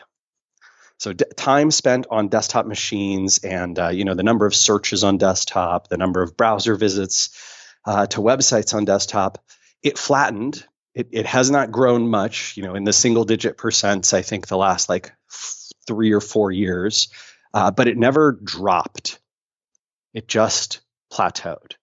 So 0.98 1.12
d- 1.12 1.26
time 1.36 1.70
spent 1.72 2.08
on 2.10 2.30
desktop 2.30 2.66
machines, 2.66 3.40
and 3.40 3.78
uh, 3.78 3.90
you 3.90 4.06
know 4.06 4.14
the 4.14 4.24
number 4.24 4.46
of 4.46 4.56
searches 4.56 5.04
on 5.04 5.18
desktop, 5.18 5.90
the 5.90 5.98
number 5.98 6.22
of 6.22 6.38
browser 6.38 6.76
visits 6.76 7.30
uh, 7.86 8.08
to 8.08 8.20
websites 8.20 8.74
on 8.74 8.86
desktop, 8.86 9.44
it 9.82 9.98
flattened 9.98 10.66
it, 10.96 11.10
it 11.12 11.26
has 11.26 11.50
not 11.50 11.72
grown 11.72 12.08
much, 12.08 12.56
you 12.56 12.64
know, 12.64 12.76
in 12.76 12.84
the 12.84 12.94
single 12.94 13.26
digit 13.26 13.58
percents, 13.58 14.14
I 14.14 14.22
think 14.22 14.48
the 14.48 14.58
last 14.58 14.90
like 14.90 15.12
three 15.88 16.12
or 16.12 16.22
four 16.22 16.52
years, 16.52 17.10
uh, 17.54 17.72
but 17.72 17.88
it 17.88 17.98
never 17.98 18.34
dropped. 18.44 19.20
It 20.14 20.28
just 20.28 20.82
plateaued. 21.12 21.74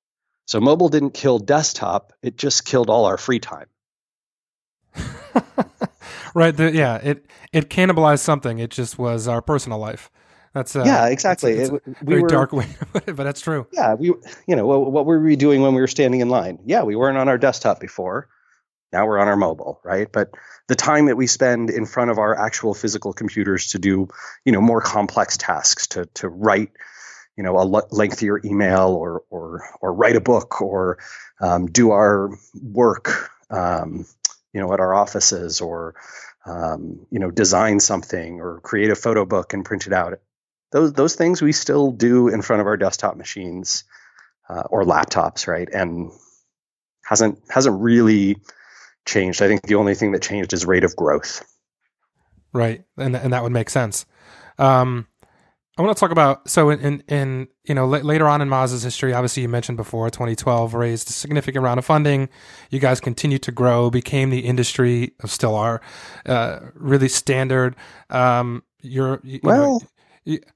So 0.47 0.61
mobile 0.61 0.89
didn't 0.89 1.15
kill 1.15 1.39
desktop, 1.39 2.13
it 2.23 2.37
just 2.37 2.65
killed 2.65 2.91
all 2.91 3.07
our 3.07 3.19
free 3.19 3.41
time. 3.41 3.67
right. 6.35 6.57
The, 6.57 6.73
yeah. 6.73 6.97
It, 6.97 7.27
it 7.53 7.71
cannibalized 7.71 8.21
something. 8.21 8.59
It 8.59 8.71
just 8.71 8.99
was 8.99 9.29
our 9.29 9.43
personal 9.43 9.79
life. 9.79 10.11
That's 10.53 10.75
uh, 10.75 10.83
yeah, 10.85 11.07
exactly. 11.07 11.53
It's, 11.53 11.71
it's 11.71 11.87
it, 11.87 11.97
we 12.03 12.15
very 12.15 12.23
were, 12.23 12.29
dark 12.29 12.53
way, 12.53 12.67
but 12.93 13.17
that's 13.17 13.41
true. 13.41 13.69
Yeah, 13.73 13.95
we, 13.95 14.07
you 14.49 14.57
know, 14.57 14.67
what, 14.67 14.91
what 14.91 15.07
were 15.07 15.21
we 15.21 15.37
doing 15.37 15.63
when 15.63 15.75
we 15.75 15.81
were 15.81 15.87
standing 15.87 16.21
in 16.21 16.29
line? 16.29 16.59
Yeah, 16.65 16.83
we 16.83 16.97
weren't 16.97 17.19
on 17.19 17.29
our 17.29 17.39
desktop 17.39 17.79
before. 17.79 18.29
Now 18.93 19.07
we're 19.07 19.19
on 19.19 19.29
our 19.29 19.37
mobile, 19.37 19.81
right? 19.85 20.11
But 20.11 20.31
the 20.69 20.75
time 20.75 21.07
that 21.07 21.17
we 21.17 21.27
spend 21.27 21.71
in 21.71 21.87
front 21.87 22.11
of 22.11 22.19
our 22.19 22.35
actual 22.37 22.75
physical 22.75 23.13
computers 23.13 23.69
to 23.69 23.79
do, 23.79 24.09
you 24.45 24.53
know, 24.53 24.61
more 24.61 24.81
complex 24.81 25.37
tasks, 25.37 25.89
to 25.89 26.07
to 26.15 26.29
write, 26.29 26.71
you 27.37 27.45
know, 27.45 27.59
a 27.59 27.65
lengthier 27.91 28.41
email 28.45 28.89
or 28.89 29.23
or 29.31 29.65
or 29.81 29.93
write 29.93 30.17
a 30.17 30.21
book 30.21 30.61
or 30.61 30.99
um, 31.41 31.67
do 31.67 31.91
our 31.91 32.31
work, 32.61 33.31
um, 33.51 34.07
you 34.53 34.61
know, 34.61 34.73
at 34.73 34.81
our 34.81 34.95
offices 34.95 35.61
or 35.61 35.95
um, 36.47 37.07
you 37.11 37.19
know, 37.19 37.31
design 37.31 37.81
something 37.81 38.41
or 38.41 38.61
create 38.61 38.91
a 38.91 38.97
photo 38.97 39.25
book 39.25 39.53
and 39.53 39.65
print 39.65 39.87
it 39.87 39.93
out. 39.93 40.19
Those 40.73 40.93
those 40.93 41.15
things 41.15 41.43
we 41.43 41.53
still 41.53 41.93
do 41.93 42.29
in 42.29 42.43
front 42.43 42.61
of 42.61 42.67
our 42.67 42.77
desktop 42.77 43.17
machines 43.17 43.85
uh, 44.49 44.63
or 44.71 44.85
laptops, 44.85 45.47
right? 45.47 45.69
And 45.73 46.11
hasn't 47.05 47.41
hasn't 47.51 47.81
really 47.81 48.37
changed. 49.07 49.43
I 49.43 49.49
think 49.49 49.63
the 49.63 49.75
only 49.75 49.95
thing 49.95 50.13
that 50.13 50.23
changed 50.23 50.53
is 50.53 50.67
rate 50.67 50.85
of 50.85 50.97
growth. 50.97 51.45
Right, 52.53 52.85
and 52.97 53.17
and 53.17 53.33
that 53.33 53.43
would 53.43 53.53
make 53.53 53.71
sense. 53.71 54.07
Um, 54.59 55.07
I 55.79 55.83
want 55.83 55.97
to 55.97 56.01
talk 56.01 56.11
about 56.11 56.49
so 56.49 56.69
in 56.69 56.81
in, 56.81 57.03
in 57.09 57.49
you 57.65 57.75
know 57.75 57.83
l- 57.83 58.03
later 58.03 58.29
on 58.29 58.43
in 58.43 58.49
Moz's 58.49 58.83
history. 58.83 59.15
Obviously, 59.15 59.43
you 59.43 59.49
mentioned 59.49 59.79
before 59.79 60.11
2012 60.11 60.75
raised 60.75 61.09
a 61.09 61.13
significant 61.13 61.65
round 61.65 61.79
of 61.79 61.85
funding. 61.85 62.29
You 62.71 62.81
guys 62.81 63.01
continued 63.01 63.43
to 63.45 63.53
grow, 63.53 63.89
became 63.89 64.31
the 64.31 64.41
industry, 64.41 65.13
still 65.25 65.55
are, 65.55 65.81
uh, 66.27 66.59
really 66.75 67.09
standard. 67.09 67.77
Um, 68.11 68.63
you're 68.83 69.21
you 69.23 69.41
well. 69.43 69.81
Know, 69.81 69.81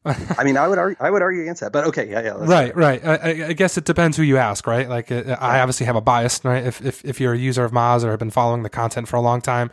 I 0.04 0.44
mean, 0.44 0.58
I 0.58 0.68
would 0.68 0.78
argue, 0.78 0.96
I 1.00 1.10
would 1.10 1.22
argue 1.22 1.40
against 1.40 1.62
that, 1.62 1.72
but 1.72 1.86
okay, 1.86 2.08
yeah, 2.10 2.22
yeah. 2.22 2.34
Right, 2.36 2.76
right. 2.76 3.04
I, 3.04 3.48
I, 3.48 3.52
guess 3.54 3.78
it 3.78 3.84
depends 3.84 4.16
who 4.16 4.22
you 4.22 4.36
ask, 4.36 4.66
right? 4.66 4.88
Like, 4.88 5.10
uh, 5.10 5.36
I 5.40 5.60
obviously 5.60 5.86
have 5.86 5.96
a 5.96 6.02
bias, 6.02 6.44
right? 6.44 6.64
If, 6.64 6.84
if 6.84 7.04
if 7.04 7.18
you're 7.18 7.32
a 7.32 7.38
user 7.38 7.64
of 7.64 7.72
Moz 7.72 8.04
or 8.04 8.10
have 8.10 8.18
been 8.18 8.30
following 8.30 8.62
the 8.62 8.68
content 8.68 9.08
for 9.08 9.16
a 9.16 9.22
long 9.22 9.40
time, 9.40 9.70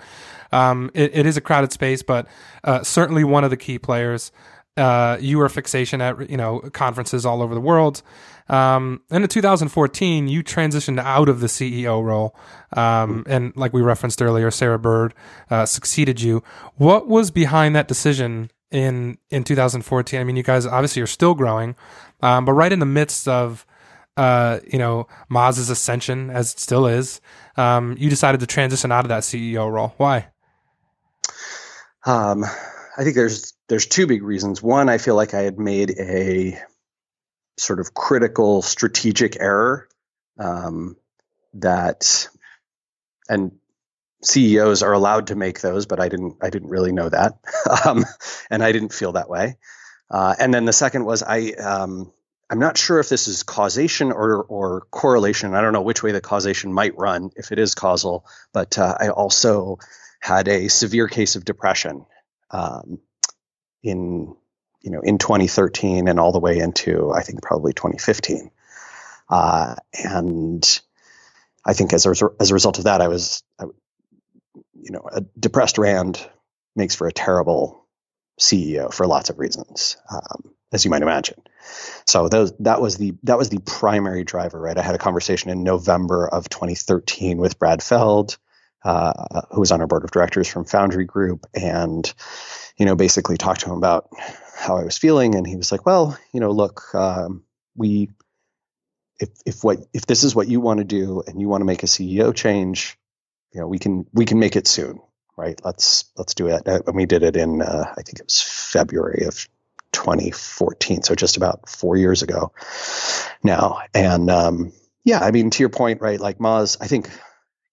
um, 0.54 0.92
it, 0.94 1.12
it 1.14 1.26
is 1.26 1.36
a 1.36 1.42
crowded 1.42 1.74
space, 1.74 2.04
but 2.04 2.28
uh, 2.64 2.84
certainly 2.84 3.26
one 3.26 3.44
of 3.44 3.50
the 3.50 3.58
key 3.58 3.78
players. 3.78 4.32
Uh, 4.78 5.18
you 5.20 5.38
were 5.38 5.46
a 5.46 5.50
fixation 5.50 6.00
at 6.00 6.30
you 6.30 6.38
know 6.38 6.62
conferences 6.72 7.26
all 7.26 7.42
over 7.42 7.54
the 7.54 7.62
world. 7.62 8.02
Um, 8.48 9.02
and 9.10 9.24
in 9.24 9.30
2014, 9.30 10.28
you 10.28 10.44
transitioned 10.44 11.00
out 11.00 11.30
of 11.30 11.42
the 11.42 11.48
CEO 11.48 12.04
role, 12.04 12.36
um, 12.74 13.26
and 13.28 13.56
like 13.58 13.74
we 13.74 13.82
referenced 13.82 14.22
earlier, 14.22 14.52
Sarah 14.52 14.80
Bird 14.80 15.14
uh, 15.50 15.66
succeeded 15.66 16.22
you. 16.22 16.44
What 16.76 17.08
was 17.10 17.30
behind 17.30 17.76
that 17.76 17.90
decision 17.90 18.50
in 18.72 19.18
in 19.30 19.44
2014. 19.44 20.20
I 20.20 20.24
mean, 20.24 20.36
you 20.36 20.44
guys 20.44 20.66
obviously 20.66 21.02
are 21.02 21.08
still 21.08 21.34
growing, 21.34 21.76
um, 22.22 22.46
but 22.46 22.54
right 22.54 22.72
in 22.72 22.80
the 22.80 22.86
midst 22.86 23.28
of 23.28 23.66
uh, 24.18 24.60
you 24.68 24.80
know 24.80 25.08
Moz's 25.30 25.70
ascension, 25.70 26.30
as 26.30 26.54
it 26.54 26.60
still 26.60 26.88
is, 26.88 27.22
um, 27.58 27.96
you 28.00 28.10
decided 28.10 28.40
to 28.40 28.48
transition 28.48 28.92
out 28.92 29.06
of 29.06 29.10
that 29.10 29.24
CEO 29.24 29.72
role. 29.72 29.94
Why? 29.98 30.28
Um, 32.06 32.44
I 32.44 33.04
think 33.04 33.16
there's 33.16 33.54
there's 33.68 33.86
two 33.86 34.08
big 34.08 34.24
reasons. 34.24 34.62
One, 34.62 34.90
I 34.90 34.98
feel 34.98 35.16
like 35.16 35.34
I 35.34 35.42
had 35.42 35.60
made 35.60 35.92
a 36.00 36.60
sort 37.58 37.80
of 37.80 37.94
critical 37.94 38.62
strategic 38.62 39.40
error 39.40 39.88
um, 40.40 40.98
that, 41.54 42.28
and 43.30 43.52
CEOs 44.24 44.84
are 44.84 44.94
allowed 44.94 45.28
to 45.28 45.36
make 45.36 45.62
those, 45.62 45.86
but 45.86 46.00
I 46.00 46.10
didn't. 46.10 46.38
I 46.42 46.50
didn't 46.50 46.70
really 46.70 46.92
know 46.92 47.10
that, 47.10 47.40
um, 47.86 48.06
and 48.50 48.64
I 48.64 48.72
didn't 48.72 48.94
feel 48.94 49.14
that 49.14 49.30
way. 49.30 49.58
Uh, 50.10 50.36
and 50.40 50.54
then 50.54 50.66
the 50.66 50.74
second 50.74 51.06
was 51.06 51.24
I. 51.24 51.52
Um, 51.52 52.12
I'm 52.50 52.60
not 52.60 52.78
sure 52.78 53.00
if 53.00 53.08
this 53.08 53.28
is 53.28 53.44
causation 53.44 54.12
or 54.12 54.44
or 54.44 54.82
correlation. 54.92 55.56
I 55.56 55.62
don't 55.62 55.74
know 55.74 55.82
which 55.82 56.04
way 56.04 56.12
the 56.12 56.22
causation 56.22 56.74
might 56.74 56.98
run 56.98 57.32
if 57.36 57.52
it 57.52 57.60
is 57.60 57.76
causal. 57.76 58.26
But 58.54 58.78
uh, 58.78 58.96
I 59.00 59.10
also 59.10 59.80
had 60.20 60.48
a 60.48 60.68
severe 60.68 61.08
case 61.08 61.36
of 61.36 61.46
depression 61.46 62.06
um, 62.52 63.00
in 63.82 64.36
you 64.82 64.92
know 64.92 65.02
in 65.02 65.18
2013 65.18 66.08
and 66.08 66.20
all 66.20 66.32
the 66.32 66.40
way 66.40 66.60
into 66.60 67.12
I 67.12 67.24
think 67.24 67.42
probably 67.42 67.74
2015, 67.74 68.52
uh, 69.30 69.76
and 69.94 70.82
I 71.66 71.74
think 71.74 71.94
as 71.94 72.06
a, 72.06 72.30
as 72.40 72.52
a 72.52 72.54
result 72.54 72.80
of 72.80 72.84
that, 72.84 73.02
I 73.02 73.08
was 73.08 73.44
I, 73.60 73.66
you 74.82 74.92
know 74.92 75.08
a 75.12 75.22
depressed 75.40 75.78
Rand 75.78 76.26
makes 76.76 76.96
for 76.96 77.08
a 77.08 77.14
terrible 77.14 77.88
CEO 78.40 78.94
for 78.94 79.08
lots 79.08 79.30
of 79.30 79.40
reasons, 79.40 79.98
um, 80.12 80.54
as 80.72 80.84
you 80.84 80.92
might 80.92 81.02
imagine. 81.02 81.42
So 82.08 82.28
those, 82.28 82.54
that 82.60 82.82
was 82.82 82.98
the 82.98 83.14
that 83.24 83.38
was 83.38 83.50
the 83.50 83.60
primary 83.60 84.24
driver, 84.24 84.60
right? 84.60 84.78
I 84.78 84.82
had 84.82 84.96
a 84.96 85.00
conversation 85.00 85.52
in 85.52 85.64
November 85.64 86.28
of 86.28 86.50
2013 86.50 87.38
with 87.38 87.60
Brad 87.60 87.84
Feld, 87.84 88.38
uh, 88.84 89.42
who 89.52 89.60
was 89.60 89.72
on 89.72 89.82
our 89.82 89.88
board 89.88 90.04
of 90.04 90.12
directors 90.12 90.48
from 90.48 90.66
Foundry 90.66 91.06
Group, 91.06 91.46
and 91.54 92.12
you 92.78 92.86
know 92.86 92.96
basically 92.96 93.38
talked 93.38 93.62
to 93.62 93.68
him 93.68 93.78
about 93.78 94.10
how 94.56 94.78
I 94.78 94.84
was 94.84 94.98
feeling, 94.98 95.36
and 95.36 95.46
he 95.46 95.56
was 95.56 95.72
like, 95.72 95.86
"Well, 95.86 96.18
you 96.34 96.40
know, 96.40 96.52
look, 96.52 96.94
um, 96.96 97.44
we." 97.76 98.10
If, 99.20 99.30
if 99.46 99.64
what 99.64 99.78
if 99.94 100.08
this 100.08 100.24
is 100.24 100.34
what 100.34 100.48
you 100.48 100.60
want 100.60 100.80
to 100.80 100.84
do 100.84 101.22
and 101.28 101.40
you 101.40 101.48
want 101.48 101.62
to 101.62 101.66
make 101.66 101.84
a 101.84 101.86
CEO 101.86 102.34
change, 102.34 102.98
you 103.54 103.62
know 103.62 103.68
we 103.68 103.80
can 103.80 104.06
we 104.14 104.26
can 104.26 104.40
make 104.40 104.56
it 104.56 104.68
soon 104.68 105.00
right? 105.42 105.60
Let's 105.64 106.06
let's 106.18 106.36
do 106.36 106.48
it. 106.48 106.62
And 106.66 106.96
we 106.96 107.08
did 107.08 107.24
it 107.24 107.36
in 107.36 107.62
uh, 107.62 107.94
I 107.98 108.04
think 108.04 108.20
it 108.20 108.26
was 108.26 108.42
February 108.42 109.26
of 109.26 109.48
2014, 109.92 111.04
so 111.04 111.16
just 111.16 111.38
about 111.38 111.68
four 111.68 111.98
years 111.98 112.22
ago 112.22 112.54
now. 113.44 113.82
And 113.94 114.30
um, 114.30 114.72
yeah, 115.04 115.20
I 115.20 115.32
mean, 115.32 115.50
to 115.50 115.64
your 115.64 115.70
point, 115.70 116.02
right? 116.02 116.20
Like 116.20 116.38
Moz, 116.38 116.78
I 116.80 116.88
think 116.88 117.10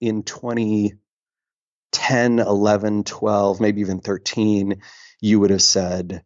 in 0.01 0.23
2010, 0.23 2.39
11, 2.39 3.05
12, 3.05 3.61
maybe 3.61 3.83
even 3.83 4.01
13, 4.01 4.81
you 5.21 5.41
would 5.41 5.51
have 5.51 5.63
said, 5.63 6.25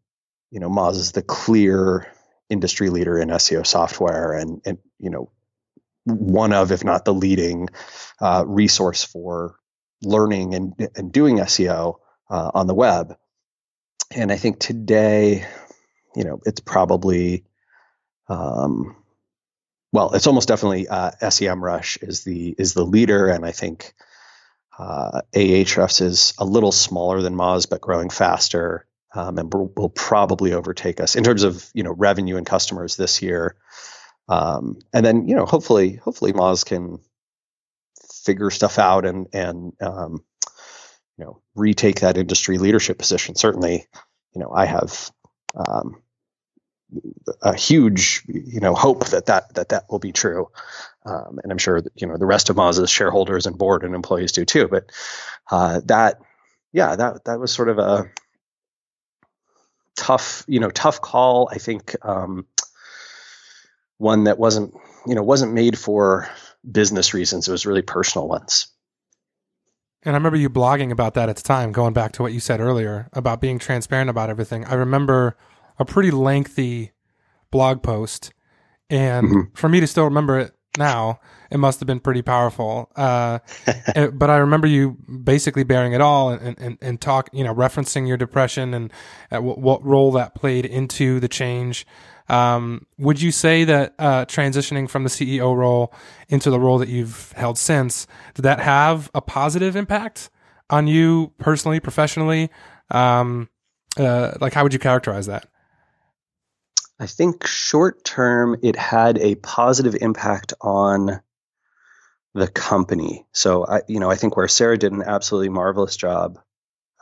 you 0.50 0.60
know, 0.60 0.70
Moz 0.70 0.96
is 0.96 1.12
the 1.12 1.22
clear 1.22 2.06
industry 2.48 2.90
leader 2.90 3.18
in 3.18 3.30
SEO 3.30 3.66
software, 3.66 4.34
and 4.34 4.62
and 4.64 4.78
you 4.98 5.10
know, 5.10 5.32
one 6.04 6.52
of, 6.52 6.72
if 6.72 6.84
not 6.84 7.04
the 7.04 7.14
leading, 7.14 7.68
uh, 8.20 8.44
resource 8.46 9.04
for 9.04 9.56
learning 10.02 10.54
and, 10.54 10.74
and 10.96 11.12
doing 11.12 11.38
SEO 11.38 11.96
uh, 12.30 12.50
on 12.54 12.66
the 12.66 12.74
web. 12.74 13.16
And 14.10 14.32
I 14.32 14.36
think 14.36 14.58
today, 14.58 15.46
you 16.14 16.24
know, 16.24 16.40
it's 16.44 16.60
probably, 16.60 17.44
um, 18.28 18.96
well, 19.92 20.12
it's 20.14 20.26
almost 20.26 20.48
definitely 20.48 20.88
uh, 20.88 21.12
SEMrush 21.20 22.02
is 22.02 22.24
the 22.24 22.54
is 22.58 22.74
the 22.74 22.84
leader, 22.84 23.28
and 23.28 23.44
I 23.44 23.52
think 23.52 23.92
uh, 24.78 25.20
Ahrefs 25.34 26.00
is 26.00 26.34
a 26.38 26.44
little 26.44 26.72
smaller 26.72 27.20
than 27.20 27.34
Moz, 27.34 27.68
but 27.68 27.80
growing 27.80 28.08
faster, 28.08 28.86
um, 29.14 29.38
and 29.38 29.52
will 29.52 29.90
probably 29.90 30.54
overtake 30.54 31.00
us 31.00 31.14
in 31.14 31.24
terms 31.24 31.42
of 31.42 31.68
you 31.74 31.82
know 31.82 31.92
revenue 31.92 32.36
and 32.36 32.46
customers 32.46 32.96
this 32.96 33.20
year. 33.20 33.56
Um, 34.28 34.78
and 34.92 35.04
then 35.04 35.28
you 35.28 35.34
know, 35.34 35.46
hopefully, 35.46 35.94
hopefully 35.94 36.32
Moz 36.32 36.64
can 36.64 37.00
figure 38.24 38.50
stuff 38.50 38.78
out 38.78 39.04
and 39.04 39.26
and 39.32 39.72
um, 39.80 40.24
you 41.18 41.24
know 41.24 41.40
retake 41.54 42.00
that 42.00 42.16
industry 42.18 42.58
leadership 42.58 42.98
position. 42.98 43.34
Certainly, 43.34 43.86
you 44.34 44.40
know 44.40 44.50
I 44.52 44.66
have 44.66 45.10
um, 45.54 46.02
a 47.40 47.54
huge 47.54 48.22
you 48.26 48.60
know 48.60 48.74
hope 48.74 49.08
that 49.08 49.26
that 49.26 49.54
that 49.54 49.70
that 49.70 49.84
will 49.90 49.98
be 49.98 50.12
true, 50.12 50.48
um, 51.04 51.38
and 51.42 51.50
I'm 51.50 51.58
sure 51.58 51.80
that, 51.80 51.92
you 52.00 52.06
know 52.06 52.16
the 52.16 52.26
rest 52.26 52.50
of 52.50 52.56
Moz's 52.56 52.90
shareholders 52.90 53.46
and 53.46 53.58
board 53.58 53.84
and 53.84 53.94
employees 53.94 54.32
do 54.32 54.44
too. 54.44 54.68
But 54.68 54.90
uh, 55.50 55.80
that 55.86 56.20
yeah 56.72 56.96
that 56.96 57.24
that 57.24 57.40
was 57.40 57.52
sort 57.52 57.68
of 57.68 57.78
a 57.78 58.10
tough 59.96 60.44
you 60.46 60.60
know 60.60 60.70
tough 60.70 61.00
call. 61.00 61.48
I 61.50 61.58
think 61.58 61.96
um, 62.02 62.46
one 64.02 64.24
that 64.24 64.38
wasn't 64.38 64.74
you 65.06 65.14
know 65.14 65.22
wasn't 65.22 65.52
made 65.52 65.78
for 65.78 66.28
business 66.68 67.14
reasons. 67.14 67.48
It 67.48 67.52
was 67.52 67.64
really 67.64 67.82
personal 67.82 68.28
ones. 68.28 68.66
And 70.04 70.16
I 70.16 70.18
remember 70.18 70.36
you 70.36 70.50
blogging 70.50 70.90
about 70.90 71.14
that 71.14 71.28
at 71.28 71.36
the 71.36 71.42
time, 71.42 71.70
going 71.70 71.92
back 71.92 72.12
to 72.12 72.22
what 72.22 72.32
you 72.32 72.40
said 72.40 72.60
earlier 72.60 73.08
about 73.12 73.40
being 73.40 73.60
transparent 73.60 74.10
about 74.10 74.30
everything. 74.30 74.64
I 74.64 74.74
remember 74.74 75.36
a 75.78 75.84
pretty 75.84 76.10
lengthy 76.10 76.90
blog 77.52 77.82
post. 77.82 78.32
And 78.90 79.26
mm-hmm. 79.28 79.54
for 79.54 79.68
me 79.68 79.78
to 79.78 79.86
still 79.86 80.04
remember 80.04 80.40
it 80.40 80.56
now, 80.76 81.20
it 81.52 81.58
must 81.58 81.78
have 81.78 81.86
been 81.86 82.00
pretty 82.00 82.22
powerful. 82.22 82.90
Uh, 82.96 83.38
eh, 83.94 84.08
but 84.08 84.28
I 84.28 84.38
remember 84.38 84.66
you 84.66 84.96
basically 85.22 85.62
bearing 85.62 85.92
it 85.92 86.00
all 86.00 86.30
and, 86.30 86.58
and, 86.58 86.78
and 86.80 87.00
talk, 87.00 87.30
you 87.32 87.44
know, 87.44 87.54
referencing 87.54 88.08
your 88.08 88.16
depression 88.16 88.74
and 88.74 88.92
uh, 89.30 89.40
what, 89.40 89.58
what 89.58 89.84
role 89.84 90.10
that 90.12 90.34
played 90.34 90.66
into 90.66 91.20
the 91.20 91.28
change. 91.28 91.86
Um, 92.32 92.86
would 92.96 93.20
you 93.20 93.30
say 93.30 93.64
that 93.64 93.94
uh, 93.98 94.24
transitioning 94.24 94.88
from 94.88 95.04
the 95.04 95.10
CEO 95.10 95.54
role 95.54 95.92
into 96.28 96.48
the 96.48 96.58
role 96.58 96.78
that 96.78 96.88
you've 96.88 97.30
held 97.32 97.58
since, 97.58 98.06
did 98.34 98.42
that 98.42 98.58
have 98.58 99.10
a 99.14 99.20
positive 99.20 99.76
impact 99.76 100.30
on 100.70 100.86
you 100.86 101.32
personally, 101.38 101.78
professionally? 101.78 102.48
Um, 102.90 103.50
uh, 103.98 104.32
like, 104.40 104.54
how 104.54 104.62
would 104.62 104.72
you 104.72 104.78
characterize 104.78 105.26
that? 105.26 105.46
I 106.98 107.06
think 107.06 107.46
short 107.46 108.02
term, 108.02 108.56
it 108.62 108.76
had 108.76 109.18
a 109.18 109.34
positive 109.34 109.96
impact 110.00 110.54
on 110.58 111.20
the 112.32 112.48
company. 112.48 113.26
So 113.32 113.66
I, 113.66 113.82
you 113.88 114.00
know, 114.00 114.10
I 114.10 114.14
think 114.14 114.38
where 114.38 114.48
Sarah 114.48 114.78
did 114.78 114.92
an 114.92 115.02
absolutely 115.02 115.50
marvelous 115.50 115.96
job 115.96 116.38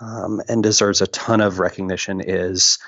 um, 0.00 0.40
and 0.48 0.60
deserves 0.60 1.02
a 1.02 1.06
ton 1.06 1.40
of 1.40 1.60
recognition 1.60 2.20
is 2.20 2.80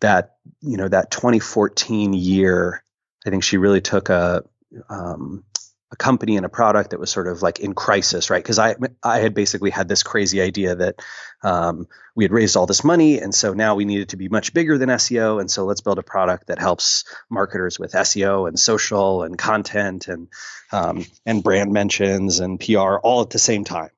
that 0.00 0.36
you 0.60 0.76
know 0.76 0.88
that 0.88 1.10
2014 1.10 2.12
year 2.12 2.82
i 3.26 3.30
think 3.30 3.42
she 3.42 3.56
really 3.56 3.80
took 3.80 4.08
a 4.08 4.44
um, 4.88 5.44
a 5.92 5.96
company 5.96 6.38
and 6.38 6.46
a 6.46 6.48
product 6.48 6.90
that 6.90 7.00
was 7.00 7.10
sort 7.10 7.28
of 7.28 7.42
like 7.42 7.60
in 7.60 7.74
crisis 7.74 8.30
right? 8.30 8.42
Because 8.42 8.58
i 8.58 8.74
i 9.02 9.18
had 9.20 9.34
basically 9.34 9.70
had 9.70 9.88
this 9.88 10.02
crazy 10.02 10.40
idea 10.40 10.74
that 10.74 10.96
um, 11.44 11.86
we 12.14 12.24
had 12.24 12.32
raised 12.32 12.56
all 12.56 12.66
this 12.66 12.82
money 12.82 13.18
and 13.18 13.34
so 13.34 13.52
now 13.52 13.74
we 13.74 13.84
needed 13.84 14.08
to 14.10 14.16
be 14.16 14.28
much 14.28 14.54
bigger 14.54 14.78
than 14.78 14.88
seo 14.88 15.40
and 15.40 15.50
so 15.50 15.64
let's 15.64 15.82
build 15.82 15.98
a 15.98 16.02
product 16.02 16.46
that 16.46 16.58
helps 16.58 17.04
marketers 17.28 17.78
with 17.78 17.92
seo 17.92 18.48
and 18.48 18.58
social 18.58 19.22
and 19.22 19.36
content 19.38 20.08
and 20.08 20.28
um, 20.72 21.04
and 21.26 21.44
brand 21.44 21.72
mentions 21.72 22.40
and 22.40 22.58
pr 22.58 22.78
all 22.78 23.20
at 23.20 23.30
the 23.30 23.38
same 23.38 23.64
time 23.64 23.90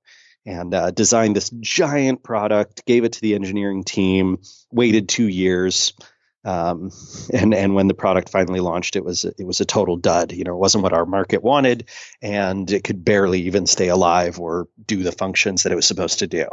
and 0.47 0.75
uh, 0.75 0.91
designed 0.91 1.35
this 1.35 1.51
giant 1.61 2.23
product, 2.23 2.85
gave 2.85 3.05
it 3.05 3.15
to 3.15 3.21
the 3.21 3.35
engineering 3.35 3.85
team, 3.85 4.39
waited 4.71 5.09
two 5.09 5.29
years. 5.29 5.95
Um, 6.45 6.91
and 7.33 7.55
and 7.55 7.75
when 7.75 7.89
the 7.89 7.95
product 7.95 8.29
finally 8.29 8.61
launched, 8.61 8.97
it 8.97 9.05
was 9.05 9.25
it 9.25 9.47
was 9.47 9.61
a 9.61 9.65
total 9.65 9.97
dud. 9.97 10.33
You 10.33 10.45
know, 10.45 10.55
it 10.55 10.59
wasn't 10.59 10.83
what 10.83 10.93
our 10.93 11.07
market 11.07 11.43
wanted, 11.43 11.87
and 12.21 12.71
it 12.71 12.85
could 12.85 13.05
barely 13.05 13.43
even 13.43 13.67
stay 13.67 13.89
alive 13.89 14.39
or 14.39 14.69
do 14.87 15.03
the 15.03 15.13
functions 15.13 15.63
that 15.63 15.73
it 15.73 15.77
was 15.77 15.87
supposed 15.87 16.19
to 16.19 16.27
do. 16.27 16.47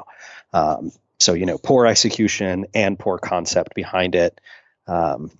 Um, 0.53 0.91
so 1.19 1.33
you 1.33 1.45
know, 1.45 1.57
poor 1.57 1.85
execution 1.85 2.67
and 2.73 2.97
poor 2.97 3.17
concept 3.17 3.75
behind 3.75 4.15
it. 4.15 4.39
Um, 4.87 5.31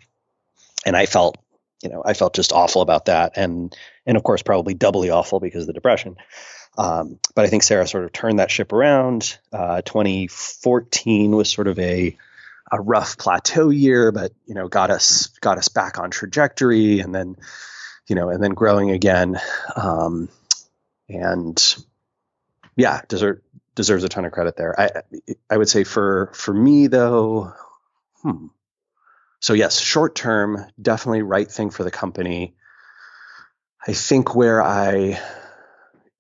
and 0.86 0.98
I 0.98 1.06
felt, 1.06 1.38
you 1.84 1.90
know, 1.90 2.04
I 2.06 2.14
felt 2.14 2.36
just 2.36 2.52
awful 2.52 2.82
about 2.82 3.06
that, 3.06 3.34
and 3.38 3.76
and 4.06 4.18
of 4.18 4.24
course, 4.24 4.42
probably 4.42 4.74
doubly 4.74 5.10
awful 5.10 5.40
because 5.40 5.64
of 5.64 5.68
the 5.68 5.74
depression. 5.74 6.18
Um, 6.78 7.20
but 7.36 7.46
I 7.46 7.50
think 7.50 7.64
Sarah 7.64 7.88
sort 7.88 8.06
of 8.06 8.14
turned 8.14 8.40
that 8.40 8.52
ship 8.52 8.72
around. 8.72 9.38
Uh, 9.52 9.82
2014 9.82 11.36
was 11.36 11.50
sort 11.50 11.68
of 11.68 11.78
a 11.80 12.18
a 12.72 12.80
rough 12.80 13.18
plateau 13.18 13.70
year, 13.70 14.12
but 14.12 14.32
you 14.46 14.56
know 14.56 14.68
got 14.68 14.90
us 14.90 15.28
got 15.42 15.58
us 15.58 15.68
back 15.68 16.00
on 16.00 16.10
trajectory, 16.10 17.00
and 17.00 17.14
then 17.14 17.36
you 18.08 18.16
know 18.16 18.30
and 18.30 18.42
then 18.42 18.52
growing 18.52 18.92
again. 18.92 19.40
Um, 19.76 20.30
and 21.10 21.76
yeah, 22.78 23.02
deserve, 23.10 23.42
deserves 23.76 24.06
a 24.06 24.10
ton 24.10 24.26
of 24.26 24.32
credit 24.32 24.56
there. 24.56 24.80
I 24.80 24.90
I 25.50 25.58
would 25.58 25.70
say 25.70 25.84
for 25.84 26.32
for 26.34 26.54
me 26.54 26.88
though, 26.88 27.54
hmm. 28.22 28.48
So 29.42 29.54
yes, 29.54 29.80
short 29.80 30.16
term, 30.16 30.66
definitely 30.82 31.24
right 31.24 31.50
thing 31.50 31.72
for 31.72 31.84
the 31.84 31.92
company. 31.92 32.56
I 33.86 33.94
think 33.94 34.36
where 34.36 34.62
I 34.62 35.20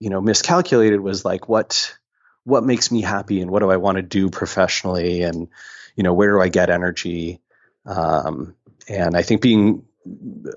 you 0.02 0.10
know 0.10 0.20
miscalculated 0.20 1.00
was 1.00 1.24
like 1.24 1.48
what 1.48 1.96
what 2.44 2.64
makes 2.66 2.92
me 2.92 3.02
happy 3.02 3.40
and 3.40 3.52
what 3.52 3.60
do 3.60 3.70
I 3.70 3.78
want 3.78 3.98
to 3.98 4.02
do 4.02 4.32
professionally 4.32 5.22
and 5.22 5.48
you 5.96 6.04
know 6.04 6.14
where 6.14 6.32
do 6.32 6.42
I 6.42 6.50
get 6.50 6.72
energy? 6.72 7.40
Um, 7.86 8.56
and 8.90 9.16
I 9.16 9.22
think 9.22 9.44
being 9.44 9.86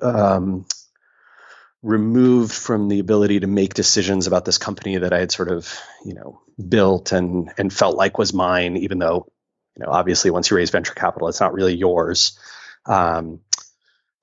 um, 0.01 0.65
removed 1.83 2.55
from 2.55 2.89
the 2.89 3.01
ability 3.01 3.41
to 3.41 3.47
make 3.47 3.75
decisions 3.75 4.27
about 4.27 4.47
this 4.47 4.57
company 4.57 4.97
that 4.97 5.13
I 5.13 5.21
had 5.21 5.31
sort 5.31 5.51
of 5.51 5.79
you 6.07 6.15
know 6.15 6.41
built 6.67 7.13
and 7.13 7.53
and 7.59 7.71
felt 7.71 7.97
like 7.97 8.17
was 8.17 8.33
mine 8.33 8.79
even 8.79 8.99
though 8.99 9.31
you 9.77 9.85
know 9.85 9.93
obviously 9.93 10.31
once 10.31 10.51
you 10.51 10.57
raise 10.57 10.71
venture 10.71 10.95
capital 10.95 11.29
it's 11.29 11.41
not 11.41 11.53
really 11.53 11.75
yours. 11.75 12.39
Um, 12.87 13.41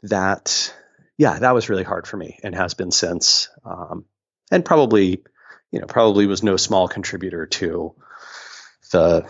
that 0.01 0.73
yeah 1.19 1.37
that 1.37 1.53
was 1.53 1.69
really 1.69 1.83
hard 1.83 2.07
for 2.07 2.17
me 2.17 2.39
and 2.41 2.55
has 2.55 2.73
been 2.73 2.89
since. 2.89 3.49
Um, 3.63 4.05
and 4.51 4.63
probably 4.63 5.23
you 5.71 5.79
know, 5.79 5.87
probably 5.87 6.27
was 6.27 6.43
no 6.43 6.57
small 6.57 6.87
contributor 6.87 7.45
to 7.45 7.95
the 8.91 9.25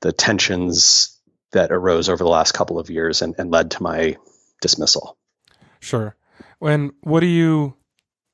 the 0.00 0.12
tensions 0.12 1.20
that 1.52 1.70
arose 1.70 2.08
over 2.08 2.24
the 2.24 2.30
last 2.30 2.52
couple 2.52 2.78
of 2.78 2.90
years 2.90 3.22
and, 3.22 3.34
and 3.38 3.50
led 3.50 3.70
to 3.72 3.82
my 3.82 4.16
dismissal. 4.60 5.16
Sure. 5.80 6.16
And 6.60 6.92
what 7.02 7.20
do 7.20 7.26
you, 7.26 7.76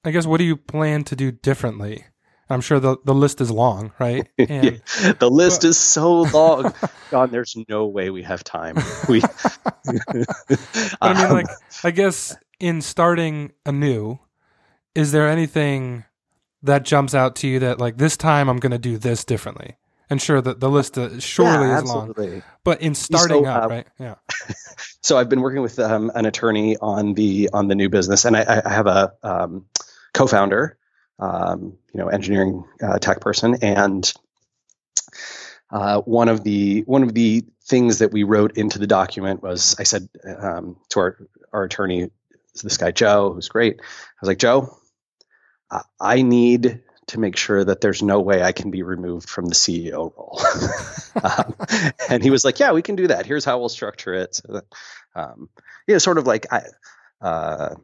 I 0.04 0.10
guess, 0.10 0.26
what 0.26 0.38
do 0.38 0.44
you 0.44 0.56
plan 0.56 1.04
to 1.04 1.16
do 1.16 1.30
differently? 1.30 2.06
I'm 2.48 2.60
sure 2.60 2.80
the, 2.80 2.96
the 3.04 3.14
list 3.14 3.40
is 3.40 3.50
long, 3.50 3.92
right? 3.98 4.26
And, 4.38 4.80
the 5.18 5.30
list 5.30 5.64
is 5.64 5.78
so 5.78 6.22
long. 6.22 6.72
John, 7.10 7.30
there's 7.30 7.56
no 7.68 7.86
way 7.86 8.10
we 8.10 8.22
have 8.22 8.42
time. 8.42 8.76
We, 9.08 9.22
I 9.86 11.12
mean, 11.14 11.26
um, 11.26 11.32
like, 11.32 11.46
I 11.84 11.90
guess 11.90 12.36
in 12.58 12.80
starting 12.80 13.52
anew, 13.66 14.18
is 14.94 15.12
there 15.12 15.28
anything 15.28 16.04
that 16.62 16.84
jumps 16.84 17.14
out 17.14 17.36
to 17.36 17.48
you 17.48 17.58
that, 17.60 17.78
like, 17.78 17.96
this 17.96 18.16
time 18.16 18.48
I'm 18.48 18.58
going 18.58 18.72
to 18.72 18.78
do 18.78 18.98
this 18.98 19.24
differently? 19.24 19.76
And 20.10 20.20
sure, 20.20 20.40
the, 20.40 20.54
the 20.54 20.68
list 20.68 20.98
uh, 20.98 21.20
surely 21.20 21.68
yeah, 21.68 21.78
is 21.78 21.84
long. 21.84 22.42
But 22.64 22.82
in 22.82 22.96
starting 22.96 23.44
so, 23.44 23.50
up, 23.50 23.64
uh, 23.64 23.68
right? 23.68 23.86
Yeah. 23.98 24.16
so 25.02 25.16
I've 25.16 25.28
been 25.28 25.40
working 25.40 25.62
with 25.62 25.78
um, 25.78 26.10
an 26.16 26.26
attorney 26.26 26.76
on 26.76 27.14
the 27.14 27.50
on 27.52 27.68
the 27.68 27.76
new 27.76 27.88
business, 27.88 28.24
and 28.24 28.36
I, 28.36 28.62
I 28.64 28.70
have 28.70 28.88
a 28.88 29.12
um, 29.22 29.66
co-founder, 30.12 30.76
um, 31.20 31.78
you 31.94 32.00
know, 32.00 32.08
engineering 32.08 32.64
uh, 32.82 32.98
tech 32.98 33.20
person, 33.20 33.58
and 33.62 34.12
uh, 35.70 36.00
one 36.00 36.28
of 36.28 36.42
the 36.42 36.80
one 36.82 37.04
of 37.04 37.14
the 37.14 37.44
things 37.64 37.98
that 37.98 38.10
we 38.10 38.24
wrote 38.24 38.56
into 38.58 38.80
the 38.80 38.88
document 38.88 39.44
was 39.44 39.76
I 39.78 39.84
said 39.84 40.08
um, 40.26 40.76
to 40.88 41.00
our 41.00 41.16
our 41.52 41.62
attorney, 41.62 42.10
this 42.62 42.76
guy 42.78 42.90
Joe, 42.90 43.32
who's 43.32 43.48
great. 43.48 43.76
I 43.80 43.84
was 44.22 44.28
like, 44.28 44.38
Joe, 44.38 44.76
I 46.00 46.22
need 46.22 46.82
to 47.10 47.20
make 47.20 47.36
sure 47.36 47.62
that 47.62 47.80
there's 47.80 48.02
no 48.02 48.20
way 48.20 48.42
I 48.42 48.52
can 48.52 48.70
be 48.70 48.82
removed 48.82 49.28
from 49.28 49.46
the 49.46 49.54
CEO 49.54 50.12
role. 50.16 50.40
um, 51.24 51.54
and 52.08 52.22
he 52.22 52.30
was 52.30 52.44
like, 52.44 52.58
"Yeah, 52.60 52.72
we 52.72 52.82
can 52.82 52.96
do 52.96 53.08
that. 53.08 53.26
Here's 53.26 53.44
how 53.44 53.58
we'll 53.58 53.68
structure 53.68 54.14
it." 54.14 54.34
So 54.34 54.52
that, 54.52 54.64
um, 55.14 55.48
you 55.86 55.94
know, 55.94 55.98
sort 55.98 56.18
of 56.18 56.26
like 56.26 56.46
I, 56.52 56.62
uh, 57.20 57.74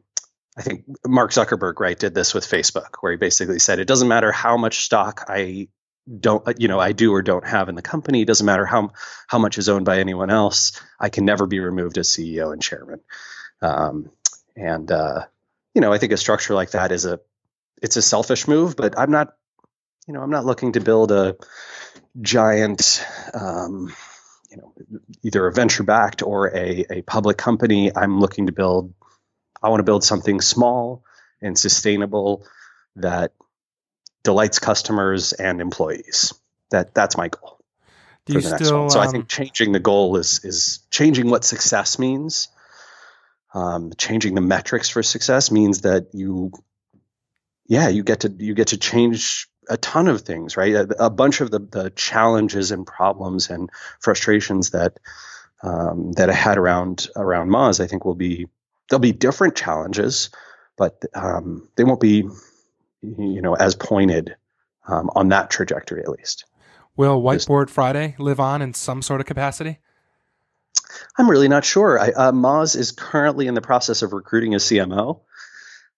I 0.57 0.63
think 0.63 0.85
Mark 1.05 1.33
Zuckerberg, 1.33 1.81
right, 1.81 1.99
did 1.99 2.15
this 2.15 2.35
with 2.35 2.47
Facebook, 2.47 2.97
where 3.01 3.13
he 3.13 3.19
basically 3.19 3.59
said, 3.59 3.79
"It 3.79 3.89
doesn't 3.89 4.09
matter 4.09 4.33
how 4.33 4.57
much 4.57 4.85
stock 4.85 5.25
I 5.29 5.69
don't, 6.21 6.47
uh, 6.47 6.55
you 6.57 6.69
know, 6.69 6.79
I 6.79 6.93
do 6.93 7.13
or 7.13 7.23
don't 7.23 7.47
have 7.47 7.69
in 7.69 7.75
the 7.75 7.83
company. 7.83 8.23
It 8.23 8.29
doesn't 8.29 8.47
matter 8.47 8.65
how 8.65 8.91
how 9.27 9.39
much 9.39 9.59
is 9.59 9.69
owned 9.69 9.87
by 9.87 9.99
anyone 9.99 10.31
else. 10.31 10.81
I 11.01 11.09
can 11.09 11.25
never 11.25 11.47
be 11.47 11.59
removed 11.59 11.99
as 11.99 12.09
CEO 12.09 12.53
and 12.53 12.63
chairman." 12.63 13.01
Um, 13.61 14.11
and 14.55 14.91
uh, 14.91 15.27
you 15.75 15.81
know, 15.81 15.93
I 15.93 15.99
think 15.99 16.13
a 16.13 16.17
structure 16.17 16.55
like 16.55 16.71
that 16.71 16.93
is 16.93 17.05
a 17.05 17.21
it's 17.83 17.97
a 17.97 18.03
selfish 18.03 18.49
move, 18.49 18.77
but 18.77 18.99
I'm 18.99 19.11
not, 19.11 19.35
you 20.07 20.15
know, 20.15 20.23
I'm 20.23 20.31
not 20.31 20.45
looking 20.45 20.73
to 20.73 20.81
build 20.81 21.13
a 21.13 21.37
giant, 22.21 23.05
um, 23.35 23.95
you 24.51 24.57
know, 24.57 24.73
either 25.23 25.47
a 25.47 25.53
venture 25.53 25.83
backed 25.83 26.23
or 26.23 26.55
a, 26.57 26.87
a 26.91 27.03
public 27.03 27.37
company. 27.37 27.95
I'm 27.95 28.21
looking 28.21 28.47
to 28.47 28.53
build, 28.53 28.95
I 29.63 29.69
want 29.69 29.81
to 29.81 29.85
build 29.85 30.05
something 30.05 30.41
small 30.41 31.05
and 31.43 31.59
sustainable 31.59 32.47
that 32.97 33.33
delights 34.23 34.59
customers 34.59 35.33
and 35.33 35.61
employees. 35.61 36.33
That 36.71 36.95
that's 36.95 37.17
my 37.17 37.29
goal. 37.29 37.61
Do 38.25 38.35
for 38.35 38.41
the 38.41 38.51
next 38.51 38.65
still, 38.67 38.81
one. 38.81 38.91
So 38.91 39.01
um, 39.01 39.09
I 39.09 39.11
think 39.11 39.29
changing 39.29 39.73
the 39.73 39.81
goal 39.81 40.17
is 40.17 40.45
is 40.45 40.81
changing 40.91 41.31
what 41.31 41.45
success 41.45 41.99
means. 41.99 42.49
Um, 43.55 43.93
changing 43.97 44.35
the 44.35 44.41
metrics 44.41 44.89
for 44.89 45.03
success 45.03 45.51
means 45.51 45.83
that 45.83 46.09
you 46.13 46.53
yeah, 47.69 47.89
you 47.89 48.03
get 48.03 48.21
to 48.21 48.35
you 48.39 48.55
get 48.55 48.69
to 48.69 48.79
change 48.79 49.49
a 49.69 49.77
ton 49.77 50.09
of 50.09 50.23
things, 50.23 50.57
right? 50.57 50.75
A, 50.75 51.07
a 51.07 51.11
bunch 51.11 51.41
of 51.41 51.51
the, 51.51 51.59
the 51.59 51.91
challenges 51.91 52.71
and 52.71 52.87
problems 52.87 53.51
and 53.51 53.71
frustrations 54.01 54.71
that 54.71 54.99
um, 55.63 56.13
that 56.13 56.31
I 56.31 56.35
had 56.35 56.59
around 56.59 57.09
around 57.17 57.49
Moz, 57.49 57.81
I 57.83 57.87
think 57.87 58.05
will 58.05 58.15
be 58.15 58.47
there'll 58.89 59.01
be 59.01 59.13
different 59.13 59.57
challenges, 59.57 60.31
but 60.77 61.03
um, 61.15 61.69
they 61.77 61.85
won't 61.85 62.01
be 62.01 62.29
you 63.03 63.43
know 63.43 63.55
as 63.55 63.75
pointed 63.75 64.37
um, 64.87 65.11
on 65.15 65.29
that 65.31 65.51
trajectory 65.51 66.03
at 66.03 66.09
least. 66.09 66.45
Will 66.97 67.21
Whiteboard 67.21 67.67
Just, 67.67 67.75
Friday 67.75 68.17
live 68.19 68.41
on 68.41 68.63
in 68.63 68.73
some 68.75 69.03
sort 69.03 69.21
of 69.21 69.27
capacity? 69.27 69.81
I'm 71.19 71.29
really 71.29 71.49
not 71.49 71.65
sure. 71.65 71.99
I, 71.99 72.09
uh, 72.09 72.33
Moz 72.33 72.77
is 72.77 72.93
currently 72.93 73.49
in 73.49 73.55
the 73.55 73.61
process 73.61 74.03
of 74.03 74.13
recruiting 74.13 74.55
a 74.55 74.59
CMO. 74.59 75.21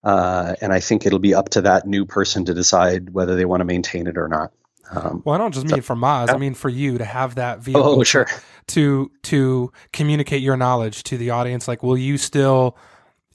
Uh, 0.05 0.55
and 0.61 0.72
I 0.72 0.80
think 0.80 1.07
it'll 1.07 1.18
be 1.18 1.34
up 1.34 1.51
to 1.51 1.62
that 1.62 1.86
new 1.86 2.05
person 2.05 2.44
to 2.44 2.55
decide 2.55 3.11
whether 3.11 3.34
they 3.36 3.44
want 3.44 3.61
to 3.61 3.64
maintain 3.64 4.07
it 4.07 4.16
or 4.16 4.28
not. 4.28 4.53
Um, 4.90 5.22
well, 5.24 5.34
I 5.34 5.38
don't 5.38 5.53
just 5.53 5.66
mean 5.66 5.76
so, 5.76 5.82
for 5.82 5.96
Moz. 5.96 6.28
Yeah. 6.28 6.34
I 6.34 6.38
mean 6.38 6.55
for 6.55 6.68
you 6.68 6.99
to 6.99 7.05
have 7.05 7.34
that 7.34 7.59
vehicle. 7.62 8.01
Oh, 8.01 8.05
sure. 8.05 8.26
To 8.68 9.11
to 9.24 9.72
communicate 9.92 10.42
your 10.42 10.57
knowledge 10.57 11.03
to 11.05 11.18
the 11.18 11.30
audience. 11.30 11.68
Like, 11.68 11.82
will 11.82 11.99
you 11.99 12.16
still 12.18 12.76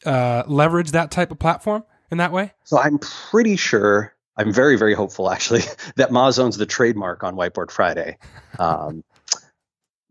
uh, 0.05 0.43
leverage 0.47 0.91
that 0.91 1.11
type 1.11 1.31
of 1.31 1.39
platform 1.39 1.83
in 2.11 2.17
that 2.17 2.31
way? 2.31 2.53
So 2.63 2.79
I'm 2.79 2.99
pretty 2.99 3.55
sure. 3.55 4.13
I'm 4.35 4.51
very 4.51 4.77
very 4.77 4.95
hopeful 4.95 5.29
actually 5.29 5.61
that 5.95 6.09
Moz 6.09 6.39
owns 6.39 6.57
the 6.57 6.65
trademark 6.65 7.23
on 7.23 7.35
Whiteboard 7.35 7.71
Friday. 7.71 8.17
Um, 8.57 9.03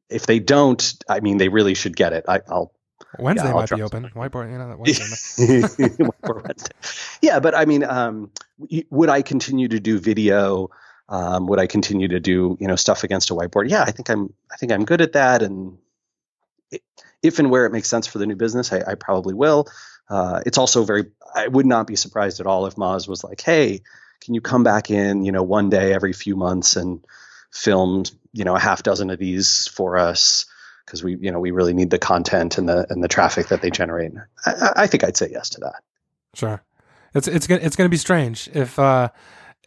if 0.09 0.27
they 0.27 0.39
don't, 0.39 0.95
I 1.09 1.21
mean, 1.21 1.39
they 1.39 1.49
really 1.49 1.75
should 1.75 1.97
get 1.97 2.13
it. 2.13 2.25
I, 2.29 2.41
will 2.49 2.73
Wednesday 3.19 3.49
yeah, 3.49 3.55
might 3.55 3.71
be 3.71 3.83
open. 3.83 4.11
Whiteboard, 4.11 4.51
you 4.51 4.59
know, 4.59 4.69
that 4.69 4.79
Wednesday. 4.79 5.59
Wednesday. 5.79 6.65
Yeah, 7.23 7.39
but 7.41 7.55
I 7.55 7.67
mean, 7.67 7.85
um, 7.85 8.31
would 8.91 9.09
I 9.09 9.23
continue 9.23 9.69
to 9.69 9.79
do 9.79 9.99
video? 9.99 10.71
Um, 11.09 11.47
would 11.47 11.59
I 11.59 11.67
continue 11.67 12.09
to 12.09 12.21
do 12.21 12.57
you 12.61 12.67
know 12.67 12.77
stuff 12.77 13.05
against 13.05 13.31
a 13.31 13.35
whiteboard? 13.35 13.71
Yeah, 13.71 13.83
I 13.83 13.91
think 13.91 14.09
I'm. 14.09 14.33
I 14.51 14.57
think 14.57 14.73
I'm 14.73 14.85
good 14.85 15.01
at 15.01 15.13
that, 15.13 15.43
and 15.43 15.79
it, 16.71 16.83
if 17.23 17.39
and 17.39 17.51
where 17.51 17.67
it 17.67 17.73
makes 17.73 17.89
sense 17.89 18.07
for 18.07 18.19
the 18.19 18.27
new 18.27 18.37
business, 18.37 18.73
I, 18.73 18.83
I 18.87 18.95
probably 18.95 19.35
will. 19.35 19.69
Uh, 20.09 20.41
it's 20.47 20.59
also 20.59 20.85
very. 20.85 21.05
I 21.35 21.49
would 21.49 21.67
not 21.67 21.87
be 21.87 21.97
surprised 21.97 22.41
at 22.41 22.47
all 22.47 22.67
if 22.67 22.77
Moz 22.77 23.07
was 23.07 23.23
like, 23.23 23.41
"Hey, 23.41 23.83
can 24.21 24.35
you 24.35 24.41
come 24.41 24.65
back 24.65 24.91
in? 24.91 25.25
You 25.25 25.33
know, 25.33 25.43
one 25.43 25.71
day 25.71 25.93
every 25.93 26.13
few 26.13 26.35
months 26.35 26.77
and 26.77 27.05
film 27.53 28.05
you 28.33 28.45
know 28.45 28.57
a 28.57 28.61
half 28.61 28.83
dozen 28.83 29.11
of 29.11 29.19
these 29.19 29.69
for 29.69 29.99
us." 29.99 30.47
Because 30.85 31.03
we 31.03 31.17
you 31.17 31.31
know 31.31 31.41
we 31.41 31.51
really 31.51 31.75
need 31.75 31.91
the 31.91 31.99
content 31.99 32.59
and 32.59 32.69
the 32.69 32.87
and 32.91 33.03
the 33.03 33.09
traffic 33.09 33.49
that 33.49 33.63
they 33.63 33.71
generate. 33.71 34.13
I, 34.47 34.73
I 34.77 34.87
think 34.87 35.05
I'd 35.05 35.17
say 35.17 35.29
yes 35.31 35.49
to 35.51 35.61
that. 35.61 35.83
Sure, 36.35 36.63
it's 37.15 37.29
it's 37.29 37.47
gonna 37.47 37.61
it's 37.63 37.77
gonna 37.77 37.89
be 37.89 37.97
strange 37.97 38.49
if. 38.53 38.79
Uh, 38.79 39.09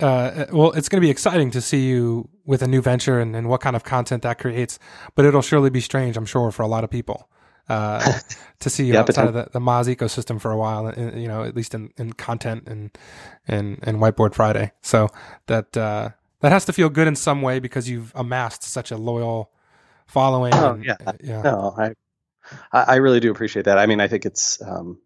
uh, 0.02 0.46
well, 0.52 0.74
it's 0.74 0.90
going 0.90 1.00
to 1.00 1.06
be 1.06 1.10
exciting 1.10 1.50
to 1.52 1.62
see 1.62 1.88
you 1.88 2.28
with 2.46 2.62
a 2.62 2.68
new 2.68 2.82
venture 2.82 3.18
and, 3.18 3.34
and 3.34 3.48
what 3.48 3.62
kind 3.62 3.78
of 3.78 3.86
content 3.86 4.24
that 4.24 4.38
creates. 4.38 4.78
But 5.16 5.24
it'll 5.24 5.42
surely 5.42 5.70
be 5.70 5.80
strange, 5.80 6.18
I'm 6.18 6.26
sure, 6.26 6.52
for 6.52 6.64
a 6.64 6.68
lot 6.68 6.84
of 6.84 6.90
people 6.90 7.30
uh, 7.70 8.20
to 8.60 8.70
see 8.70 8.86
you 8.86 8.94
yeah, 8.94 9.02
outside 9.02 9.28
of 9.28 9.34
the, 9.34 9.48
the 9.52 9.60
Moz 9.60 9.94
ecosystem 9.94 10.40
for 10.40 10.52
a 10.52 10.58
while. 10.58 10.88
In, 10.88 11.18
you 11.18 11.28
know, 11.28 11.44
at 11.44 11.56
least 11.56 11.74
in, 11.74 11.92
in 11.98 12.14
content 12.14 12.68
and 12.68 12.92
and 13.48 13.80
and 13.84 13.98
Whiteboard 14.00 14.34
Friday. 14.34 14.72
So 14.82 15.10
that 15.48 15.76
uh, 15.78 16.10
that 16.42 16.52
has 16.52 16.66
to 16.66 16.74
feel 16.74 16.90
good 16.90 17.08
in 17.08 17.16
some 17.16 17.42
way 17.42 17.60
because 17.60 17.90
you've 17.90 18.12
amassed 18.16 18.64
such 18.64 18.92
a 18.92 18.98
loyal 18.98 19.52
following. 20.08 20.54
Oh 20.54 20.74
and, 20.74 20.86
yeah, 20.86 20.98
yeah. 21.24 21.42
No, 21.42 21.76
I 21.78 21.96
I 22.72 22.96
really 22.98 23.20
do 23.20 23.32
appreciate 23.32 23.66
that. 23.66 23.78
I 23.78 23.86
mean, 23.86 24.00
I 24.00 24.08
think 24.08 24.26
it's 24.26 24.62
um, 24.62 25.00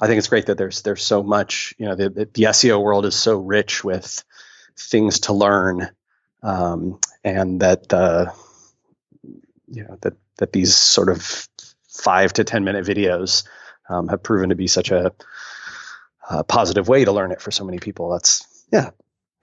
I 0.00 0.06
think 0.06 0.18
it's 0.18 0.28
great 0.28 0.46
that 0.46 0.58
there's 0.58 0.82
there's 0.82 1.04
so 1.04 1.22
much. 1.22 1.74
You 1.78 1.86
know, 1.86 1.94
the 1.94 2.10
the 2.10 2.42
SEO 2.44 2.82
world 2.82 3.06
is 3.06 3.16
so 3.16 3.38
rich 3.38 3.82
with 3.82 4.24
things 4.78 5.20
to 5.20 5.32
learn, 5.32 5.90
um, 6.42 7.00
and 7.24 7.60
that 7.60 7.92
uh, 7.92 8.32
you 9.68 9.84
know 9.84 9.98
that 10.02 10.14
that 10.36 10.52
these 10.52 10.74
sort 10.74 11.08
of 11.08 11.48
five 11.88 12.32
to 12.34 12.44
ten 12.44 12.64
minute 12.64 12.84
videos 12.84 13.44
um, 13.88 14.08
have 14.08 14.22
proven 14.22 14.50
to 14.50 14.54
be 14.54 14.66
such 14.66 14.90
a, 14.90 15.12
a, 16.28 16.44
positive 16.44 16.88
way 16.88 17.04
to 17.04 17.12
learn 17.12 17.32
it 17.32 17.40
for 17.40 17.50
so 17.50 17.64
many 17.64 17.78
people. 17.78 18.10
That's 18.10 18.46
yeah, 18.72 18.90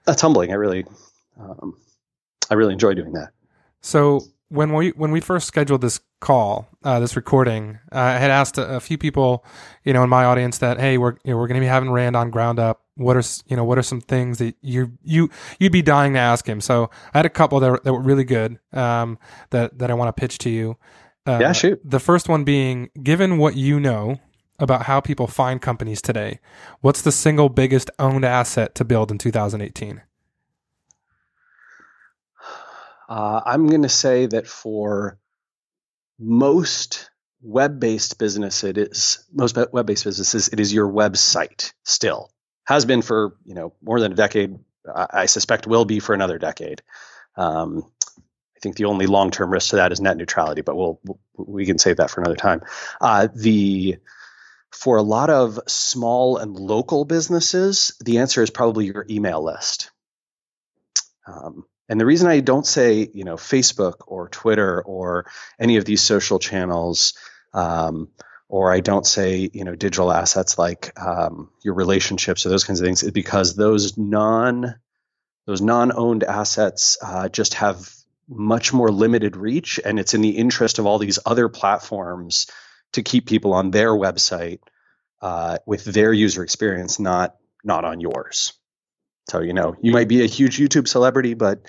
that's 0.06 0.22
humbling. 0.22 0.52
I 0.52 0.56
really 0.56 0.86
um, 1.40 1.78
I 2.50 2.56
really 2.56 2.74
enjoy 2.74 2.94
doing 2.94 3.14
that. 3.14 3.32
So 3.82 4.22
when 4.54 4.72
we 4.72 4.90
when 4.92 5.10
we 5.10 5.20
first 5.20 5.48
scheduled 5.48 5.82
this 5.82 6.00
call, 6.20 6.70
uh, 6.84 7.00
this 7.00 7.16
recording, 7.16 7.80
uh, 7.92 7.98
I 7.98 8.18
had 8.18 8.30
asked 8.30 8.60
a, 8.60 8.76
a, 8.76 8.80
few 8.80 9.00
people, 9.00 9.44
you 9.84 9.94
know, 9.94 10.04
in 10.04 10.10
my 10.10 10.26
audience 10.26 10.60
that, 10.60 10.80
hey, 10.80 11.00
we're 11.00 11.14
you 11.24 11.32
know, 11.32 11.38
we're 11.38 11.48
going 11.48 11.60
to 11.60 11.66
be 11.66 11.68
having 11.68 11.90
Rand 11.90 12.16
on 12.16 12.30
Ground 12.30 12.60
Up. 12.60 12.82
What 12.96 13.18
are 13.18 13.24
you 13.48 13.58
know 13.58 13.64
what 13.64 13.80
are 13.80 13.84
some 13.84 14.00
things 14.00 14.38
that 14.38 14.56
you 14.62 14.92
you 15.04 15.32
you'd 15.60 15.72
be 15.72 15.82
dying 15.82 16.14
to 16.14 16.20
ask 16.20 16.48
him? 16.48 16.62
So 16.62 16.92
I 17.16 17.18
had 17.18 17.26
a 17.26 17.30
couple 17.30 17.60
that 17.62 17.72
were, 17.72 17.82
that 17.84 17.92
were 17.92 18.02
really 18.02 18.24
good 18.24 18.60
um, 18.72 19.18
that 19.50 19.80
that 19.80 19.90
I 19.90 19.96
want 19.96 20.16
to 20.16 20.20
pitch 20.20 20.38
to 20.40 20.52
you. 20.52 20.78
Uh, 21.26 21.40
yeah, 21.42 21.52
shoot. 21.52 21.82
The 21.84 22.00
first 22.00 22.30
one 22.30 22.44
being, 22.44 22.92
given 23.02 23.40
what 23.40 23.56
you 23.56 23.80
know 23.80 24.20
about 24.60 24.84
how 24.84 25.02
people 25.02 25.26
find 25.26 25.62
companies 25.62 26.00
today, 26.00 26.40
what's 26.82 27.02
the 27.02 27.12
single 27.12 27.50
biggest 27.50 27.90
owned 27.98 28.24
asset 28.24 28.76
to 28.76 28.86
build 28.86 29.10
in 29.10 29.18
2018? 29.18 30.04
Uh, 33.10 33.42
I'm 33.46 33.68
going 33.68 33.84
to 33.84 33.90
say 33.90 34.26
that 34.28 34.48
for 34.48 35.18
most 36.20 37.10
web-based 37.42 38.22
it 38.22 38.78
is 38.78 39.26
most 39.34 39.58
web-based 39.74 40.06
businesses. 40.06 40.48
It 40.48 40.60
is 40.60 40.74
your 40.74 40.88
website 40.88 41.74
still 41.84 42.34
has 42.66 42.86
been 42.86 43.02
for 43.02 43.36
you 43.44 43.54
know 43.54 43.74
more 43.82 44.00
than 44.00 44.12
a 44.12 44.16
decade, 44.16 44.58
I, 44.94 45.08
I 45.14 45.26
suspect 45.26 45.68
will 45.68 45.86
be 45.86 46.00
for 46.00 46.14
another 46.14 46.38
decade. 46.38 46.82
Um, 47.36 47.84
I 48.18 48.60
think 48.62 48.76
the 48.76 48.86
only 48.86 49.08
long 49.08 49.32
term 49.32 49.52
risk 49.52 49.72
to 49.72 49.78
that 49.78 49.92
is 49.92 50.00
net 50.00 50.18
neutrality, 50.18 50.62
but 50.62 50.76
we'll 50.76 51.00
we 51.36 51.66
can 51.66 51.78
save 51.78 51.98
that 51.98 52.10
for 52.10 52.22
another 52.22 52.36
time. 52.36 52.62
Uh, 53.02 53.28
the 53.34 53.98
for 54.72 54.98
a 54.98 55.04
lot 55.04 55.30
of 55.30 55.60
small 55.68 56.38
and 56.38 56.56
local 56.56 57.06
businesses, 57.06 57.96
the 58.04 58.20
answer 58.20 58.42
is 58.42 58.50
probably 58.50 58.86
your 58.86 59.06
email 59.10 59.44
list. 59.44 59.92
Um, 61.28 61.66
and 61.90 62.00
the 62.00 62.06
reason 62.06 62.30
I 62.30 62.40
don't 62.40 62.66
say, 62.66 63.10
you 63.14 63.24
know, 63.24 63.36
Facebook 63.36 63.96
or 64.08 64.30
Twitter 64.30 64.82
or 64.82 65.26
any 65.60 65.78
of 65.78 65.86
these 65.86 66.02
social 66.02 66.40
channels, 66.40 67.14
um, 67.54 68.10
or 68.48 68.72
I 68.72 68.80
don't 68.80 69.06
say, 69.06 69.50
you 69.54 69.64
know, 69.64 69.76
digital 69.76 70.12
assets 70.12 70.58
like 70.58 70.98
um, 71.00 71.50
your 71.64 71.74
relationships 71.74 72.46
or 72.46 72.50
those 72.50 72.64
kinds 72.64 72.80
of 72.80 72.86
things, 72.86 73.04
is 73.04 73.12
because 73.12 73.56
those 73.56 73.98
non 73.98 74.76
those 75.46 75.62
non-owned 75.62 76.24
assets 76.24 76.98
uh, 77.02 77.28
just 77.28 77.56
have 77.56 77.94
much 78.30 78.72
more 78.72 78.90
limited 78.90 79.36
reach, 79.36 79.80
and 79.84 80.00
it's 80.00 80.14
in 80.14 80.22
the 80.22 80.38
interest 80.38 80.80
of 80.80 80.86
all 80.86 81.00
these 81.00 81.20
other 81.26 81.50
platforms 81.50 82.48
to 82.94 83.04
keep 83.04 83.28
people 83.28 83.54
on 83.54 83.72
their 83.72 83.90
website 83.90 84.60
uh, 85.22 85.58
with 85.66 85.84
their 85.84 86.14
user 86.14 86.44
experience, 86.44 87.00
not 87.00 87.36
not 87.64 87.84
on 87.86 88.00
yours. 88.00 88.54
So 89.30 89.42
you 89.42 89.54
know, 89.54 89.76
you 89.82 89.92
might 89.92 90.08
be 90.08 90.24
a 90.24 90.28
huge 90.28 90.58
YouTube 90.58 90.88
celebrity, 90.88 91.34
but 91.34 91.60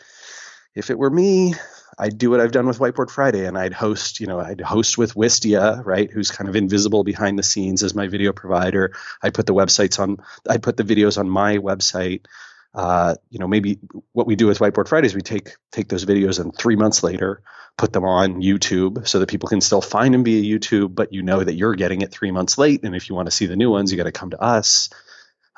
if 0.74 0.90
it 0.90 0.98
were 0.98 1.10
me, 1.10 1.54
I'd 1.98 2.18
do 2.18 2.30
what 2.30 2.40
I've 2.40 2.52
done 2.52 2.66
with 2.66 2.78
Whiteboard 2.78 3.10
Friday, 3.10 3.46
and 3.46 3.56
I'd 3.56 3.72
host, 3.72 4.20
you 4.20 4.26
know, 4.26 4.40
I'd 4.40 4.60
host 4.60 4.98
with 4.98 5.14
Wistia, 5.14 5.84
right, 5.84 6.10
who's 6.10 6.30
kind 6.30 6.48
of 6.48 6.56
invisible 6.56 7.04
behind 7.04 7.38
the 7.38 7.42
scenes 7.42 7.82
as 7.82 7.94
my 7.94 8.08
video 8.08 8.32
provider. 8.32 8.92
I 9.22 9.30
put 9.30 9.46
the 9.46 9.54
websites 9.54 10.00
on, 10.00 10.18
I 10.48 10.58
put 10.58 10.76
the 10.76 10.82
videos 10.82 11.18
on 11.18 11.28
my 11.30 11.58
website. 11.58 12.26
Uh, 12.74 13.14
you 13.30 13.38
know, 13.38 13.46
maybe 13.46 13.78
what 14.12 14.26
we 14.26 14.34
do 14.34 14.48
with 14.48 14.58
Whiteboard 14.58 14.88
Fridays, 14.88 15.14
we 15.14 15.20
take 15.20 15.52
take 15.70 15.86
those 15.86 16.04
videos 16.04 16.40
and 16.40 16.52
three 16.56 16.74
months 16.74 17.04
later 17.04 17.42
put 17.76 17.92
them 17.92 18.04
on 18.04 18.40
YouTube 18.40 19.06
so 19.06 19.18
that 19.18 19.28
people 19.28 19.48
can 19.48 19.60
still 19.60 19.80
find 19.80 20.14
them 20.14 20.24
via 20.24 20.42
YouTube, 20.42 20.94
but 20.94 21.12
you 21.12 21.22
know 21.22 21.42
that 21.42 21.54
you're 21.54 21.74
getting 21.74 22.02
it 22.02 22.12
three 22.12 22.30
months 22.30 22.58
late, 22.58 22.84
and 22.84 22.94
if 22.94 23.08
you 23.08 23.14
want 23.14 23.26
to 23.26 23.32
see 23.32 23.46
the 23.46 23.56
new 23.56 23.70
ones, 23.70 23.90
you 23.90 23.96
got 23.96 24.04
to 24.04 24.12
come 24.12 24.30
to 24.30 24.40
us. 24.40 24.90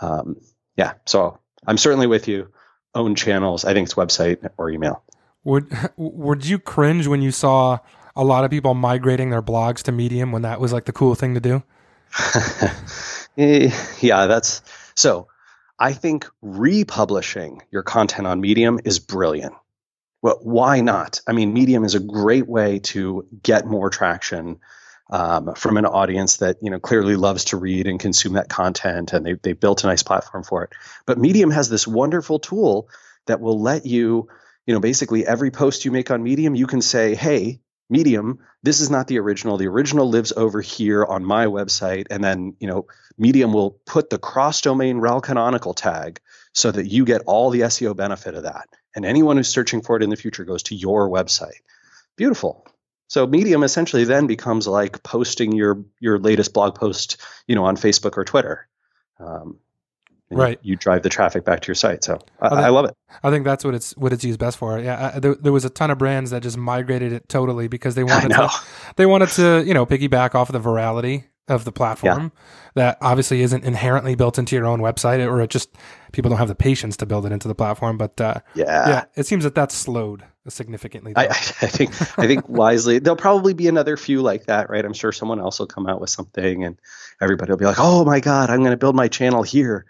Um, 0.01 0.37
yeah, 0.77 0.95
so 1.07 1.39
I'm 1.67 1.79
certainly 1.79 2.07
with 2.07 2.29
you. 2.29 2.53
Own 2.95 3.15
channels. 3.15 3.65
I 3.65 3.75
think 3.75 3.87
it's 3.87 3.95
website 3.95 4.49
or 4.57 4.71
email. 4.71 5.03
Would 5.45 5.71
would 5.97 6.45
you 6.45 6.59
cringe 6.59 7.07
when 7.07 7.23
you 7.23 7.31
saw 7.31 7.79
a 8.17 8.25
lot 8.25 8.45
of 8.45 8.51
people 8.51 8.75
migrating 8.75 9.31
their 9.31 9.43
blogs 9.43 9.83
to 9.83 9.93
Medium 9.93 10.33
when 10.33 10.43
that 10.43 10.61
was 10.61 10.73
like 10.73 10.87
the 10.87 10.93
cool 10.93 11.15
thing 11.15 11.35
to 11.35 11.41
do? 11.41 11.63
Eh, 13.39 13.71
yeah, 14.01 14.27
that's 14.27 14.63
so. 14.95 15.29
I 15.79 15.93
think 15.93 16.27
republishing 16.41 17.61
your 17.71 17.83
content 17.83 18.27
on 18.27 18.41
Medium 18.41 18.81
is 18.85 18.99
brilliant. 18.99 19.53
Well, 20.23 20.39
why 20.43 20.81
not? 20.81 21.21
I 21.27 21.33
mean, 21.33 21.53
Medium 21.53 21.85
is 21.85 21.95
a 21.95 22.01
great 22.01 22.49
way 22.49 22.79
to 22.79 23.27
get 23.43 23.67
more 23.67 23.91
traction 23.91 24.61
um, 25.11 25.55
from 25.55 25.77
an 25.77 25.87
audience 25.87 26.39
that 26.39 26.57
you 26.63 26.71
know 26.71 26.81
clearly 26.81 27.17
loves 27.17 27.47
to 27.47 27.57
read 27.57 27.87
and 27.87 28.01
consume 28.01 28.35
that 28.35 28.49
content, 28.49 29.13
and 29.13 29.25
they 29.25 29.35
they 29.35 29.53
built 29.53 29.85
a 29.85 29.87
nice 29.87 30.03
platform 30.03 30.45
for 30.45 30.65
it. 30.65 30.71
But 31.07 31.19
Medium 31.19 31.51
has 31.51 31.69
this 31.69 31.87
wonderful 31.87 32.39
tool 32.39 32.89
that 33.27 33.41
will 33.41 33.61
let 33.61 33.87
you, 33.87 34.29
you 34.67 34.75
know, 34.75 34.81
basically 34.81 35.27
every 35.27 35.51
post 35.51 35.85
you 35.85 35.91
make 35.91 36.11
on 36.11 36.23
Medium, 36.23 36.55
you 36.55 36.67
can 36.67 36.83
say, 36.83 37.15
"Hey, 37.15 37.61
Medium, 37.89 38.41
this 38.63 38.81
is 38.81 38.91
not 38.91 39.07
the 39.07 39.19
original. 39.21 39.59
The 39.59 39.69
original 39.69 40.09
lives 40.09 40.33
over 40.37 40.61
here 40.61 41.05
on 41.05 41.25
my 41.25 41.47
website. 41.47 42.07
And 42.11 42.23
then, 42.23 42.57
you 42.59 42.67
know, 42.67 42.87
Medium 43.17 43.53
will 43.53 43.79
put 43.87 44.11
the 44.11 44.19
cross 44.19 44.61
domain 44.61 44.99
rel 44.99 45.21
canonical 45.21 45.73
tag 45.73 46.21
so 46.53 46.73
that 46.73 46.87
you 46.87 47.05
get 47.05 47.23
all 47.27 47.51
the 47.51 47.61
SEO 47.61 47.95
benefit 47.95 48.35
of 48.35 48.43
that. 48.43 48.69
And 48.95 49.05
anyone 49.05 49.37
who's 49.37 49.49
searching 49.49 49.83
for 49.83 49.97
it 49.97 50.03
in 50.03 50.11
the 50.11 50.17
future 50.17 50.45
goes 50.45 50.65
to 50.65 50.75
your 50.75 51.09
website. 51.09 51.61
Beautiful. 52.17 52.67
So 53.09 53.27
Medium 53.27 53.63
essentially 53.63 54.05
then 54.05 54.27
becomes 54.27 54.67
like 54.67 55.03
posting 55.03 55.53
your 55.53 55.85
your 56.01 56.19
latest 56.19 56.53
blog 56.53 56.75
post, 56.75 57.19
you 57.47 57.55
know, 57.55 57.65
on 57.65 57.77
Facebook 57.77 58.17
or 58.17 58.25
Twitter. 58.25 58.69
Um, 59.21 59.59
right. 60.31 60.59
You, 60.63 60.73
you, 60.73 60.77
drive 60.77 61.03
the 61.03 61.09
traffic 61.09 61.45
back 61.45 61.61
to 61.61 61.69
your 61.69 61.75
site. 61.75 62.05
So 62.05 62.19
I, 62.41 62.47
I, 62.47 62.49
think, 62.49 62.61
I, 62.61 62.69
love 62.69 62.85
it. 62.87 62.97
I 63.23 63.31
think 63.31 63.45
that's 63.45 63.65
what 63.65 63.75
it's 63.75 63.97
what 63.97 64.13
it's 64.13 64.25
used 64.25 64.39
best 64.39 64.59
for. 64.59 64.79
Yeah, 64.79 65.13
I, 65.15 65.21
there, 65.21 65.35
there, 65.37 65.53
was 65.53 65.65
a 65.65 65.71
ton 65.71 65.91
of 65.91 65.99
brands 65.99 66.33
that 66.33 66.43
just 66.43 66.57
migrated 66.57 67.13
it 67.13 67.29
totally 67.29 67.69
because 67.69 67.95
they 67.95 68.05
wanted 68.05 68.31
to 68.31 68.51
they 68.97 69.07
wanted 69.07 69.31
to 69.31 69.63
you 69.65 69.75
know 69.75 69.87
piggyback 69.87 70.35
off 70.35 70.49
of 70.49 70.53
the 70.61 70.69
virality 70.69 71.25
of 71.49 71.65
the 71.65 71.71
platform 71.71 72.33
yeah. 72.35 72.43
that 72.75 72.99
obviously 73.01 73.41
isn't 73.41 73.63
inherently 73.63 74.17
built 74.17 74.37
into 74.37 74.57
your 74.57 74.67
own 74.67 74.81
website 74.81 75.25
or 75.25 75.41
it 75.41 75.49
just 75.49 75.77
people 76.11 76.29
don't 76.29 76.39
have 76.39 76.49
the 76.49 76.57
patience 76.57 76.97
to 76.97 77.07
build 77.07 77.25
it 77.25 77.31
into 77.31 77.47
the 77.47 77.55
platform. 77.55 77.97
But 77.97 78.21
uh, 78.21 78.41
yeah, 78.55 78.89
yeah, 78.89 79.05
it 79.15 79.27
seems 79.27 79.45
that 79.45 79.55
that's 79.55 79.75
slowed 79.75 80.25
significantly. 80.53 81.13
I, 81.17 81.27
I, 81.29 81.33
think 81.33 82.19
I 82.19 82.27
think 82.27 82.49
wisely 82.49 82.99
there'll 82.99 83.17
probably 83.17 83.55
be 83.55 83.69
another 83.69 83.97
few 83.97 84.23
like 84.23 84.47
that, 84.47 84.71
right? 84.71 84.85
I'm 84.85 84.93
sure 84.93 85.13
someone 85.13 85.41
else 85.41 85.59
will 85.59 85.67
come 85.67 85.87
out 85.87 86.01
with 86.01 86.11
something 86.11 86.65
and 86.65 86.79
everybody 87.21 87.51
will 87.51 87.59
be 87.59 87.65
like, 87.65 87.81
"Oh 87.81 88.05
my 88.05 88.21
god, 88.21 88.51
I'm 88.51 88.61
going 88.61 88.71
to 88.71 88.77
build 88.77 88.97
my 88.97 89.09
channel 89.09 89.43
here." 89.43 89.87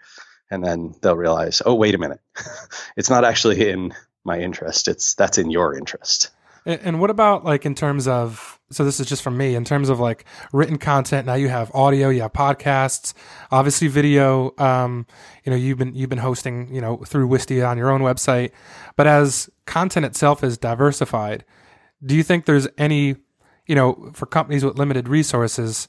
and 0.49 0.63
then 0.63 0.95
they'll 1.01 1.17
realize, 1.17 1.61
oh, 1.65 1.75
wait 1.75 1.95
a 1.95 1.97
minute, 1.97 2.21
it's 2.97 3.09
not 3.09 3.25
actually 3.25 3.69
in 3.69 3.93
my 4.23 4.39
interest. 4.39 4.87
It's 4.87 5.15
that's 5.15 5.37
in 5.37 5.51
your 5.51 5.77
interest. 5.77 6.29
And, 6.65 6.81
and 6.81 6.99
what 7.01 7.09
about 7.09 7.45
like 7.45 7.65
in 7.65 7.75
terms 7.75 8.07
of 8.07 8.56
so 8.69 8.83
this 8.83 8.99
is 8.99 9.07
just 9.07 9.21
from 9.21 9.37
me 9.37 9.55
in 9.55 9.63
terms 9.63 9.89
of 9.89 9.99
like 9.99 10.25
written 10.51 10.77
content. 10.77 11.25
Now 11.25 11.35
you 11.35 11.49
have 11.49 11.71
audio, 11.73 12.09
you 12.09 12.21
have 12.21 12.33
podcasts, 12.33 13.13
obviously 13.51 13.87
video. 13.87 14.53
Um, 14.57 15.05
you 15.45 15.51
know 15.51 15.55
you've 15.55 15.77
been 15.77 15.95
you've 15.95 16.09
been 16.09 16.17
hosting 16.19 16.73
you 16.73 16.81
know 16.81 16.97
through 16.97 17.27
Wistia 17.27 17.67
on 17.67 17.77
your 17.77 17.89
own 17.89 18.01
website, 18.01 18.51
but 18.95 19.07
as 19.07 19.49
content 19.65 20.05
itself 20.05 20.43
is 20.43 20.57
diversified, 20.57 21.45
do 22.05 22.15
you 22.15 22.23
think 22.23 22.45
there's 22.45 22.67
any 22.77 23.15
you 23.65 23.75
know 23.75 24.11
for 24.13 24.25
companies 24.25 24.65
with 24.65 24.77
limited 24.77 25.07
resources? 25.07 25.87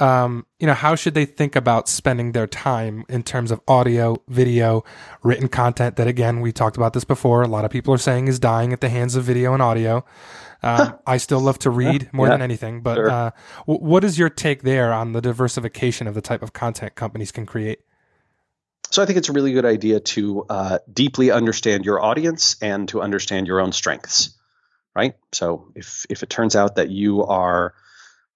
um, 0.00 0.46
you 0.60 0.66
know, 0.66 0.74
how 0.74 0.94
should 0.94 1.14
they 1.14 1.24
think 1.24 1.56
about 1.56 1.88
spending 1.88 2.32
their 2.32 2.46
time 2.46 3.04
in 3.08 3.22
terms 3.22 3.50
of 3.50 3.60
audio, 3.66 4.22
video, 4.28 4.84
written 5.22 5.48
content 5.48 5.96
that, 5.96 6.06
again, 6.06 6.40
we 6.40 6.52
talked 6.52 6.76
about 6.76 6.92
this 6.92 7.04
before. 7.04 7.42
A 7.42 7.48
lot 7.48 7.64
of 7.64 7.70
people 7.70 7.92
are 7.92 7.98
saying 7.98 8.28
is 8.28 8.38
dying 8.38 8.72
at 8.72 8.80
the 8.80 8.88
hands 8.88 9.16
of 9.16 9.24
video 9.24 9.52
and 9.52 9.62
audio. 9.62 10.04
Um, 10.62 10.98
I 11.06 11.18
still 11.18 11.40
love 11.40 11.58
to 11.60 11.70
read 11.70 12.10
more 12.12 12.26
yeah, 12.26 12.32
than 12.32 12.42
anything, 12.42 12.80
but 12.80 12.96
sure. 12.96 13.10
uh, 13.10 13.30
w- 13.66 13.80
what 13.80 14.04
is 14.04 14.18
your 14.18 14.28
take 14.28 14.62
there 14.62 14.92
on 14.92 15.12
the 15.12 15.20
diversification 15.20 16.06
of 16.06 16.14
the 16.14 16.20
type 16.20 16.42
of 16.42 16.52
content 16.52 16.94
companies 16.94 17.30
can 17.30 17.46
create? 17.46 17.80
So 18.90 19.02
I 19.02 19.06
think 19.06 19.18
it's 19.18 19.28
a 19.28 19.32
really 19.32 19.52
good 19.52 19.66
idea 19.66 20.00
to 20.00 20.46
uh, 20.48 20.78
deeply 20.92 21.30
understand 21.30 21.84
your 21.84 22.02
audience 22.02 22.56
and 22.60 22.88
to 22.88 23.02
understand 23.02 23.46
your 23.46 23.60
own 23.60 23.72
strengths, 23.72 24.30
right? 24.96 25.14
So 25.32 25.70
if 25.74 26.06
if 26.08 26.22
it 26.22 26.30
turns 26.30 26.56
out 26.56 26.76
that 26.76 26.90
you 26.90 27.24
are 27.24 27.74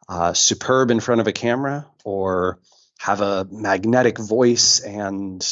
uh, 0.08 0.32
superb 0.32 0.90
in 0.90 1.00
front 1.00 1.20
of 1.20 1.26
a 1.26 1.32
camera 1.32 1.86
or 2.04 2.58
have 2.98 3.20
a 3.20 3.46
magnetic 3.50 4.18
voice 4.18 4.80
and 4.80 5.44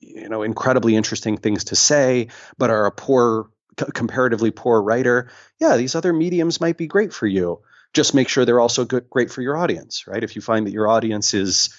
you 0.00 0.28
know 0.28 0.42
incredibly 0.42 0.96
interesting 0.96 1.36
things 1.36 1.64
to 1.64 1.76
say 1.76 2.28
but 2.58 2.70
are 2.70 2.86
a 2.86 2.90
poor 2.90 3.50
comparatively 3.76 4.50
poor 4.50 4.82
writer 4.82 5.30
yeah 5.62 5.76
these 5.76 5.94
other 5.94 6.12
mediums 6.12 6.60
might 6.60 6.76
be 6.76 6.86
great 6.86 7.12
for 7.12 7.26
you. 7.26 7.60
Just 7.92 8.14
make 8.14 8.28
sure 8.28 8.44
they're 8.44 8.60
also 8.60 8.84
good, 8.86 9.08
great 9.10 9.30
for 9.30 9.42
your 9.42 9.56
audience 9.56 10.06
right? 10.06 10.24
If 10.24 10.36
you 10.36 10.42
find 10.42 10.66
that 10.66 10.72
your 10.72 10.88
audience 10.88 11.34
is 11.34 11.74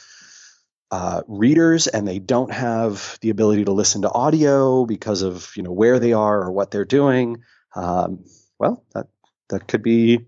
uh, 0.92 1.22
readers 1.28 1.88
and 1.88 2.08
they 2.08 2.20
don't 2.20 2.52
have 2.52 3.18
the 3.22 3.32
ability 3.32 3.66
to 3.66 3.72
listen 3.72 4.04
to 4.04 4.12
audio 4.12 4.86
because 4.86 5.22
of 5.24 5.52
you 5.56 5.64
know 5.64 5.72
where 5.72 6.00
they 6.00 6.14
are 6.14 6.44
or 6.44 6.52
what 6.52 6.70
they're 6.72 6.86
doing 6.86 7.44
um, 7.76 8.24
well 8.60 8.86
that 8.94 9.08
that 9.50 9.68
could 9.68 9.84
be 9.84 10.26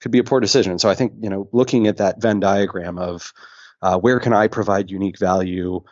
could 0.00 0.12
be 0.12 0.18
a 0.18 0.24
poor 0.24 0.40
decision. 0.40 0.78
So 0.78 0.88
I 0.88 0.94
think 0.94 1.12
you 1.20 1.30
know 1.30 1.48
looking 1.52 1.86
at 1.86 1.98
that 1.98 2.20
Venn 2.20 2.40
diagram 2.40 2.98
of 2.98 3.32
uh, 3.82 3.98
where 3.98 4.20
can 4.20 4.32
I 4.32 4.48
provide 4.48 4.90
unique 4.90 5.18
value 5.18 5.82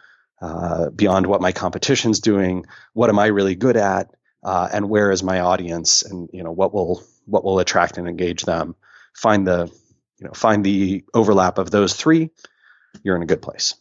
uh, 0.41 0.91
beyond 0.91 1.27
what 1.27 1.41
my 1.41 1.53
competition's 1.53 2.21
doing, 2.21 2.67
what 2.93 3.11
am 3.11 3.19
I 3.19 3.27
really 3.27 3.55
good 3.55 3.77
at, 3.77 4.11
uh, 4.45 4.69
and 4.73 4.89
where 4.89 5.11
is 5.11 5.23
my 5.23 5.41
audience, 5.41 6.03
and 6.03 6.29
you 6.33 6.45
know 6.45 6.53
what 6.53 6.75
will 6.75 7.03
what 7.27 7.45
will 7.45 7.59
attract 7.59 7.99
and 7.99 8.07
engage 8.07 8.43
them. 8.43 8.77
Find 9.15 9.47
the 9.47 9.73
you 10.19 10.27
know 10.27 10.33
find 10.33 10.65
the 10.65 11.05
overlap 11.15 11.59
of 11.59 11.71
those 11.71 11.95
three. 11.95 12.31
You're 13.03 13.17
in 13.17 13.23
a 13.23 13.27
good 13.27 13.43
place. 13.43 13.75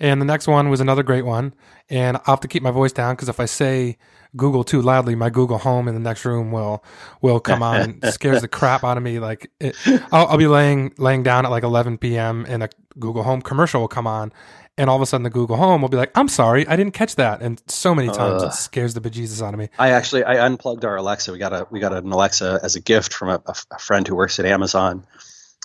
And 0.00 0.18
the 0.18 0.24
next 0.24 0.48
one 0.48 0.70
was 0.70 0.80
another 0.80 1.02
great 1.02 1.26
one. 1.26 1.52
And 1.90 2.16
I'll 2.16 2.22
have 2.26 2.40
to 2.40 2.48
keep 2.48 2.62
my 2.62 2.70
voice 2.70 2.92
down 2.92 3.14
because 3.14 3.28
if 3.28 3.38
I 3.38 3.44
say 3.44 3.98
Google 4.34 4.64
too 4.64 4.80
loudly, 4.80 5.14
my 5.14 5.28
Google 5.28 5.58
Home 5.58 5.88
in 5.88 5.94
the 5.94 6.00
next 6.00 6.24
room 6.24 6.52
will 6.52 6.82
will 7.20 7.38
come 7.38 7.62
on 7.62 7.80
and 8.02 8.04
scares 8.12 8.40
the 8.40 8.48
crap 8.48 8.82
out 8.82 8.96
of 8.96 9.02
me. 9.02 9.18
Like 9.18 9.50
it, 9.60 9.76
I'll, 10.10 10.28
I'll, 10.28 10.38
be 10.38 10.46
laying 10.46 10.94
laying 10.96 11.22
down 11.22 11.44
at 11.44 11.50
like 11.50 11.64
11 11.64 11.98
p.m. 11.98 12.46
and 12.48 12.62
a 12.62 12.70
Google 12.98 13.22
Home 13.24 13.42
commercial 13.42 13.82
will 13.82 13.88
come 13.88 14.06
on, 14.06 14.32
and 14.80 14.88
all 14.88 14.96
of 14.96 15.02
a 15.02 15.06
sudden 15.06 15.24
the 15.24 15.30
Google 15.30 15.56
Home 15.56 15.82
will 15.82 15.88
be 15.88 15.96
like, 15.96 16.10
"I'm 16.14 16.28
sorry, 16.28 16.66
I 16.66 16.74
didn't 16.74 16.94
catch 16.94 17.16
that." 17.16 17.42
And 17.42 17.62
so 17.66 17.94
many 17.94 18.08
times 18.08 18.42
uh, 18.42 18.46
it 18.46 18.54
scares 18.54 18.94
the 18.94 19.00
bejesus 19.00 19.42
out 19.42 19.52
of 19.52 19.60
me. 19.60 19.68
I 19.78 19.90
actually 19.90 20.24
I 20.24 20.44
unplugged 20.44 20.84
our 20.84 20.96
Alexa. 20.96 21.30
We 21.32 21.38
got 21.38 21.52
a 21.52 21.66
we 21.70 21.80
got 21.80 21.92
an 21.92 22.10
Alexa 22.10 22.60
as 22.62 22.76
a 22.76 22.80
gift 22.80 23.12
from 23.12 23.28
a, 23.28 23.42
a 23.70 23.78
friend 23.78 24.08
who 24.08 24.16
works 24.16 24.38
at 24.38 24.46
Amazon, 24.46 25.06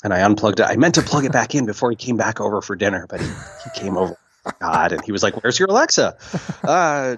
and 0.03 0.13
I 0.13 0.21
unplugged 0.21 0.59
it. 0.59 0.63
I 0.63 0.75
meant 0.75 0.95
to 0.95 1.01
plug 1.01 1.25
it 1.25 1.31
back 1.31 1.55
in 1.55 1.65
before 1.65 1.89
he 1.89 1.95
came 1.95 2.17
back 2.17 2.41
over 2.41 2.61
for 2.61 2.75
dinner, 2.75 3.07
but 3.09 3.21
he, 3.21 3.27
he 3.27 3.79
came 3.79 3.97
over 3.97 4.17
God. 4.59 4.91
And 4.91 5.03
he 5.03 5.11
was 5.11 5.23
like, 5.23 5.43
Where's 5.43 5.57
your 5.57 5.69
Alexa? 5.69 6.17
Uh, 6.65 7.17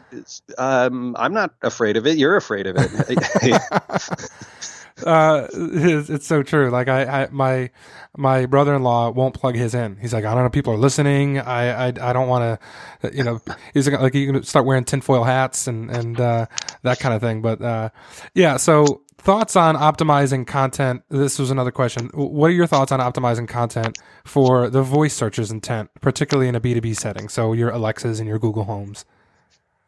um, 0.57 1.15
I'm 1.17 1.33
not 1.33 1.53
afraid 1.61 1.95
of 1.95 2.05
it. 2.05 2.17
You're 2.17 2.35
afraid 2.35 2.67
of 2.67 2.75
it. 2.77 3.17
uh, 5.05 5.47
it's, 5.53 6.09
it's, 6.09 6.27
so 6.27 6.43
true. 6.43 6.69
Like 6.69 6.87
I, 6.87 7.23
I, 7.23 7.27
my, 7.31 7.69
my 8.15 8.45
brother-in-law 8.45 9.11
won't 9.11 9.35
plug 9.35 9.55
his 9.55 9.73
in. 9.73 9.97
He's 9.97 10.13
like, 10.13 10.25
I 10.25 10.33
don't 10.33 10.43
know, 10.43 10.49
people 10.49 10.73
are 10.73 10.77
listening. 10.77 11.39
I, 11.39 11.87
I, 11.87 11.93
I 12.01 12.13
don't 12.13 12.27
want 12.27 12.59
to, 13.01 13.15
you 13.15 13.23
know, 13.23 13.41
he's 13.73 13.87
like, 13.87 13.99
like, 13.99 14.15
you 14.15 14.31
can 14.31 14.43
start 14.43 14.65
wearing 14.65 14.85
tinfoil 14.85 15.23
hats 15.23 15.67
and, 15.67 15.91
and, 15.91 16.19
uh, 16.19 16.45
that 16.83 16.99
kind 16.99 17.13
of 17.13 17.21
thing. 17.21 17.41
But, 17.41 17.61
uh, 17.61 17.89
yeah. 18.33 18.57
So 18.57 19.03
thoughts 19.17 19.55
on 19.55 19.75
optimizing 19.75 20.47
content. 20.47 21.03
This 21.09 21.37
was 21.37 21.51
another 21.51 21.71
question. 21.71 22.09
What 22.13 22.47
are 22.47 22.53
your 22.53 22.67
thoughts 22.67 22.91
on 22.91 22.99
optimizing 22.99 23.47
content 23.47 23.97
for 24.25 24.69
the 24.69 24.81
voice 24.81 25.13
searcher's 25.13 25.51
intent, 25.51 25.89
particularly 26.01 26.47
in 26.47 26.55
a 26.55 26.61
B2B 26.61 26.95
setting? 26.95 27.29
So 27.29 27.53
your 27.53 27.69
Alexas 27.69 28.19
and 28.19 28.27
your 28.27 28.39
Google 28.39 28.63
Homes. 28.63 29.05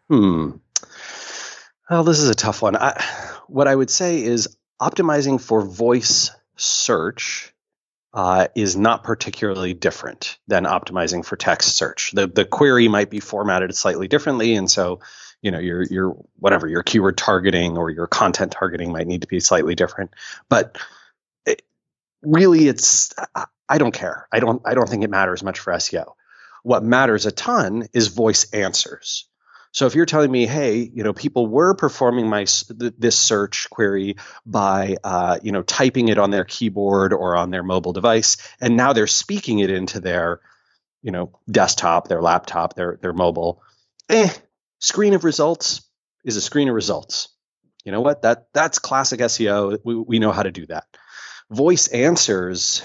Hmm. 0.10 0.52
Well, 1.90 2.04
this 2.04 2.20
is 2.20 2.30
a 2.30 2.36
tough 2.36 2.62
one. 2.62 2.76
I, 2.76 3.02
what 3.48 3.68
I 3.68 3.76
would 3.76 3.90
say 3.90 4.22
is 4.24 4.56
optimizing 4.82 5.42
for 5.42 5.62
voice 5.62 6.32
search 6.56 7.54
uh, 8.14 8.48
is 8.56 8.76
not 8.76 9.04
particularly 9.04 9.74
different 9.74 10.40
than 10.48 10.66
optimizing 10.66 11.24
for 11.24 11.36
text 11.36 11.76
search. 11.76 12.12
The 12.12 12.28
the 12.28 12.46
query 12.46 12.88
might 12.88 13.10
be 13.10 13.20
formatted 13.20 13.76
slightly 13.76 14.08
differently, 14.08 14.56
and 14.56 14.70
so 14.70 15.00
you 15.42 15.52
know 15.52 15.60
your 15.60 15.84
your 15.84 16.18
whatever 16.38 16.68
your 16.68 16.84
keyword 16.84 17.18
targeting 17.18 17.78
or 17.78 17.90
your 17.90 18.08
content 18.08 18.52
targeting 18.52 18.92
might 18.92 19.08
need 19.08 19.22
to 19.22 19.28
be 19.28 19.40
slightly 19.40 19.76
different. 19.76 20.12
But 20.50 20.78
it, 21.46 21.62
really, 22.24 22.68
it's 22.68 23.14
I 23.70 23.78
don't 23.78 23.94
care. 23.94 24.28
I 24.32 24.40
don't 24.40 24.62
I 24.66 24.74
don't 24.74 24.90
think 24.90 25.04
it 25.04 25.12
matters 25.12 25.44
much 25.44 25.60
for 25.60 25.72
SEO. 25.74 26.14
What 26.64 26.84
matters 26.84 27.26
a 27.26 27.32
ton 27.32 27.88
is 27.94 28.08
voice 28.08 28.52
answers. 28.52 29.29
So 29.72 29.86
if 29.86 29.94
you're 29.94 30.08
telling 30.08 30.32
me, 30.32 30.48
hey, 30.48 30.78
you 30.78 31.04
know, 31.04 31.14
people 31.14 31.46
were 31.46 31.76
performing 31.76 32.28
my 32.28 32.46
this 32.70 33.18
search 33.18 33.70
query 33.70 34.16
by, 34.46 34.98
uh, 35.04 35.38
you 35.44 35.52
know, 35.52 35.62
typing 35.62 36.08
it 36.08 36.18
on 36.18 36.32
their 36.32 36.44
keyboard 36.44 37.14
or 37.14 37.36
on 37.36 37.52
their 37.52 37.64
mobile 37.64 37.94
device, 37.94 38.38
and 38.60 38.76
now 38.76 38.94
they're 38.94 39.08
speaking 39.08 39.60
it 39.60 39.70
into 39.70 40.00
their, 40.00 40.40
you 41.04 41.12
know, 41.12 41.40
desktop, 41.50 42.08
their 42.08 42.22
laptop, 42.22 42.76
their 42.76 42.98
their 43.02 43.14
mobile. 43.14 43.62
Eh, 44.10 44.30
screen 44.80 45.14
of 45.14 45.24
results 45.24 45.82
is 46.24 46.36
a 46.36 46.42
screen 46.42 46.68
of 46.68 46.76
results. 46.76 47.30
You 47.86 47.92
know 47.92 48.02
what? 48.02 48.24
That 48.24 48.48
that's 48.54 48.80
classic 48.80 49.20
SEO. 49.20 49.80
We 49.84 49.96
we 49.96 50.20
know 50.20 50.32
how 50.32 50.44
to 50.44 50.52
do 50.52 50.66
that. 50.68 50.86
Voice 51.52 51.88
answers 51.88 52.82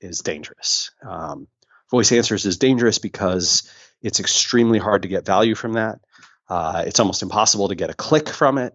is 0.00 0.20
dangerous. 0.20 0.92
Um, 1.04 1.48
voice 1.90 2.12
answers 2.12 2.46
is 2.46 2.58
dangerous 2.58 2.98
because 2.98 3.68
it's 4.02 4.20
extremely 4.20 4.78
hard 4.78 5.02
to 5.02 5.08
get 5.08 5.26
value 5.26 5.54
from 5.54 5.74
that. 5.74 6.00
Uh, 6.48 6.84
it's 6.86 7.00
almost 7.00 7.22
impossible 7.22 7.68
to 7.68 7.74
get 7.74 7.90
a 7.90 7.94
click 7.94 8.28
from 8.28 8.58
it 8.58 8.74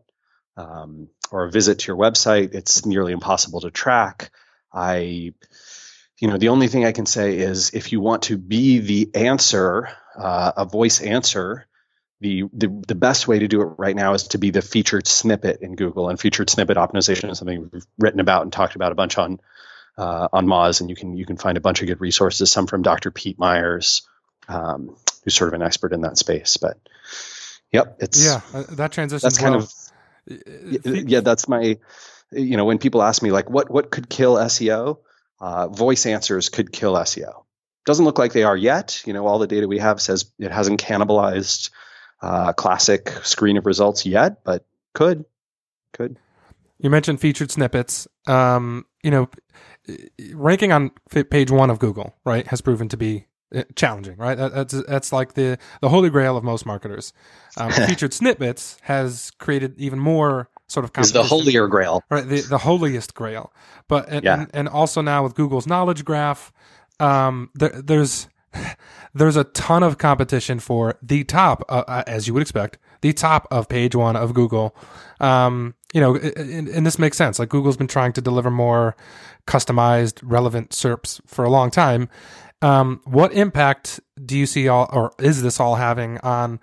um, 0.55 1.09
or 1.32 1.45
a 1.45 1.51
visit 1.51 1.80
to 1.80 1.88
your 1.88 1.97
website. 1.97 2.53
It's 2.53 2.86
nearly 2.86 3.13
impossible 3.13 3.61
to 3.61 3.72
track. 3.72 4.32
I, 4.74 5.34
you 6.20 6.28
know, 6.28 6.38
the 6.38 6.49
only 6.49 6.68
thing 6.68 6.86
I 6.86 6.91
can 6.91 7.05
say 7.05 7.38
is 7.38 7.72
if 7.74 7.91
you 7.91 8.01
want 8.01 8.24
to 8.24 8.38
be 8.38 8.80
the 8.80 9.11
answer, 9.15 9.89
uh, 10.18 10.51
a 10.57 10.65
voice 10.65 11.01
answer, 11.01 11.68
the, 12.20 12.45
the 12.51 12.84
the 12.88 12.95
best 12.95 13.28
way 13.28 13.38
to 13.38 13.47
do 13.47 13.61
it 13.61 13.76
right 13.78 13.95
now 13.95 14.15
is 14.15 14.30
to 14.30 14.39
be 14.39 14.49
the 14.49 14.63
featured 14.63 15.05
snippet 15.05 15.61
in 15.61 15.76
Google. 15.76 16.09
And 16.09 16.20
featured 16.20 16.49
snippet 16.49 16.76
optimization 16.78 17.30
is 17.30 17.38
something 17.38 17.70
we've 17.72 17.86
written 17.99 18.20
about 18.20 18.41
and 18.41 18.51
talked 18.51 18.76
about 18.76 18.91
a 18.91 18.95
bunch 18.95 19.20
on 19.20 19.39
uh, 19.97 20.28
on 20.34 20.47
Moz, 20.47 20.82
and 20.82 20.89
you 20.89 20.95
can 20.95 21.15
you 21.15 21.26
can 21.26 21.38
find 21.38 21.57
a 21.57 21.61
bunch 21.61 21.82
of 21.82 21.88
good 21.88 22.01
resources. 22.01 22.51
Some 22.51 22.65
from 22.65 22.82
Dr. 22.82 23.11
Pete 23.11 23.38
Meyers, 23.38 24.07
um, 24.47 24.95
who's 25.24 25.36
sort 25.36 25.49
of 25.49 25.53
an 25.53 25.65
expert 25.65 25.93
in 25.93 26.01
that 26.01 26.18
space. 26.18 26.57
But 26.57 26.78
Yep, 27.72 27.97
it's 27.99 28.26
yeah. 28.26 28.41
Uh, 28.53 28.63
that 28.76 28.91
transition. 28.91 29.26
That's 29.26 29.38
kind 29.38 29.55
well. 29.55 29.70
of 30.28 31.09
yeah. 31.09 31.22
That's 31.22 31.47
my 31.47 31.78
you 32.32 32.57
know 32.57 32.65
when 32.65 32.78
people 32.78 33.01
ask 33.01 33.22
me 33.22 33.32
like 33.32 33.49
what 33.49 33.70
what 33.70 33.91
could 33.91 34.09
kill 34.09 34.36
SEO, 34.36 34.99
uh, 35.39 35.68
voice 35.68 36.05
answers 36.05 36.49
could 36.49 36.72
kill 36.72 36.93
SEO. 36.93 37.43
Doesn't 37.86 38.05
look 38.05 38.20
like 38.20 38.34
they 38.34 38.43
are 38.43 38.57
yet. 38.57 39.01
You 39.05 39.13
know, 39.13 39.28
all 39.28 39.39
the 39.39 39.47
data 39.47 39.68
we 39.68 39.80
have 39.80 40.01
says 40.01 40.32
it 40.39 40.51
hasn't 40.51 40.82
cannibalized 40.82 41.70
uh, 42.22 42.53
classic 42.53 43.09
screen 43.24 43.57
of 43.57 43.65
results 43.65 44.05
yet, 44.05 44.43
but 44.43 44.65
could 44.93 45.26
could. 45.93 46.18
You 46.80 46.89
mentioned 46.89 47.20
featured 47.20 47.51
snippets. 47.51 48.07
Um, 48.28 48.86
you 49.03 49.11
know, 49.11 49.30
ranking 50.34 50.72
on 50.72 50.91
page 51.30 51.51
one 51.51 51.70
of 51.70 51.80
Google, 51.80 52.15
right, 52.26 52.45
has 52.47 52.61
proven 52.61 52.89
to 52.89 52.97
be 52.97 53.18
uh, 53.18 53.36
challenging, 53.75 54.17
right? 54.17 54.35
That's 54.35 54.73
that's 54.83 55.11
like 55.11 55.33
the 55.33 55.57
the 55.81 55.89
holy 55.89 56.09
grail 56.09 56.37
of 56.37 56.43
most 56.43 56.65
marketers. 56.65 57.13
Um, 57.55 57.71
featured 57.87 58.13
snippets 58.13 58.77
has 58.81 59.31
created 59.39 59.79
even 59.79 59.99
more 59.99 60.49
sort 60.67 60.83
of 60.83 60.91
is 60.97 61.13
the 61.13 61.23
holier 61.23 61.67
grail, 61.67 62.03
right? 62.09 62.27
The 62.27 62.41
the 62.41 62.57
holiest 62.59 63.13
grail. 63.13 63.53
But 63.87 64.09
and, 64.09 64.23
yeah. 64.23 64.41
and, 64.41 64.49
and 64.53 64.69
also 64.69 65.01
now 65.01 65.23
with 65.23 65.35
Google's 65.35 65.67
knowledge 65.67 66.03
graph, 66.03 66.51
um, 66.99 67.49
there, 67.55 67.69
there's 67.69 68.27
there's 69.13 69.35
a 69.35 69.43
ton 69.43 69.83
of 69.83 69.97
competition 69.97 70.59
for 70.59 70.97
the 71.01 71.23
top, 71.23 71.63
uh, 71.69 71.83
uh, 71.87 72.03
as 72.07 72.27
you 72.27 72.33
would 72.33 72.41
expect, 72.41 72.77
the 73.01 73.13
top 73.13 73.47
of 73.51 73.69
page 73.69 73.95
one 73.95 74.15
of 74.15 74.33
Google. 74.33 74.75
Um, 75.19 75.75
you 75.93 76.01
know, 76.01 76.15
and, 76.15 76.67
and, 76.67 76.85
this 76.85 76.99
makes 76.99 77.17
sense. 77.17 77.39
Like 77.39 77.49
Google's 77.49 77.77
been 77.77 77.87
trying 77.87 78.13
to 78.13 78.21
deliver 78.21 78.51
more 78.51 78.95
customized, 79.47 80.19
relevant 80.21 80.71
SERPs 80.71 81.21
for 81.25 81.45
a 81.45 81.49
long 81.49 81.71
time, 81.71 82.09
um, 82.62 83.01
what 83.05 83.34
impact 83.34 83.99
do 84.24 84.38
you 84.38 84.45
see 84.45 84.68
all, 84.68 84.89
or 84.91 85.14
is 85.20 85.41
this 85.41 85.60
all 85.60 85.76
having 85.76 86.18
on 86.20 86.60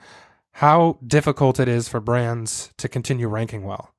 how 0.53 0.99
difficult 1.07 1.61
it 1.61 1.69
is 1.69 1.89
for 1.89 2.01
brands 2.01 2.73
to 2.79 2.89
continue 2.89 3.29
ranking 3.29 3.65
well? 3.65 3.95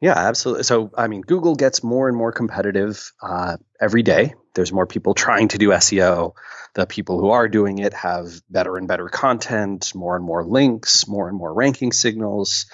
Yeah, 0.00 0.16
absolutely. 0.16 0.62
So, 0.62 0.92
I 0.96 1.08
mean, 1.08 1.22
Google 1.22 1.56
gets 1.56 1.82
more 1.82 2.08
and 2.08 2.16
more 2.16 2.30
competitive 2.30 3.12
uh, 3.20 3.56
every 3.80 4.04
day. 4.04 4.34
There's 4.54 4.72
more 4.72 4.86
people 4.86 5.14
trying 5.14 5.48
to 5.48 5.58
do 5.58 5.70
SEO. 5.70 6.34
The 6.74 6.86
people 6.86 7.20
who 7.20 7.30
are 7.30 7.48
doing 7.48 7.78
it 7.78 7.94
have 7.94 8.28
better 8.48 8.76
and 8.76 8.86
better 8.86 9.08
content, 9.08 9.92
more 9.96 10.14
and 10.14 10.24
more 10.24 10.44
links, 10.44 11.08
more 11.08 11.28
and 11.28 11.36
more 11.36 11.52
ranking 11.52 11.90
signals. 11.90 12.66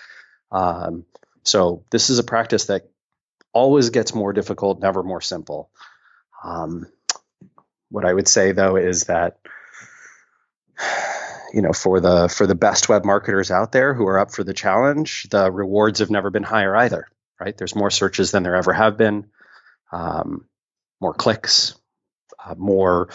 Um, 0.53 1.07
so, 1.45 1.85
this 1.91 2.11
is 2.11 2.19
a 2.19 2.25
practice 2.25 2.67
that 2.67 2.91
always 3.55 3.89
gets 3.89 4.15
more 4.15 4.35
difficult, 4.35 4.81
never 4.81 5.03
more 5.03 5.23
simple. 5.23 5.71
Um, 6.43 6.87
what 7.95 8.05
I 8.05 8.13
would 8.13 8.27
say 8.27 8.51
though 8.51 8.75
is 8.75 9.05
that 9.05 9.39
you 11.53 11.63
know 11.63 11.73
for 11.73 12.01
the 12.01 12.29
for 12.29 12.45
the 12.45 12.57
best 12.57 12.89
web 12.89 13.05
marketers 13.05 13.53
out 13.53 13.71
there 13.71 13.95
who 13.95 14.07
are 14.09 14.19
up 14.19 14.33
for 14.33 14.43
the 14.43 14.53
challenge, 14.53 15.29
the 15.31 15.51
rewards 15.51 16.01
have 16.01 16.11
never 16.11 16.31
been 16.31 16.43
higher 16.43 16.75
either. 16.75 17.07
Right? 17.41 17.57
There's 17.57 17.77
more 17.77 17.91
searches 17.91 18.33
than 18.33 18.43
there 18.43 18.57
ever 18.57 18.73
have 18.73 18.97
been, 18.97 19.27
um, 19.93 20.47
more 21.01 21.15
clicks, 21.15 21.77
uh, 22.45 22.55
more 22.57 23.11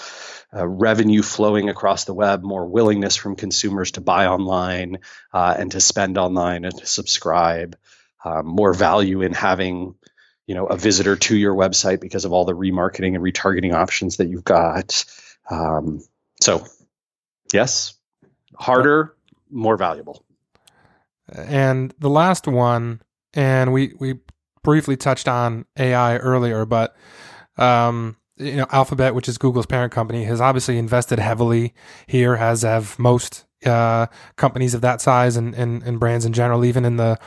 uh, 0.56 0.66
revenue 0.68 1.24
flowing 1.24 1.70
across 1.70 2.06
the 2.06 2.14
web, 2.14 2.42
more 2.44 2.66
willingness 2.66 3.18
from 3.18 3.36
consumers 3.36 3.92
to 3.92 4.02
buy 4.02 4.28
online 4.28 5.00
uh, 5.34 5.56
and 5.58 5.72
to 5.72 5.82
spend 5.82 6.18
online 6.18 6.64
and 6.64 6.78
to 6.78 6.86
subscribe, 6.86 7.78
um, 8.24 8.46
more 8.46 8.74
value 8.74 9.22
in 9.22 9.34
having 9.34 9.96
you 10.50 10.56
know 10.56 10.66
a 10.66 10.76
visitor 10.76 11.16
to 11.16 11.38
your 11.38 11.54
website 11.54 12.02
because 12.02 12.26
of 12.26 12.34
all 12.34 12.44
the 12.44 12.56
remarketing 12.56 13.14
and 13.14 13.24
retargeting 13.24 13.72
options 13.72 14.18
that 14.18 14.30
you've 14.30 14.44
got. 14.44 15.06
Um, 15.48 16.02
so, 16.42 16.66
yes, 17.54 17.94
harder, 18.56 19.16
more 19.52 19.78
valuable. 19.78 20.26
And 21.32 21.94
the 22.00 22.10
last 22.10 22.48
one, 22.48 23.04
and 23.36 23.72
we 23.72 23.94
we 24.00 24.16
briefly 24.64 24.98
touched 24.98 25.28
on 25.28 25.68
AI 25.78 26.18
earlier, 26.18 26.66
but 26.66 26.96
um, 27.58 28.18
you 28.38 28.56
know, 28.56 28.66
Alphabet, 28.72 29.14
which 29.14 29.30
is 29.30 29.38
Google's 29.38 29.68
parent 29.68 29.94
company, 29.94 30.24
has 30.24 30.42
obviously 30.42 30.80
invested 30.80 31.20
heavily 31.20 31.76
here, 32.08 32.34
as 32.34 32.64
have 32.64 32.98
most 32.98 33.46
uh, 33.68 34.08
companies 34.36 34.74
of 34.74 34.82
that 34.82 35.00
size 35.00 35.38
and, 35.38 35.54
and, 35.54 35.84
and 35.84 36.00
brands 36.00 36.26
in 36.26 36.34
general, 36.34 36.66
even 36.66 36.86
in 36.86 36.98
the 36.98 37.20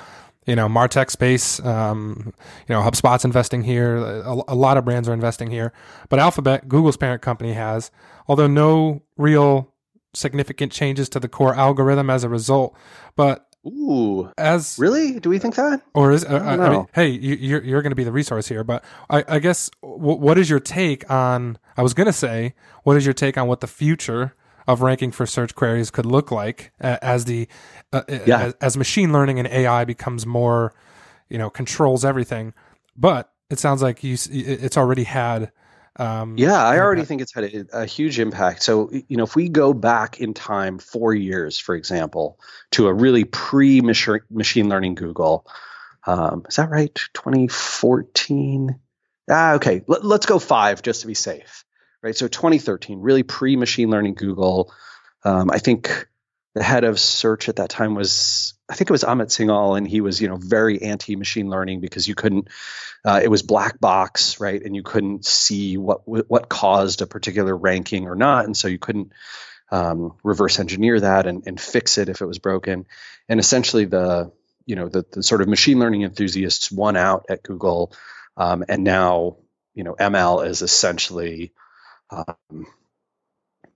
you 0.47 0.57
know 0.57 0.68
martech 0.68 1.11
space 1.11 1.61
um, 1.61 2.32
you 2.68 2.74
know 2.74 2.82
hubspot's 2.82 3.24
investing 3.24 3.62
here 3.62 3.97
a, 3.97 4.43
a, 4.49 4.55
lot 4.55 4.76
of 4.76 4.84
brands 4.84 5.09
are 5.09 5.14
investing 5.14 5.51
here 5.51 5.72
but 6.09 6.18
alphabet 6.18 6.68
google's 6.68 6.97
parent 6.97 7.22
company 7.22 7.53
has 7.53 7.90
although 8.26 8.47
no 8.47 9.03
real 9.16 9.72
significant 10.14 10.72
changes 10.72 11.09
to 11.09 11.20
the 11.20 11.28
core 11.28 11.55
algorithm 11.55 12.11
as 12.11 12.24
a 12.24 12.28
result 12.28 12.76
but 13.16 13.49
Ooh, 13.64 14.28
as 14.36 14.76
really? 14.76 15.20
Do 15.20 15.28
we 15.28 15.38
think 15.38 15.55
that? 15.55 15.82
Or 15.95 16.11
is 16.11 16.24
uh, 16.24 16.43
I, 16.45 16.55
I 16.55 16.68
mean, 16.68 16.86
hey, 16.95 17.07
you, 17.07 17.57
are 17.57 17.62
you're 17.62 17.80
going 17.80 17.93
to 17.93 17.97
be 17.97 18.03
the 18.03 18.11
resource 18.11 18.49
here, 18.49 18.64
but 18.64 18.82
I, 19.09 19.24
I 19.28 19.38
guess 19.38 19.70
w- 19.82 20.18
what 20.18 20.36
is 20.36 20.51
your 20.51 20.59
take 20.59 21.09
on? 21.09 21.59
I 21.76 21.82
was 21.82 21.95
going 21.95 22.09
to 22.09 22.12
say, 22.12 22.55
what 22.82 22.97
is 22.97 23.05
your 23.05 23.14
take 23.14 23.38
on 23.38 23.47
what 23.47 23.61
the 23.61 23.68
future 23.68 24.34
of 24.66 24.82
ranking 24.82 25.12
for 25.12 25.26
search 25.26 25.54
queries 25.54 25.90
could 25.90 26.06
look 26.06 26.30
like 26.30 26.72
as 26.80 27.24
the 27.24 27.48
uh, 27.92 28.02
uh, 28.08 28.18
yeah. 28.26 28.42
as, 28.42 28.54
as, 28.60 28.76
machine 28.76 29.12
learning 29.12 29.38
and 29.38 29.48
AI 29.48 29.84
becomes 29.84 30.24
more, 30.26 30.72
you 31.28 31.38
know, 31.38 31.50
controls 31.50 32.04
everything. 32.04 32.54
But 32.96 33.30
it 33.50 33.58
sounds 33.58 33.82
like 33.82 34.02
you 34.02 34.16
it's 34.30 34.76
already 34.76 35.04
had 35.04 35.52
Um, 35.96 36.38
yeah, 36.38 36.62
I 36.64 36.78
already 36.78 37.04
think 37.04 37.20
it's 37.20 37.34
had 37.34 37.44
a, 37.44 37.82
a, 37.82 37.86
huge 37.86 38.18
impact. 38.18 38.62
So, 38.62 38.90
you 38.90 39.16
know, 39.18 39.24
if 39.24 39.36
we 39.36 39.50
go 39.50 39.74
back 39.74 40.20
in 40.20 40.32
time 40.32 40.78
four 40.78 41.14
years, 41.14 41.58
for 41.58 41.74
example, 41.74 42.40
to 42.70 42.86
a 42.86 42.94
really 42.94 43.24
pre 43.24 43.82
machine 43.82 44.68
learning 44.70 44.94
Google, 44.94 45.46
um, 46.06 46.44
is 46.48 46.56
that 46.56 46.70
right? 46.70 46.94
2014? 47.12 48.78
Ah, 49.30 49.54
okay. 49.54 49.82
Let, 49.86 50.02
us 50.04 50.26
go 50.26 50.38
five 50.38 50.82
just 50.82 51.02
to 51.02 51.06
be 51.06 51.14
safe, 51.14 51.64
right? 52.03 52.16
So 52.16 52.28
2013, 52.28 53.00
really 53.00 53.22
pre 53.22 53.57
machine 53.57 53.90
learning 53.90 54.14
Google. 54.14 54.72
Um, 55.24 55.50
I 55.50 55.59
think 55.59 56.09
the 56.55 56.62
head 56.62 56.84
of 56.84 57.00
search 57.00 57.48
at 57.48 57.57
that 57.57 57.70
time 57.70 57.94
was 57.94 58.55
I 58.68 58.74
think 58.74 58.90
it 58.90 58.92
was 58.92 59.05
Amit 59.05 59.26
Singhal, 59.26 59.76
and 59.76 59.86
he 59.86 60.00
was 60.00 60.20
you 60.20 60.28
know 60.28 60.36
very 60.36 60.82
anti 60.82 61.16
machine 61.16 61.48
learning 61.48 61.80
because 61.80 62.07
you 62.09 62.14
couldn't 62.14 62.48
uh, 63.05 63.20
it 63.22 63.28
was 63.28 63.42
black 63.42 63.80
box 63.80 64.40
right, 64.40 64.62
and 64.62 64.74
you 64.74 64.82
couldn't 64.82 65.24
see 65.24 65.76
what 65.76 66.03
what 66.07 66.48
caused 66.48 67.03
a 67.03 67.07
particular 67.07 67.57
ranking 67.57 68.07
or 68.07 68.16
not, 68.16 68.44
and 68.44 68.57
so 68.57 68.68
you 68.68 68.78
couldn't 68.78 69.12
um, 69.70 70.14
reverse 70.22 70.59
engineer 70.59 71.00
that 71.00 71.26
and, 71.26 71.46
and 71.46 71.61
fix 71.61 71.96
it 71.98 72.09
if 72.09 72.20
it 72.20 72.26
was 72.26 72.38
broken, 72.38 72.86
and 73.28 73.40
essentially 73.40 73.84
the 73.84 74.32
you 74.66 74.76
know 74.76 74.88
the, 74.88 75.05
the 75.12 75.22
sort 75.22 75.40
of 75.40 75.48
machine 75.48 75.78
learning 75.78 76.03
enthusiasts 76.03 76.70
won 76.70 76.96
out 76.96 77.26
at 77.28 77.42
Google, 77.42 77.92
um, 78.36 78.64
and 78.68 78.84
now 78.84 79.36
you 79.74 79.84
know 79.84 79.94
ML 79.94 80.46
is 80.46 80.62
essentially 80.62 81.53
um, 82.12 82.66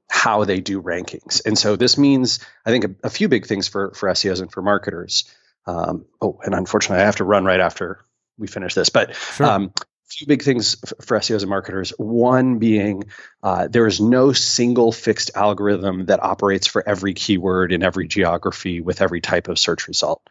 how 0.08 0.44
they 0.44 0.60
do 0.60 0.82
rankings. 0.82 1.44
And 1.44 1.58
so 1.58 1.76
this 1.76 1.98
means, 1.98 2.40
I 2.64 2.70
think, 2.70 2.84
a, 2.84 2.90
a 3.04 3.10
few 3.10 3.28
big 3.28 3.46
things 3.46 3.68
for, 3.68 3.92
for 3.94 4.08
SEOs 4.10 4.40
and 4.40 4.50
for 4.50 4.62
marketers. 4.62 5.24
Um, 5.66 6.06
oh, 6.20 6.40
and 6.44 6.54
unfortunately, 6.54 7.02
I 7.02 7.06
have 7.06 7.16
to 7.16 7.24
run 7.24 7.44
right 7.44 7.60
after 7.60 8.00
we 8.38 8.46
finish 8.46 8.74
this. 8.74 8.88
But 8.88 9.14
sure. 9.14 9.46
um, 9.46 9.72
a 9.76 10.08
few 10.08 10.26
big 10.26 10.42
things 10.42 10.76
for 11.02 11.18
SEOs 11.18 11.40
and 11.40 11.50
marketers. 11.50 11.90
One 11.90 12.58
being 12.58 13.04
uh, 13.42 13.68
there 13.68 13.86
is 13.86 14.00
no 14.00 14.32
single 14.32 14.92
fixed 14.92 15.32
algorithm 15.34 16.06
that 16.06 16.22
operates 16.22 16.66
for 16.66 16.86
every 16.88 17.14
keyword 17.14 17.72
in 17.72 17.82
every 17.82 18.06
geography 18.06 18.80
with 18.80 19.02
every 19.02 19.20
type 19.20 19.48
of 19.48 19.58
search 19.58 19.88
result. 19.88 20.22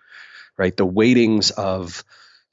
Right, 0.57 0.75
the 0.75 0.85
weightings 0.85 1.51
of 1.51 2.05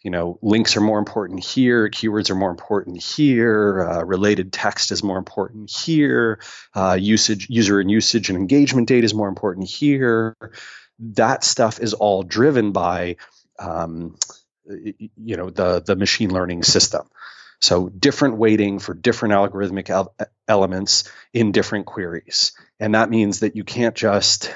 you 0.03 0.11
know 0.11 0.39
links 0.43 0.77
are 0.77 0.81
more 0.81 0.99
important 0.99 1.45
here 1.45 1.89
keywords 1.89 2.31
are 2.31 2.35
more 2.35 2.51
important 2.51 3.03
here 3.03 3.89
uh, 3.89 4.05
related 4.05 4.53
text 4.53 4.91
is 4.91 5.03
more 5.03 5.19
important 5.19 5.71
here 5.71 6.41
uh, 6.75 6.97
usage 7.01 7.49
user 7.51 7.81
and 7.81 7.91
usage 7.91 8.29
and 8.29 8.39
engagement 8.39 8.89
data 8.89 9.05
is 9.05 9.15
more 9.15 9.29
important 9.29 9.69
here. 9.69 10.37
That 10.99 11.45
stuff 11.45 11.81
is 11.81 11.95
all 11.95 12.23
driven 12.23 12.73
by 12.73 13.17
um, 13.59 14.17
you 14.67 15.37
know 15.37 15.51
the 15.51 15.81
the 15.81 15.97
machine 15.97 16.31
learning 16.31 16.63
system. 16.63 17.09
So 17.61 17.89
different 17.89 18.39
weighting 18.39 18.81
for 18.81 18.95
different 18.95 19.35
algorithmic 19.35 19.89
el- 19.91 20.15
elements 20.49 21.11
in 21.33 21.53
different 21.53 21.87
queries. 21.87 22.53
And 22.81 22.95
that 22.95 23.09
means 23.09 23.41
that 23.41 23.55
you 23.57 23.65
can't 23.65 23.95
just 23.95 24.47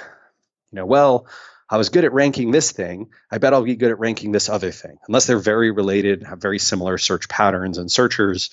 you 0.72 0.76
know 0.76 0.86
well 0.86 1.26
I 1.68 1.78
was 1.78 1.88
good 1.88 2.04
at 2.04 2.12
ranking 2.12 2.50
this 2.50 2.72
thing. 2.72 3.10
I 3.30 3.38
bet 3.38 3.52
I'll 3.52 3.62
be 3.62 3.76
good 3.76 3.90
at 3.90 3.98
ranking 3.98 4.32
this 4.32 4.48
other 4.48 4.70
thing. 4.70 4.98
Unless 5.08 5.26
they're 5.26 5.38
very 5.38 5.70
related, 5.72 6.22
have 6.22 6.40
very 6.40 6.58
similar 6.58 6.96
search 6.96 7.28
patterns 7.28 7.78
and 7.78 7.90
searchers, 7.90 8.50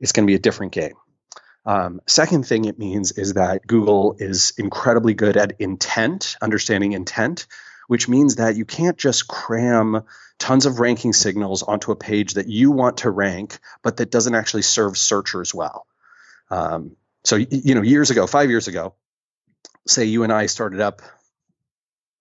it's 0.00 0.12
going 0.12 0.26
to 0.26 0.30
be 0.30 0.36
a 0.36 0.40
different 0.40 0.72
game. 0.72 0.94
Um, 1.66 2.00
second 2.06 2.46
thing 2.46 2.64
it 2.64 2.78
means 2.78 3.12
is 3.12 3.34
that 3.34 3.66
Google 3.66 4.16
is 4.18 4.54
incredibly 4.56 5.14
good 5.14 5.36
at 5.36 5.60
intent, 5.60 6.36
understanding 6.40 6.92
intent, 6.92 7.46
which 7.88 8.08
means 8.08 8.36
that 8.36 8.56
you 8.56 8.64
can't 8.64 8.96
just 8.96 9.28
cram 9.28 10.02
tons 10.38 10.66
of 10.66 10.80
ranking 10.80 11.12
signals 11.12 11.62
onto 11.62 11.92
a 11.92 11.96
page 11.96 12.34
that 12.34 12.48
you 12.48 12.70
want 12.70 12.98
to 12.98 13.10
rank, 13.10 13.58
but 13.82 13.98
that 13.98 14.10
doesn't 14.10 14.34
actually 14.34 14.62
serve 14.62 14.96
searchers 14.96 15.54
well. 15.54 15.86
Um, 16.50 16.96
so, 17.24 17.36
you 17.36 17.74
know, 17.74 17.82
years 17.82 18.10
ago, 18.10 18.26
five 18.26 18.50
years 18.50 18.68
ago, 18.68 18.94
say 19.86 20.04
you 20.04 20.22
and 20.22 20.32
I 20.32 20.46
started 20.46 20.80
up 20.80 21.02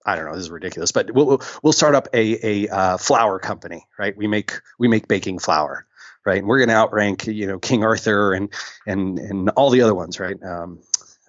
I 0.05 0.15
don't 0.15 0.25
know. 0.25 0.33
This 0.33 0.43
is 0.43 0.51
ridiculous, 0.51 0.91
but 0.91 1.11
we'll 1.11 1.41
we'll 1.63 1.73
start 1.73 1.95
up 1.95 2.07
a 2.13 2.65
a 2.65 2.69
uh, 2.69 2.97
flour 2.97 3.39
company, 3.39 3.87
right? 3.97 4.15
We 4.15 4.27
make 4.27 4.53
we 4.77 4.87
make 4.87 5.07
baking 5.07 5.39
flour, 5.39 5.85
right? 6.25 6.37
And 6.37 6.47
we're 6.47 6.59
going 6.59 6.69
to 6.69 6.75
outrank 6.75 7.25
you 7.25 7.47
know 7.47 7.59
King 7.59 7.83
Arthur 7.83 8.33
and 8.33 8.53
and 8.85 9.17
and 9.17 9.49
all 9.51 9.71
the 9.71 9.81
other 9.81 9.95
ones, 9.95 10.19
right? 10.19 10.41
Um, 10.43 10.79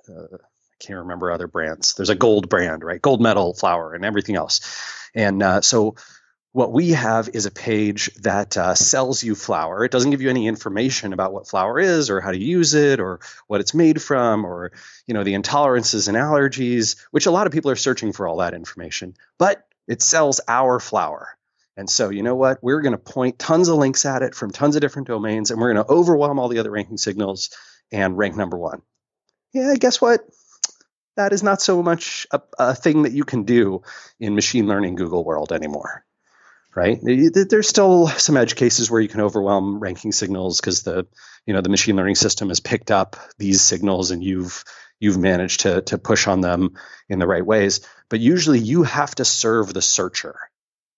uh, 0.09 0.37
I 0.37 0.85
can't 0.85 1.01
remember 1.01 1.33
other 1.33 1.47
brands. 1.47 1.95
There's 1.95 2.11
a 2.11 2.14
gold 2.14 2.49
brand, 2.51 2.85
right? 2.85 3.01
Gold 3.01 3.22
medal 3.22 3.55
flour 3.55 3.95
and 3.95 4.05
everything 4.05 4.37
else, 4.37 4.61
and 5.14 5.43
uh, 5.43 5.61
so 5.62 5.97
what 6.57 6.73
we 6.73 6.93
have 6.93 7.29
is 7.35 7.45
a 7.45 7.51
page 7.51 8.07
that 8.23 8.57
uh, 8.57 8.75
sells 8.75 9.23
you 9.23 9.35
flour. 9.35 9.85
It 9.85 9.91
doesn't 9.91 10.11
give 10.11 10.23
you 10.23 10.31
any 10.31 10.47
information 10.47 11.13
about 11.13 11.35
what 11.35 11.47
flour 11.47 11.79
is 11.79 12.09
or 12.09 12.23
how 12.23 12.31
to 12.31 12.39
use 12.39 12.73
it 12.73 12.99
or 12.99 13.21
what 13.47 13.61
it's 13.61 13.75
made 13.75 14.01
from 14.01 14.47
or 14.47 14.73
you 15.07 15.13
know 15.13 15.23
the 15.23 15.35
intolerances 15.35 16.09
and 16.09 16.17
allergies, 16.17 16.97
which 17.11 17.27
a 17.27 17.31
lot 17.31 17.47
of 17.47 17.53
people 17.53 17.71
are 17.71 17.77
searching 17.77 18.15
for 18.15 18.27
all 18.27 18.39
that 18.39 18.55
information. 18.55 19.13
But 19.37 19.69
it 19.87 20.01
sells 20.01 20.41
our 20.49 20.81
flour. 20.81 21.37
And 21.77 21.91
so, 21.91 22.09
you 22.09 22.23
know 22.23 22.37
what? 22.37 22.63
We're 22.63 22.81
going 22.81 22.93
to 22.93 23.13
point 23.13 23.39
tons 23.39 23.69
of 23.69 23.77
links 23.77 24.07
at 24.07 24.23
it 24.23 24.35
from 24.35 24.51
tons 24.51 24.77
of 24.77 24.81
different 24.81 25.09
domains, 25.09 25.51
and 25.51 25.61
we're 25.61 25.75
going 25.75 25.85
to 25.85 25.93
overwhelm 25.93 26.39
all 26.39 26.49
the 26.49 26.59
other 26.59 26.71
ranking 26.71 26.97
signals 26.97 27.51
and 27.93 28.17
rank 28.17 28.35
number 28.35 28.57
one. 28.57 28.81
Yeah, 29.53 29.75
guess 29.79 30.01
what? 30.01 30.27
That 31.17 31.35
is 31.35 31.43
not 31.43 31.61
so 31.61 31.83
much 31.83 32.27
a, 32.31 32.41
a 32.59 32.75
thing 32.75 33.03
that 33.03 33.13
you 33.13 33.25
can 33.25 33.43
do 33.45 33.83
in 34.19 34.35
machine 34.35 34.67
learning 34.67 34.95
Google 34.95 35.23
world 35.23 35.53
anymore 35.53 36.06
right? 36.77 36.99
There's 37.03 37.68
still 37.68 38.07
some 38.07 38.37
edge 38.37 38.55
cases 38.55 38.91
where 38.91 39.01
you 39.01 39.09
can 39.09 39.22
overwhelm 39.22 39.81
ranking 39.81 40.12
signals 40.12 40.61
because 40.61 40.83
the 40.83 41.07
you 41.47 41.55
know 41.55 41.62
the 41.62 41.70
machine 41.70 41.97
learning 41.97 42.16
system 42.16 42.49
has 42.51 42.61
picked 42.61 42.91
up 42.91 43.16
these 43.39 43.62
signals 43.62 44.11
and 44.11 44.22
you've 44.22 44.62
you've 45.01 45.16
managed 45.16 45.61
to 45.61 45.81
to 45.83 45.97
push 45.97 46.27
on 46.29 46.43
them 46.43 46.77
in 47.09 47.18
the 47.18 47.27
right 47.27 47.45
ways. 47.45 47.81
But 48.11 48.20
usually 48.20 48.59
you 48.59 48.83
have 48.83 49.14
to 49.14 49.24
serve 49.24 49.72
the 49.72 49.81
searcher, 49.81 50.37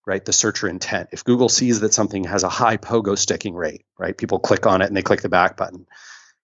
right? 0.05 0.23
The 0.23 0.33
searcher 0.33 0.67
intent. 0.67 1.09
If 1.13 1.23
Google 1.23 1.49
sees 1.49 1.79
that 1.79 1.93
something 1.93 2.25
has 2.25 2.43
a 2.43 2.49
high 2.49 2.77
pogo 2.77 3.17
sticking 3.17 3.55
rate, 3.55 3.85
right? 3.97 4.17
People 4.17 4.39
click 4.39 4.67
on 4.67 4.81
it 4.81 4.87
and 4.87 4.97
they 4.97 5.01
click 5.01 5.21
the 5.21 5.29
back 5.29 5.55
button. 5.55 5.87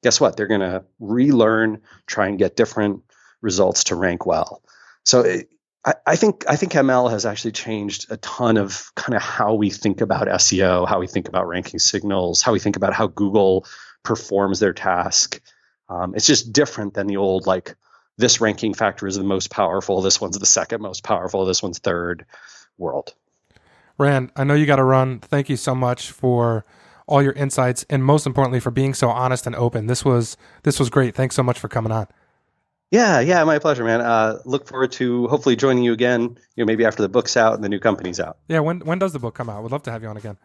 Guess 0.01 0.21
what? 0.21 0.37
They're 0.37 0.47
going 0.47 0.61
to 0.61 0.85
relearn, 0.99 1.81
try 2.07 2.27
and 2.27 2.39
get 2.39 2.55
different 2.55 3.01
results 3.41 3.85
to 3.85 3.95
rank 3.95 4.25
well. 4.25 4.61
So 5.03 5.41
I, 6.05 6.15
think 6.15 6.45
I 6.49 6.55
think 6.55 6.71
ML 6.71 7.11
has 7.11 7.25
actually 7.25 7.51
changed 7.51 8.11
a 8.11 8.17
ton 8.17 8.57
of 8.57 8.91
kind 8.95 9.15
of 9.15 9.21
how 9.21 9.53
we 9.53 9.69
think 9.69 10.01
about 10.01 10.27
SEO, 10.27 10.87
how 10.87 10.99
we 10.99 11.05
think 11.05 11.27
about 11.27 11.47
ranking 11.47 11.79
signals, 11.79 12.41
how 12.41 12.53
we 12.53 12.59
think 12.59 12.75
about 12.75 12.93
how 12.93 13.07
Google 13.07 13.67
performs 14.03 14.59
their 14.59 14.73
task. 14.73 15.39
Um, 15.87 16.15
it's 16.15 16.25
just 16.25 16.51
different 16.51 16.95
than 16.95 17.05
the 17.05 17.17
old 17.17 17.45
like 17.45 17.75
this 18.17 18.41
ranking 18.41 18.73
factor 18.73 19.05
is 19.05 19.15
the 19.15 19.23
most 19.23 19.51
powerful, 19.51 20.01
this 20.01 20.19
one's 20.19 20.39
the 20.39 20.45
second 20.45 20.81
most 20.81 21.03
powerful, 21.03 21.45
this 21.45 21.61
one's 21.61 21.79
third 21.79 22.25
world. 22.77 23.13
Rand, 23.97 24.31
I 24.35 24.43
know 24.43 24.55
you 24.55 24.65
got 24.65 24.77
to 24.77 24.83
run. 24.83 25.19
Thank 25.19 25.49
you 25.49 25.57
so 25.57 25.75
much 25.75 26.11
for 26.11 26.65
all 27.07 27.21
your 27.21 27.33
insights 27.33 27.85
and 27.89 28.03
most 28.03 28.25
importantly 28.25 28.59
for 28.59 28.71
being 28.71 28.93
so 28.93 29.09
honest 29.09 29.45
and 29.45 29.55
open. 29.55 29.85
This 29.85 30.03
was 30.03 30.35
this 30.63 30.79
was 30.79 30.89
great. 30.89 31.13
Thanks 31.13 31.35
so 31.35 31.43
much 31.43 31.59
for 31.59 31.67
coming 31.67 31.91
on. 31.91 32.07
Yeah, 32.95 33.19
yeah, 33.19 33.43
my 33.43 33.59
pleasure, 33.59 33.83
man. 33.83 33.99
Uh, 33.99 34.39
look 34.45 34.69
forward 34.69 34.93
to 34.93 35.27
hopefully 35.27 35.57
joining 35.57 35.83
you 35.83 35.91
again. 35.91 36.21
You 36.55 36.63
know, 36.63 36.65
maybe 36.65 36.85
after 36.85 37.01
the 37.01 37.09
book's 37.09 37.35
out 37.35 37.53
and 37.55 37.61
the 37.61 37.67
new 37.67 37.79
company's 37.79 38.21
out. 38.21 38.37
Yeah, 38.47 38.59
when 38.59 38.79
when 38.79 38.99
does 38.99 39.11
the 39.11 39.19
book 39.19 39.35
come 39.35 39.49
out? 39.49 39.63
Would 39.63 39.73
love 39.73 39.83
to 39.83 39.91
have 39.91 40.01
you 40.01 40.07
on 40.07 40.15
again. 40.15 40.37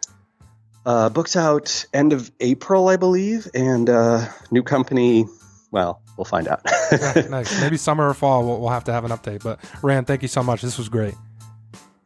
Uh, 0.84 1.11
book's 1.11 1.36
out 1.36 1.84
end 1.94 2.12
of 2.12 2.28
April, 2.40 2.88
I 2.88 2.96
believe, 2.96 3.46
and 3.55 3.88
uh, 3.88 4.26
new 4.51 4.64
company. 4.64 5.26
Well, 5.70 6.03
we'll 6.16 6.24
find 6.24 6.48
out. 6.48 6.62
yeah, 6.90 7.26
nice. 7.30 7.61
Maybe 7.61 7.76
summer 7.76 8.09
or 8.09 8.14
fall. 8.14 8.44
We'll, 8.44 8.61
we'll 8.61 8.70
have 8.70 8.84
to 8.84 8.92
have 8.92 9.05
an 9.05 9.12
update. 9.12 9.44
But 9.44 9.61
Rand, 9.80 10.09
thank 10.09 10.22
you 10.22 10.28
so 10.28 10.42
much. 10.42 10.61
This 10.61 10.76
was 10.76 10.88
great. 10.88 11.14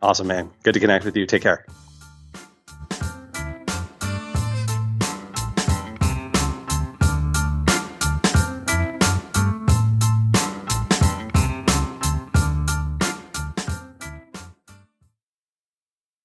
Awesome, 0.02 0.26
man. 0.26 0.50
Good 0.62 0.74
to 0.74 0.80
connect 0.80 1.06
with 1.06 1.16
you. 1.16 1.24
Take 1.24 1.40
care. 1.40 1.64